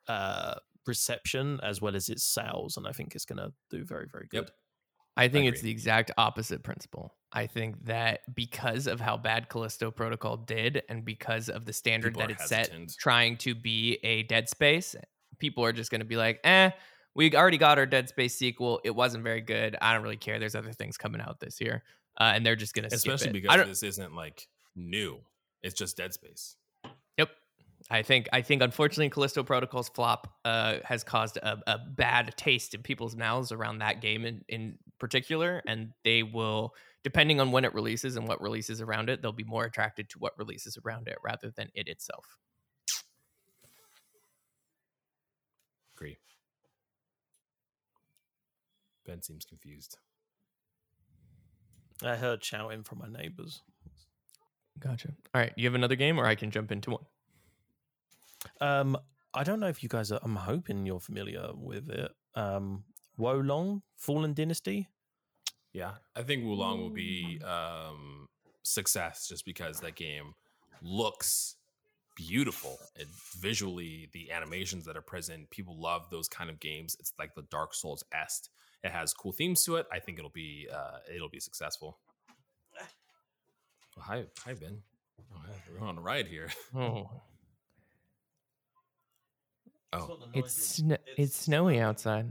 [0.09, 0.55] uh,
[0.85, 4.27] reception as well as its sales, and I think it's going to do very very
[4.29, 4.37] good.
[4.47, 4.51] Yep.
[5.19, 7.15] I think it's the exact opposite principle.
[7.31, 12.13] I think that because of how bad Callisto Protocol did, and because of the standard
[12.15, 14.95] People that it set, trying to be a Dead Space,
[15.37, 16.71] people are just going to be like, "Eh,
[17.13, 18.81] we already got our Dead Space sequel.
[18.83, 19.75] It wasn't very good.
[19.81, 20.39] I don't really care.
[20.39, 21.83] There's other things coming out this year,"
[22.19, 25.19] uh, and they're just going to Especially because this isn't like new.
[25.61, 26.55] It's just Dead Space.
[27.91, 27.99] Yep.
[27.99, 32.73] I think I think unfortunately Callisto Protocol's flop uh, has caused a, a bad taste
[32.73, 37.65] in people's mouths around that game in, in particular, and they will, depending on when
[37.65, 41.07] it releases and what releases around it, they'll be more attracted to what releases around
[41.07, 42.37] it rather than it itself.
[45.95, 46.17] Agree.
[49.05, 49.97] Ben seems confused.
[52.03, 53.61] I heard shouting from my neighbors.
[54.79, 55.09] Gotcha.
[55.33, 57.03] All right, you have another game, or I can jump into one.
[58.61, 58.97] Um,
[59.33, 60.19] I don't know if you guys are.
[60.23, 62.11] I'm hoping you're familiar with it.
[62.35, 62.83] Um,
[63.19, 64.89] Wolong Fallen Dynasty.
[65.73, 68.27] Yeah, I think Wulong will be um,
[68.63, 70.33] success just because that game
[70.81, 71.55] looks
[72.15, 73.07] beautiful and
[73.39, 75.49] visually the animations that are present.
[75.51, 76.95] People love those kind of games.
[76.99, 78.49] It's like the Dark Souls est.
[78.83, 79.85] It has cool themes to it.
[79.91, 81.99] I think it'll be uh, it'll be successful.
[83.97, 84.81] Oh, hi, hi Ben.
[85.35, 86.49] Oh, we're on a ride here.
[86.75, 87.09] Oh,
[89.91, 92.27] Oh, it's sn- it's snowy outside.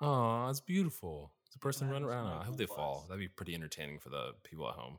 [0.00, 1.32] oh, it's beautiful.
[1.46, 2.28] It's a person running around.
[2.28, 3.04] I hope they fall.
[3.08, 4.98] That'd be pretty entertaining for the people at home.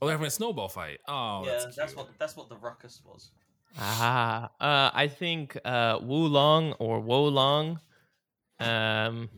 [0.00, 0.98] Oh, they're having a snowball fight.
[1.08, 3.30] Oh, yeah, that's, that's, what that's what the ruckus was.
[3.78, 7.78] Ah, uh, I think uh, Wulong or Wolong.
[8.60, 9.30] Um,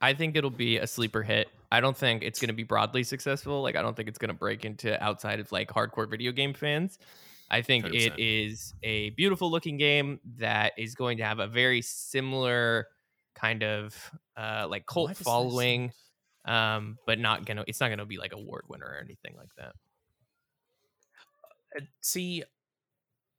[0.00, 1.48] I think it'll be a sleeper hit.
[1.72, 3.62] I don't think it's going to be broadly successful.
[3.62, 6.52] Like, I don't think it's going to break into outside of like hardcore video game
[6.52, 6.98] fans.
[7.50, 7.94] I think 100%.
[7.94, 12.88] it is a beautiful looking game that is going to have a very similar
[13.34, 13.94] kind of
[14.36, 15.92] uh, like cult following,
[16.44, 17.64] um, but not gonna.
[17.68, 19.74] It's not gonna be like award winner or anything like that.
[21.76, 22.42] Uh, See,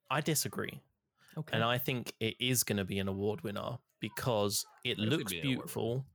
[0.09, 0.81] I disagree.
[1.37, 1.55] Okay.
[1.55, 5.33] And I think it is going to be an award winner because it Definitely looks
[5.33, 5.57] be an award winner.
[5.57, 6.05] beautiful.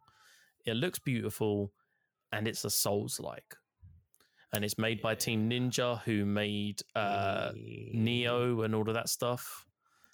[0.64, 1.72] It looks beautiful
[2.32, 3.56] and it's a Souls like.
[4.52, 9.66] And it's made by Team Ninja, who made uh, Nioh and all of that stuff.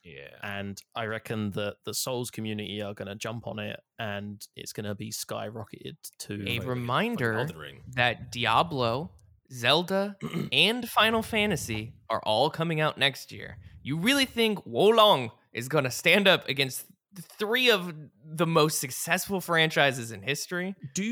[0.05, 0.29] Yeah.
[0.43, 4.73] And I reckon that the Souls community are going to jump on it and it's
[4.73, 6.35] going to be skyrocketed to.
[6.49, 7.81] A Fucking reminder Elden Ring.
[7.95, 9.11] that Diablo,
[9.53, 10.17] Zelda,
[10.53, 13.59] and Final Fantasy are all coming out next year.
[13.83, 16.87] You really think Wolong is going to stand up against
[17.21, 17.93] three of
[18.25, 20.75] the most successful franchises in history?
[20.95, 21.03] Do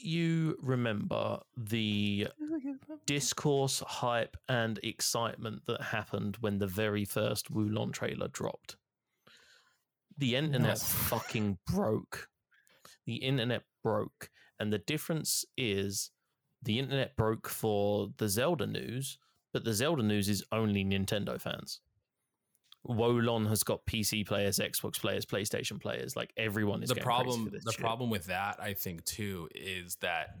[0.00, 2.28] you remember the
[3.06, 8.76] discourse, hype, and excitement that happened when the very first Wulon trailer dropped.
[10.18, 10.78] The internet
[11.10, 12.28] fucking broke.
[13.06, 14.30] The internet broke.
[14.58, 16.10] And the difference is
[16.62, 19.18] the internet broke for the Zelda news,
[19.52, 21.80] but the Zelda news is only Nintendo fans.
[22.84, 26.16] Wo Long has got PC players, Xbox players, PlayStation players.
[26.16, 27.80] Like everyone is the problem the shit.
[27.80, 30.36] problem with that i think too is that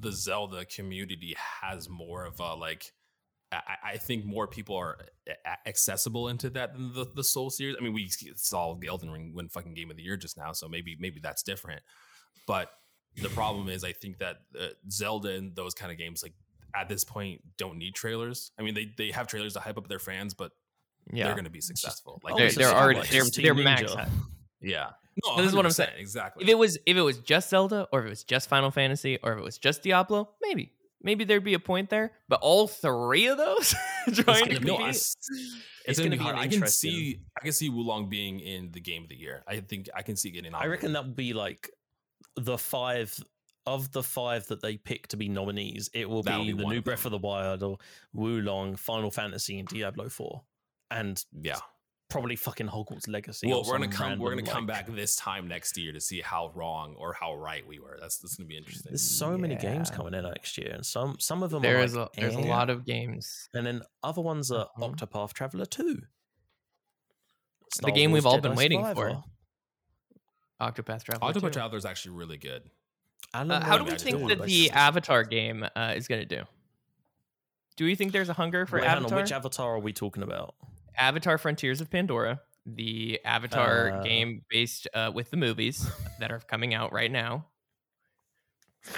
[0.00, 2.92] the zelda community has more of a like
[3.52, 4.98] I, I think more people are
[5.66, 7.76] accessible into that than the, the Soul series.
[7.78, 10.68] I mean, we saw Elden Ring win fucking Game of the Year just now, so
[10.68, 11.82] maybe maybe that's different.
[12.48, 12.70] But
[13.22, 16.34] the problem is, I think that uh, Zelda and those kind of games, like
[16.74, 18.50] at this point, don't need trailers.
[18.58, 20.50] I mean, they they have trailers to hype up their fans, but
[21.12, 21.24] Yeah.
[21.26, 22.20] they're going to be successful.
[22.24, 23.92] Like they're, they're already like they're, Team they're max.
[23.94, 24.08] hype.
[24.60, 24.90] yeah,
[25.24, 25.90] no, This is what I'm saying.
[25.98, 26.44] Exactly.
[26.44, 29.18] If it was if it was just Zelda or if it was just Final Fantasy
[29.22, 30.72] or if it was just Diablo, maybe
[31.02, 32.12] maybe there'd be a point there.
[32.28, 33.74] But all three of those
[34.14, 34.88] trying to gonna be- no, compete.
[34.96, 35.16] It's
[35.86, 36.34] it's gonna gonna be be hard.
[36.36, 39.08] an I can interesting- see I can see Wo Long being in the game of
[39.08, 39.44] the year.
[39.46, 40.54] I think I can see getting.
[40.54, 41.70] I reckon that would be like
[42.36, 43.16] the five
[43.66, 45.88] of the five that they pick to be nominees.
[45.94, 47.78] It will be, be the new Breath of the Wild or
[48.12, 50.42] Wo Long, Final Fantasy, and Diablo Four,
[50.90, 51.56] and yeah.
[52.08, 53.48] probably fucking Hogwarts Legacy.
[53.48, 54.18] Well, we're gonna come.
[54.18, 57.34] We're gonna random, come back this time next year to see how wrong or how
[57.34, 57.96] right we were.
[58.00, 58.90] That's that's gonna be interesting.
[58.90, 61.82] There's so many games coming in next year, and some some of them There are
[61.84, 63.48] is like, a there's a eh, lot of games.
[63.54, 64.88] and then other ones are Uh-huh.
[64.88, 66.02] Octopath Traveler Two.
[67.82, 69.24] The game we've all been Jedi waiting Survivor, for.
[70.64, 71.32] Octopath Traveler.
[71.32, 71.50] Octopath 2.
[71.50, 72.62] Traveler is actually really good.
[73.34, 74.70] Alan Uh, how do Wake we think that the this.
[74.72, 76.44] Avatar game uh, is going to do?
[77.76, 79.18] Do we think there's a hunger for Wait, hang on, Avatar?
[79.20, 80.54] which Avatar are we talking about?
[80.98, 84.02] Avatar: Frontiers of Pandora, the Avatar Uh.
[84.02, 87.46] game based uh, with the movies that are coming out right now.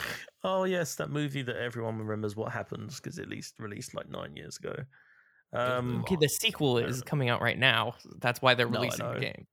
[0.45, 4.37] Oh yes, that movie that everyone remembers what happens because at least released like nine
[4.37, 4.75] years ago.
[5.53, 7.97] Um, Okay, the sequel is coming out right now.
[8.21, 9.47] That's why they're No, releasing the game.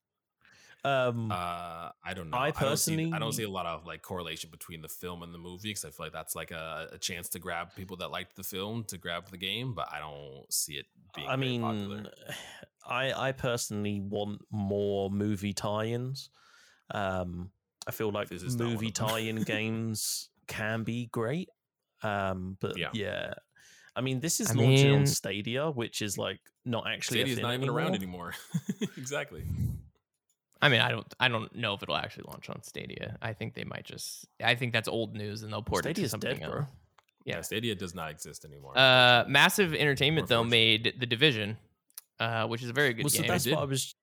[0.86, 2.38] Um, Uh, I don't know.
[2.38, 5.34] I don't see, I don't see a lot of like correlation between the film and
[5.34, 8.12] the movie because I feel like that's like a, a chance to grab people that
[8.12, 10.86] liked the film to grab the game, but I don't see it
[11.16, 11.28] being.
[11.28, 12.12] I very mean, popular.
[12.88, 16.30] I I personally want more movie tie-ins.
[16.92, 17.50] Um,
[17.88, 21.50] I feel like This is movie tie-in games can be great.
[22.04, 22.90] Um, but Yeah.
[22.94, 23.34] yeah.
[23.96, 27.40] I mean, this is I launching on Stadia, which is like not actually a Stadia's
[27.40, 27.80] not even anymore.
[27.80, 28.34] around anymore.
[28.98, 29.44] exactly.
[30.62, 33.18] I mean, I don't, I don't know if it'll actually launch on Stadia.
[33.22, 34.26] I think they might just.
[34.44, 36.52] I think that's old news, and they'll port it to Stadia's something dead, else.
[36.52, 36.62] bro.
[37.26, 37.36] Yeah.
[37.36, 38.78] Yeah, Stadia does not exist anymore.
[38.78, 39.26] Uh.
[39.28, 41.58] Massive Entertainment though made the Division,
[42.20, 43.96] uh, which is a very good Well, so that's what I was.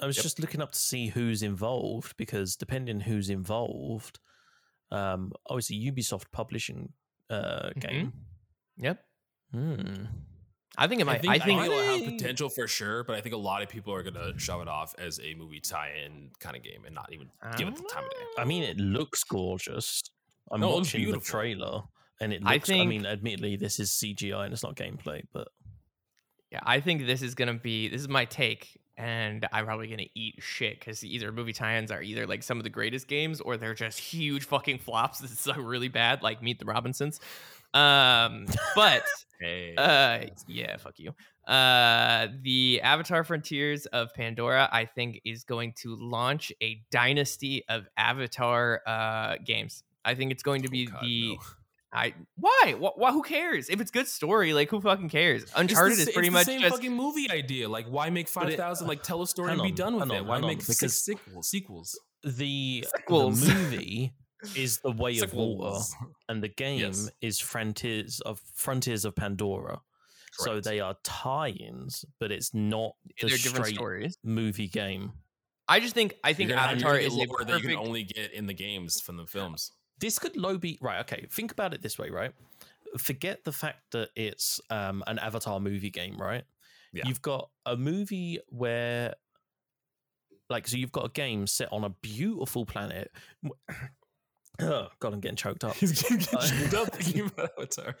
[0.00, 0.22] I was Yep.
[0.22, 4.20] just looking up to see who's involved because depending who's involved,
[4.92, 6.92] um, obviously Ubisoft publishing
[7.28, 7.80] uh Mhm.
[7.80, 8.12] game.
[8.76, 9.04] Yep.
[9.52, 10.04] Hmm.
[10.80, 11.26] I think it might.
[11.28, 14.02] I think, it'll have potential for sure, but I think a lot of people are
[14.02, 17.66] gonna shove it off as a movie tie-in kind of game and not even give
[17.68, 18.16] it the time of day.
[18.38, 20.02] I mean, it looks gorgeous.
[20.50, 21.82] I'm No, watching the trailer,
[22.20, 22.70] and it I looks.
[22.70, 25.48] I, think- mean, admittedly, this is CGI and it's not gameplay, but
[26.52, 27.88] Yeah, I think this is gonna be.
[27.88, 32.00] This is my take, and I'm probably gonna eat shit because either movie tie-ins are
[32.02, 35.56] either like some of the greatest games, or they're just huge fucking flops that suck
[35.58, 37.20] really bad, like Meet the Robinsons.
[37.74, 39.02] Um, but
[39.40, 41.12] Hey, uh, yeah, fuck you.
[41.46, 47.86] Uh, the Avatar Frontiers of Pandora, I think, is going to launch a dynasty of
[47.96, 49.82] Avatar uh games.
[50.04, 51.28] I think it's going to Oh, be God, the.
[51.36, 51.36] no.
[51.92, 52.74] I why?
[52.78, 53.12] Wh- why?
[53.12, 53.70] Who cares?
[53.70, 55.46] If it's good story, like who fucking cares?
[55.56, 57.66] Uncharted the, is pretty much same just fucking movie idea.
[57.66, 58.88] Like, why make five thousand?
[58.88, 60.26] Like, tell a story and be done with hang it.
[60.26, 61.48] Why on, make six sequels?
[61.48, 61.98] Sequels.
[62.22, 63.40] the Sequels.
[63.40, 64.12] the movie
[64.56, 65.94] is the way of water, Sequels.
[66.28, 67.10] and the game Yes.
[67.20, 69.80] is Frontiers of Frontiers of Pandora.
[70.32, 74.18] So they are tie-ins, but it's not the They're different straight stories.
[74.22, 75.12] movie game.
[75.66, 77.62] I just think I think You're gonna have- you're Avatar is get a lore that
[77.62, 79.72] you can only get in the games from the films.
[79.98, 81.00] This could low be right.
[81.00, 82.32] Okay, think about it this way, right?
[82.98, 86.44] Forget the fact that it's um, an Avatar movie game, right?
[86.92, 87.02] Yeah.
[87.06, 89.14] You've got a movie where,
[90.48, 93.10] like, so you've got a game set on a beautiful planet.
[94.60, 95.74] Oh, God, I'm getting choked up.
[95.76, 97.96] He's getting choked up thinking about Avatar.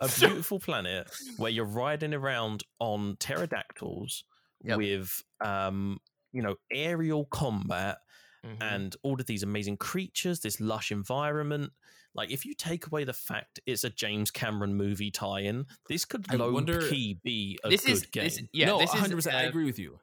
[0.00, 1.08] a beautiful planet
[1.38, 4.24] where you're riding around on pterodactyls
[4.66, 4.78] Yep.
[4.78, 5.98] with um
[6.32, 7.98] you know aerial combat
[8.46, 8.56] Mhm.
[8.62, 11.70] and all of these amazing creatures this lush environment
[12.14, 16.24] like if you take away the fact it's a james cameron movie tie-in this could
[16.30, 18.66] I low wonder- key be a this good is game this, yeah.
[18.66, 19.18] no, this 100%.
[19.18, 19.98] is I uh, agree with you.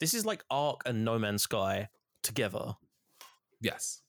[0.00, 1.88] this is like ark and no man's sky
[2.24, 2.74] together
[3.60, 4.02] Yes.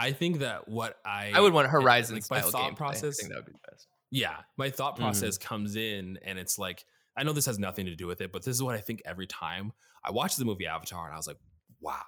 [0.00, 2.76] I think that what I I would want it- Horizon like, my thought gameplay.
[2.76, 3.18] process.
[3.18, 3.86] I think that would be the best.
[4.10, 5.00] Yeah, my thought Mhm.
[5.02, 6.84] process comes in and it's like
[7.16, 9.02] I know this has nothing to do with it, but this is what I think
[9.04, 9.72] every time
[10.04, 11.36] I watch the movie Avatar and I was like,
[11.80, 12.00] wow,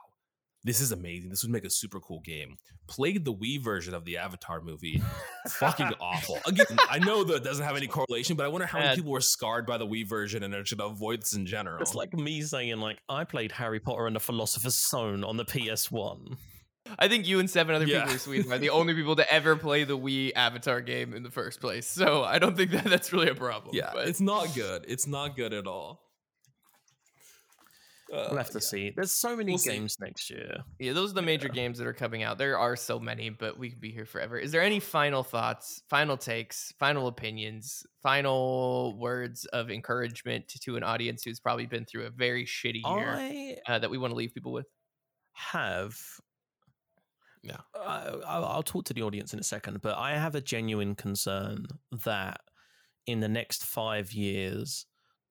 [0.65, 1.29] this is amazing.
[1.29, 2.57] This would make a super cool game.
[2.87, 5.03] Played the Wii version of the Avatar movie.
[5.49, 6.39] Fucking awful.
[6.47, 9.11] Again, I know that it doesn't have any correlation, but I wonder how many people
[9.13, 11.83] were scarred by the Wii version and should avoid this in general.
[11.83, 15.45] it's like me saying like i played harry potter and the philosopher's stone on the
[15.45, 16.37] ps1
[16.99, 18.01] I think you and seven other Yeah.
[18.01, 21.23] people in Sweden are the only people to ever play the Wii Avatar game in
[21.23, 21.87] the first place.
[21.87, 23.75] So I don't think that that's really a problem.
[23.75, 24.85] yeah, but it's not good.
[24.89, 26.01] It's not good at all.
[28.11, 28.61] we'll Uh, have to yeah.
[28.61, 29.71] see there's so many We'll see.
[29.71, 32.37] games next year yeah, those are the major games that are coming out.
[32.37, 34.37] There are so many, but we could be here forever.
[34.37, 40.77] Is there any final thoughts, final takes, final opinions, final words of encouragement to, to
[40.77, 44.11] an audience who's probably been through a very shitty year i uh, that we want
[44.11, 44.67] to leave people with?
[45.35, 45.97] have
[47.43, 47.59] Yeah.
[47.75, 50.95] Uh, I'll I'll talk to the audience in a second, but I have a genuine
[50.95, 51.67] concern
[52.05, 52.41] that
[53.07, 54.87] in the next five years,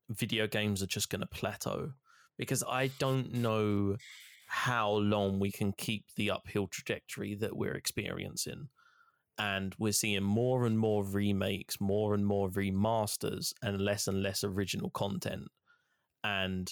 [0.10, 1.94] video games are just going to plateau
[2.38, 3.96] because I don't know
[4.48, 8.68] how long we can keep the uphill trajectory that we're experiencing.
[9.38, 14.44] And we're seeing more and more remakes, more and more remasters, and less and less
[14.44, 15.48] original content.
[16.24, 16.70] And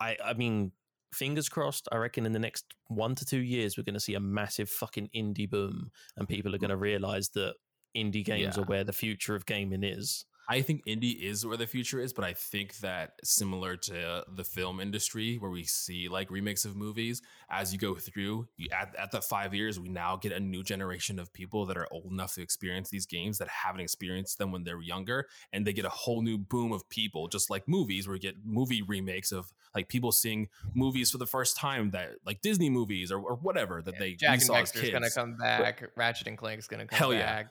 [0.00, 0.70] I, I mean,
[1.14, 4.14] fingers crossed, I reckon in the next one to two years, we're going to see
[4.14, 7.54] a massive fucking indie boom, and people are going to realize that
[7.96, 10.26] indie games are where the future of gaming is.
[10.48, 14.44] I think indie is where the future is, but I think that similar to the
[14.44, 18.94] film industry, where we see like remakes of movies, as you go through, you at,
[18.96, 22.10] at the five years, we now get a new generation of people that are old
[22.10, 25.84] enough to experience these games that haven't experienced them when they're younger, and they get
[25.84, 29.52] a whole new boom of people, just like movies, where you get movie remakes of
[29.74, 33.80] like people seeing movies for the first time that like Disney movies or, or whatever
[33.82, 35.82] that they we Jack and saw Dexter's gonna come back.
[35.96, 36.98] Ratchet and Clank's gonna come back.
[36.98, 37.44] Hell yeah.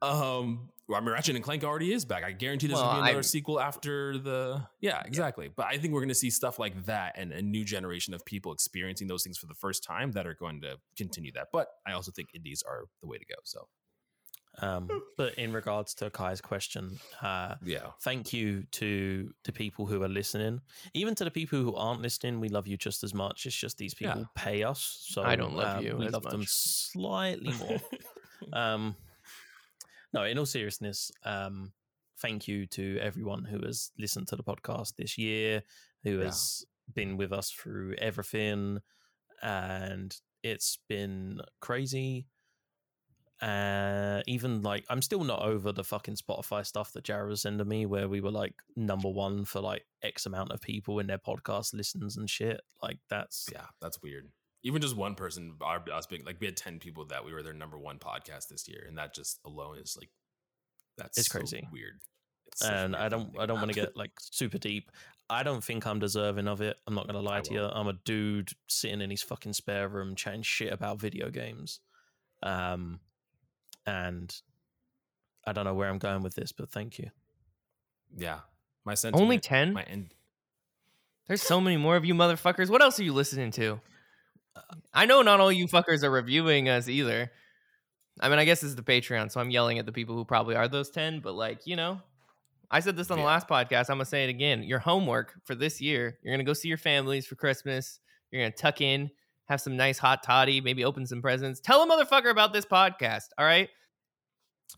[0.00, 0.10] Back.
[0.12, 2.24] Um, well, I mean, Ratchet and Clank already is back.
[2.24, 4.66] I guarantee there's Well, gonna be another I'm- sequel after the.
[4.80, 5.48] Yeah, exactly.
[5.54, 8.52] But I think we're gonna see stuff like that and a new generation of people
[8.52, 11.48] experiencing those things for the first time that are going to continue that.
[11.52, 13.36] But I also think indies are the way to go.
[13.44, 13.68] So
[14.62, 20.02] Um, but in regards to Kai's question, uh, yeah, thank you to the people who
[20.02, 20.60] are listening.
[20.92, 23.46] Even to the people who aren't listening, we love you just as much.
[23.46, 24.24] It's just these people Yeah.
[24.34, 27.80] pay us, so I don't love um, you We as love them slightly more.
[28.52, 28.96] um,
[30.12, 31.72] no, in all seriousness, um,
[32.20, 35.62] thank you to everyone who has listened to the podcast this year,
[36.04, 36.24] who Yeah.
[36.26, 36.64] has
[36.94, 38.80] been with us through everything,
[39.42, 42.26] and it's been crazy.
[43.40, 47.66] Uh, even like I'm still not over the fucking Spotify stuff that Jared was sending
[47.66, 51.16] me, where we were like number one for like X amount of people in their
[51.18, 52.60] podcast listens and shit.
[52.82, 54.28] Like that's yeah, that's weird.
[54.62, 57.42] Even just one person, our, us being like we had ten people that we were
[57.42, 60.10] their number one podcast this year, and that just alone is like
[60.98, 61.66] that's It's so crazy.
[61.72, 62.00] weird.
[62.48, 64.90] It's and weird I don't I don't want to get like super deep.
[65.30, 66.76] I don't think I'm deserving of it.
[66.86, 67.60] I'm not gonna lie I to you.
[67.60, 67.72] won't.
[67.76, 71.80] I'm a dude sitting in his fucking spare room chatting shit about video games.
[72.42, 73.00] Um
[73.86, 74.34] and
[75.46, 77.10] I don't know where I'm going with this, but thank you.
[78.14, 78.40] yeah.
[78.84, 79.72] My sentiment, Only ten.
[79.72, 80.12] my end.
[81.28, 82.68] There's so many more of you motherfuckers.
[82.68, 83.80] What else are you listening to?
[84.92, 87.30] I know not all you fuckers are reviewing us either.
[88.20, 90.24] I mean, I guess this is the Patreon, so I'm yelling at the people who
[90.24, 92.00] probably are those 10, but like, you know,
[92.70, 93.28] I said this on the Yeah.
[93.28, 93.90] last podcast.
[93.90, 94.62] I'm going to say it again.
[94.62, 97.98] Your homework for this year, you're going to go see your families for Christmas.
[98.30, 99.10] You're going to tuck in,
[99.46, 101.60] have some nice hot toddy, maybe open some presents.
[101.60, 103.68] Tell a motherfucker about this podcast, all right?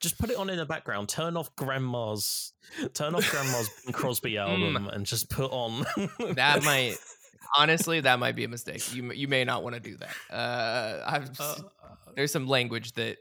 [0.00, 1.08] Just put it on in the background.
[1.10, 2.52] Turn off grandma's
[2.94, 4.40] turn off grandma's Crosby mm.
[4.40, 5.84] album and just put on
[6.34, 6.96] That might
[7.56, 8.94] honestly, that might be a mistake.
[8.94, 10.34] You you may not want to do that.
[10.34, 11.54] Uh, I've Uh,
[12.14, 13.18] there's some language that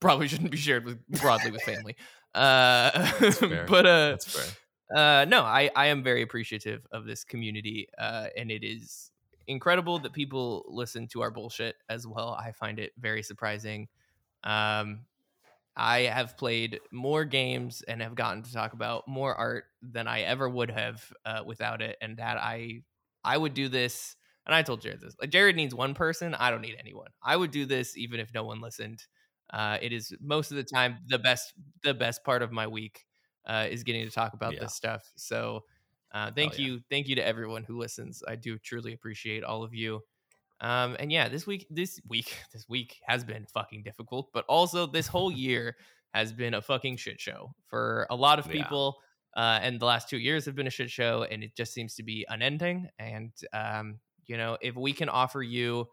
[0.00, 1.96] probably shouldn't be shared with broadly with family.
[2.34, 3.10] Uh,
[3.68, 4.96] but uh, That's fair.
[4.96, 9.10] uh, no, I I am very appreciative of this community, uh, and it is
[9.46, 12.30] incredible that people listen to our bullshit as well.
[12.38, 13.88] I find it very surprising.
[14.42, 15.00] Um,
[15.76, 20.20] I have played more games and have gotten to talk about more art than I
[20.20, 22.82] ever would have uh, without it, and that I
[23.24, 24.16] I would do this.
[24.46, 25.16] And I told Jared this.
[25.20, 26.34] Like Jared needs one person.
[26.34, 27.08] I don't need anyone.
[27.22, 29.02] I would do this even if no one listened.
[29.50, 33.04] Uh, it is most of the time the best the best part of my week
[33.46, 34.60] uh, is getting to talk about Yeah.
[34.60, 35.10] this stuff.
[35.16, 35.64] So
[36.12, 36.66] uh, thank yeah.
[36.66, 38.22] you, thank you to everyone who listens.
[38.26, 40.00] I do truly appreciate all of you.
[40.60, 44.86] Um, and yeah, this week, this week, this week has been fucking difficult, but also
[44.86, 45.76] this whole year
[46.12, 48.52] has been a fucking shit show for a lot of Yeah.
[49.36, 51.94] Uh, and the last two years have been a shit show, and it just seems
[51.96, 52.88] to be unending.
[52.98, 55.88] And um, you know, if we can offer you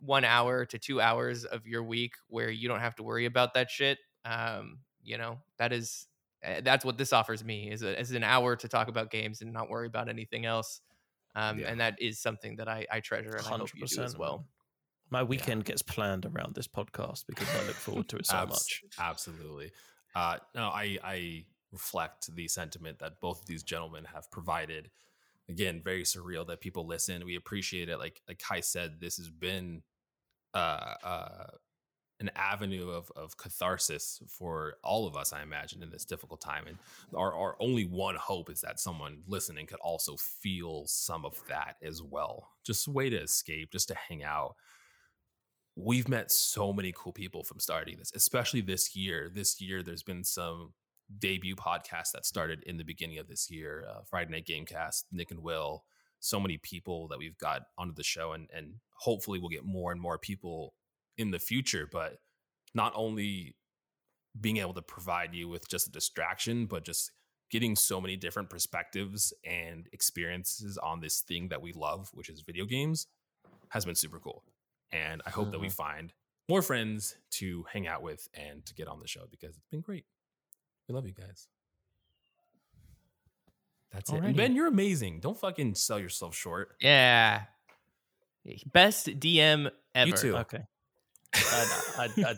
[0.00, 3.54] one hour to two hours of your week where you don't have to worry about
[3.54, 6.06] that shit, um, you know, that is
[6.44, 9.40] uh, that's what this offers me is, a, is an hour to talk about games
[9.40, 10.80] and not worry about anything else.
[11.34, 11.68] Um, Yeah.
[11.68, 14.46] And that is something that I, I treasure and I hope you do as well.
[15.08, 18.50] My weekend gets planned around this podcast because I look forward to it so Abs-
[18.50, 18.84] much.
[18.98, 19.70] Absolutely.
[20.14, 21.44] Uh, no, I, I
[21.76, 24.90] reflect the sentiment that both of these gentlemen have provided.
[25.46, 27.26] Again, very surreal that people listen.
[27.26, 27.98] We appreciate it.
[27.98, 29.82] Like like Kai said, this has been
[30.54, 31.46] uh, uh,
[32.18, 36.64] an avenue of, of catharsis for all of us, I imagine, in this difficult time.
[36.66, 36.78] And
[37.14, 41.76] our, our only one hope is that someone listening could also feel some of that
[41.82, 42.48] as well.
[42.64, 44.56] Just a way to escape, just to hang out
[45.76, 49.30] we've met so many cool people from starting this, especially this year.
[49.32, 50.72] This year, there's been some
[51.18, 53.84] debut podcast that started in the beginning of this year.
[53.88, 55.84] Uh, Friday Night Gamecast, Nick and Will,
[56.20, 59.92] so many people that we've got onto the show, and and hopefully we'll get more
[59.92, 60.74] and more people
[61.16, 61.88] in the future.
[61.90, 62.18] But
[62.74, 63.56] not only
[64.38, 67.10] being able to provide you with just a distraction, but just
[67.50, 72.40] getting so many different perspectives and experiences on this thing that we love, which is
[72.40, 73.06] video games,
[73.68, 74.42] has been super cool.
[74.92, 76.12] And I hope that we find
[76.48, 79.80] more friends to hang out with and to get on the show because it's been
[79.80, 80.04] great.
[80.88, 81.48] We love you guys.
[83.92, 84.22] That's it.
[84.22, 85.20] And Ben, you're amazing.
[85.20, 86.76] Don't fucking sell yourself short.
[86.80, 87.42] Yeah.
[88.72, 90.08] Best DM ever.
[90.08, 90.36] You too.
[90.36, 90.60] Okay.
[91.34, 91.66] I,
[91.98, 92.34] I, I,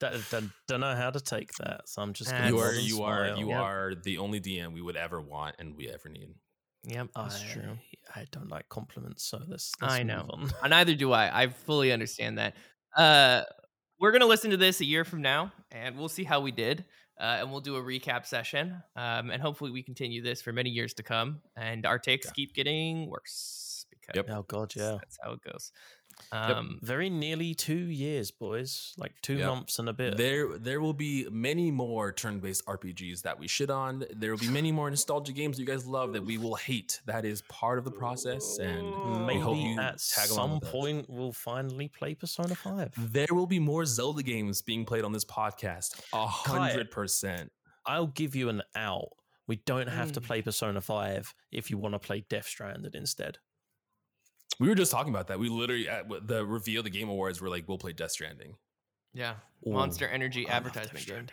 [0.00, 2.82] don't, don't, don't know how to take that, so I'm just gonna You are and
[2.82, 3.60] you are you Yep.
[3.60, 6.30] are the only DM we would ever want and we ever need.
[6.84, 7.78] Yep, that's I, true.
[8.14, 9.72] I don't like compliments, so let's.
[9.80, 10.26] let's I move know.
[10.30, 10.50] on.
[10.62, 11.44] Uh, Neither do I.
[11.44, 12.54] I fully understand that.
[12.96, 13.42] Uh,
[13.98, 16.84] we're gonna listen to this a year from now, and we'll see how we did.
[17.18, 18.82] Uh, and we'll do a recap session.
[18.96, 21.40] Um, and hopefully we continue this for many years to come.
[21.56, 22.32] And our takes Yeah.
[22.34, 24.26] keep getting worse because Yep.
[24.30, 24.96] Oh God, yeah.
[24.98, 25.70] that's how it goes.
[26.32, 26.56] Yep.
[26.56, 27.74] Um, Very nearly two
[28.04, 28.94] years, boys.
[28.96, 29.46] Like two Yep.
[29.48, 30.16] months and a bit.
[30.16, 34.04] There there will be many more turn-based RPGs that we shit on.
[34.14, 37.00] There will be many more nostalgia games you guys love that we will hate.
[37.06, 41.88] That is part of the process and Maybe hope you at some point we'll finally
[41.88, 42.92] play Persona Five.
[43.12, 46.00] there will be more Zelda games being played on this podcast.
[46.12, 47.52] A hundred percent.
[47.86, 49.08] I'll give you an out.
[49.46, 50.24] We don't have to Mm.
[50.26, 53.36] play Persona 5 if you want to play Death Stranded instead.
[54.60, 55.38] We were just talking about that.
[55.38, 58.56] We literally at the reveal the Game Awards were like, we'll play Death Stranding.
[59.12, 59.34] yeah,
[59.66, 61.26] Ooh, Monster Energy I advertisement game.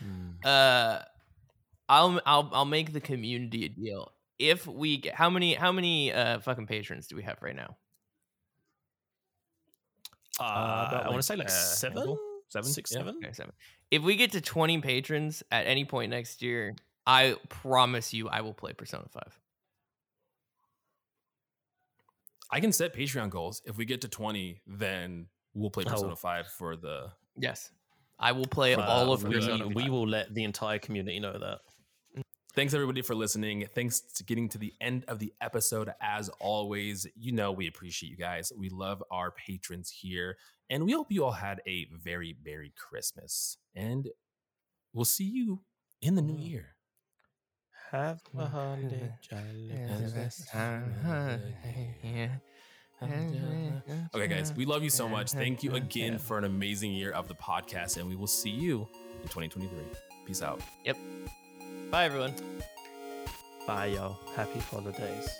[0.00, 0.38] Stranding.
[0.44, 1.02] Uh,
[1.88, 4.12] I'll I'll I'll make the community a deal.
[4.38, 7.76] If we get how many how many uh fucking patrons do we have right now?
[10.40, 12.18] Uh, about I want to say like a seven, handful?
[12.48, 12.70] Seven?
[12.70, 12.98] six, Yeah.
[12.98, 13.16] seven.
[13.16, 13.52] Okay, seven.
[13.90, 16.76] If we get to 20 patrons at any point next year,
[17.06, 19.22] I promise you I will play Persona 5.
[22.50, 23.62] I can set Patreon goals.
[23.66, 26.16] If we get to 20, then we'll play Persona Oh.
[26.16, 27.70] 5 for the Yes.
[28.18, 29.74] I will play Uh, all of we, Persona 5.
[29.74, 31.60] we will let the entire community know that.
[32.54, 33.68] Thanks everybody for listening.
[33.72, 35.90] Thanks to getting to the end of the episode.
[36.00, 38.50] As always, you know we appreciate you guys.
[38.56, 40.36] We love our patrons here,
[40.68, 43.58] and we hope you all had a very merry Christmas.
[43.76, 44.08] And
[44.92, 45.62] we'll see you
[46.00, 46.48] in the new Mm.
[46.48, 46.76] year.
[47.90, 49.00] Have a holly
[54.14, 55.32] Okay, guys, we love you so much.
[55.32, 58.86] Thank you again for an amazing year of the podcast, and we will see you
[59.22, 59.70] in 2023.
[60.26, 60.60] Peace out.
[60.84, 60.98] Yep.
[61.90, 62.34] Bye, everyone.
[63.66, 64.18] Bye, y'all.
[64.34, 65.30] Happy holidays.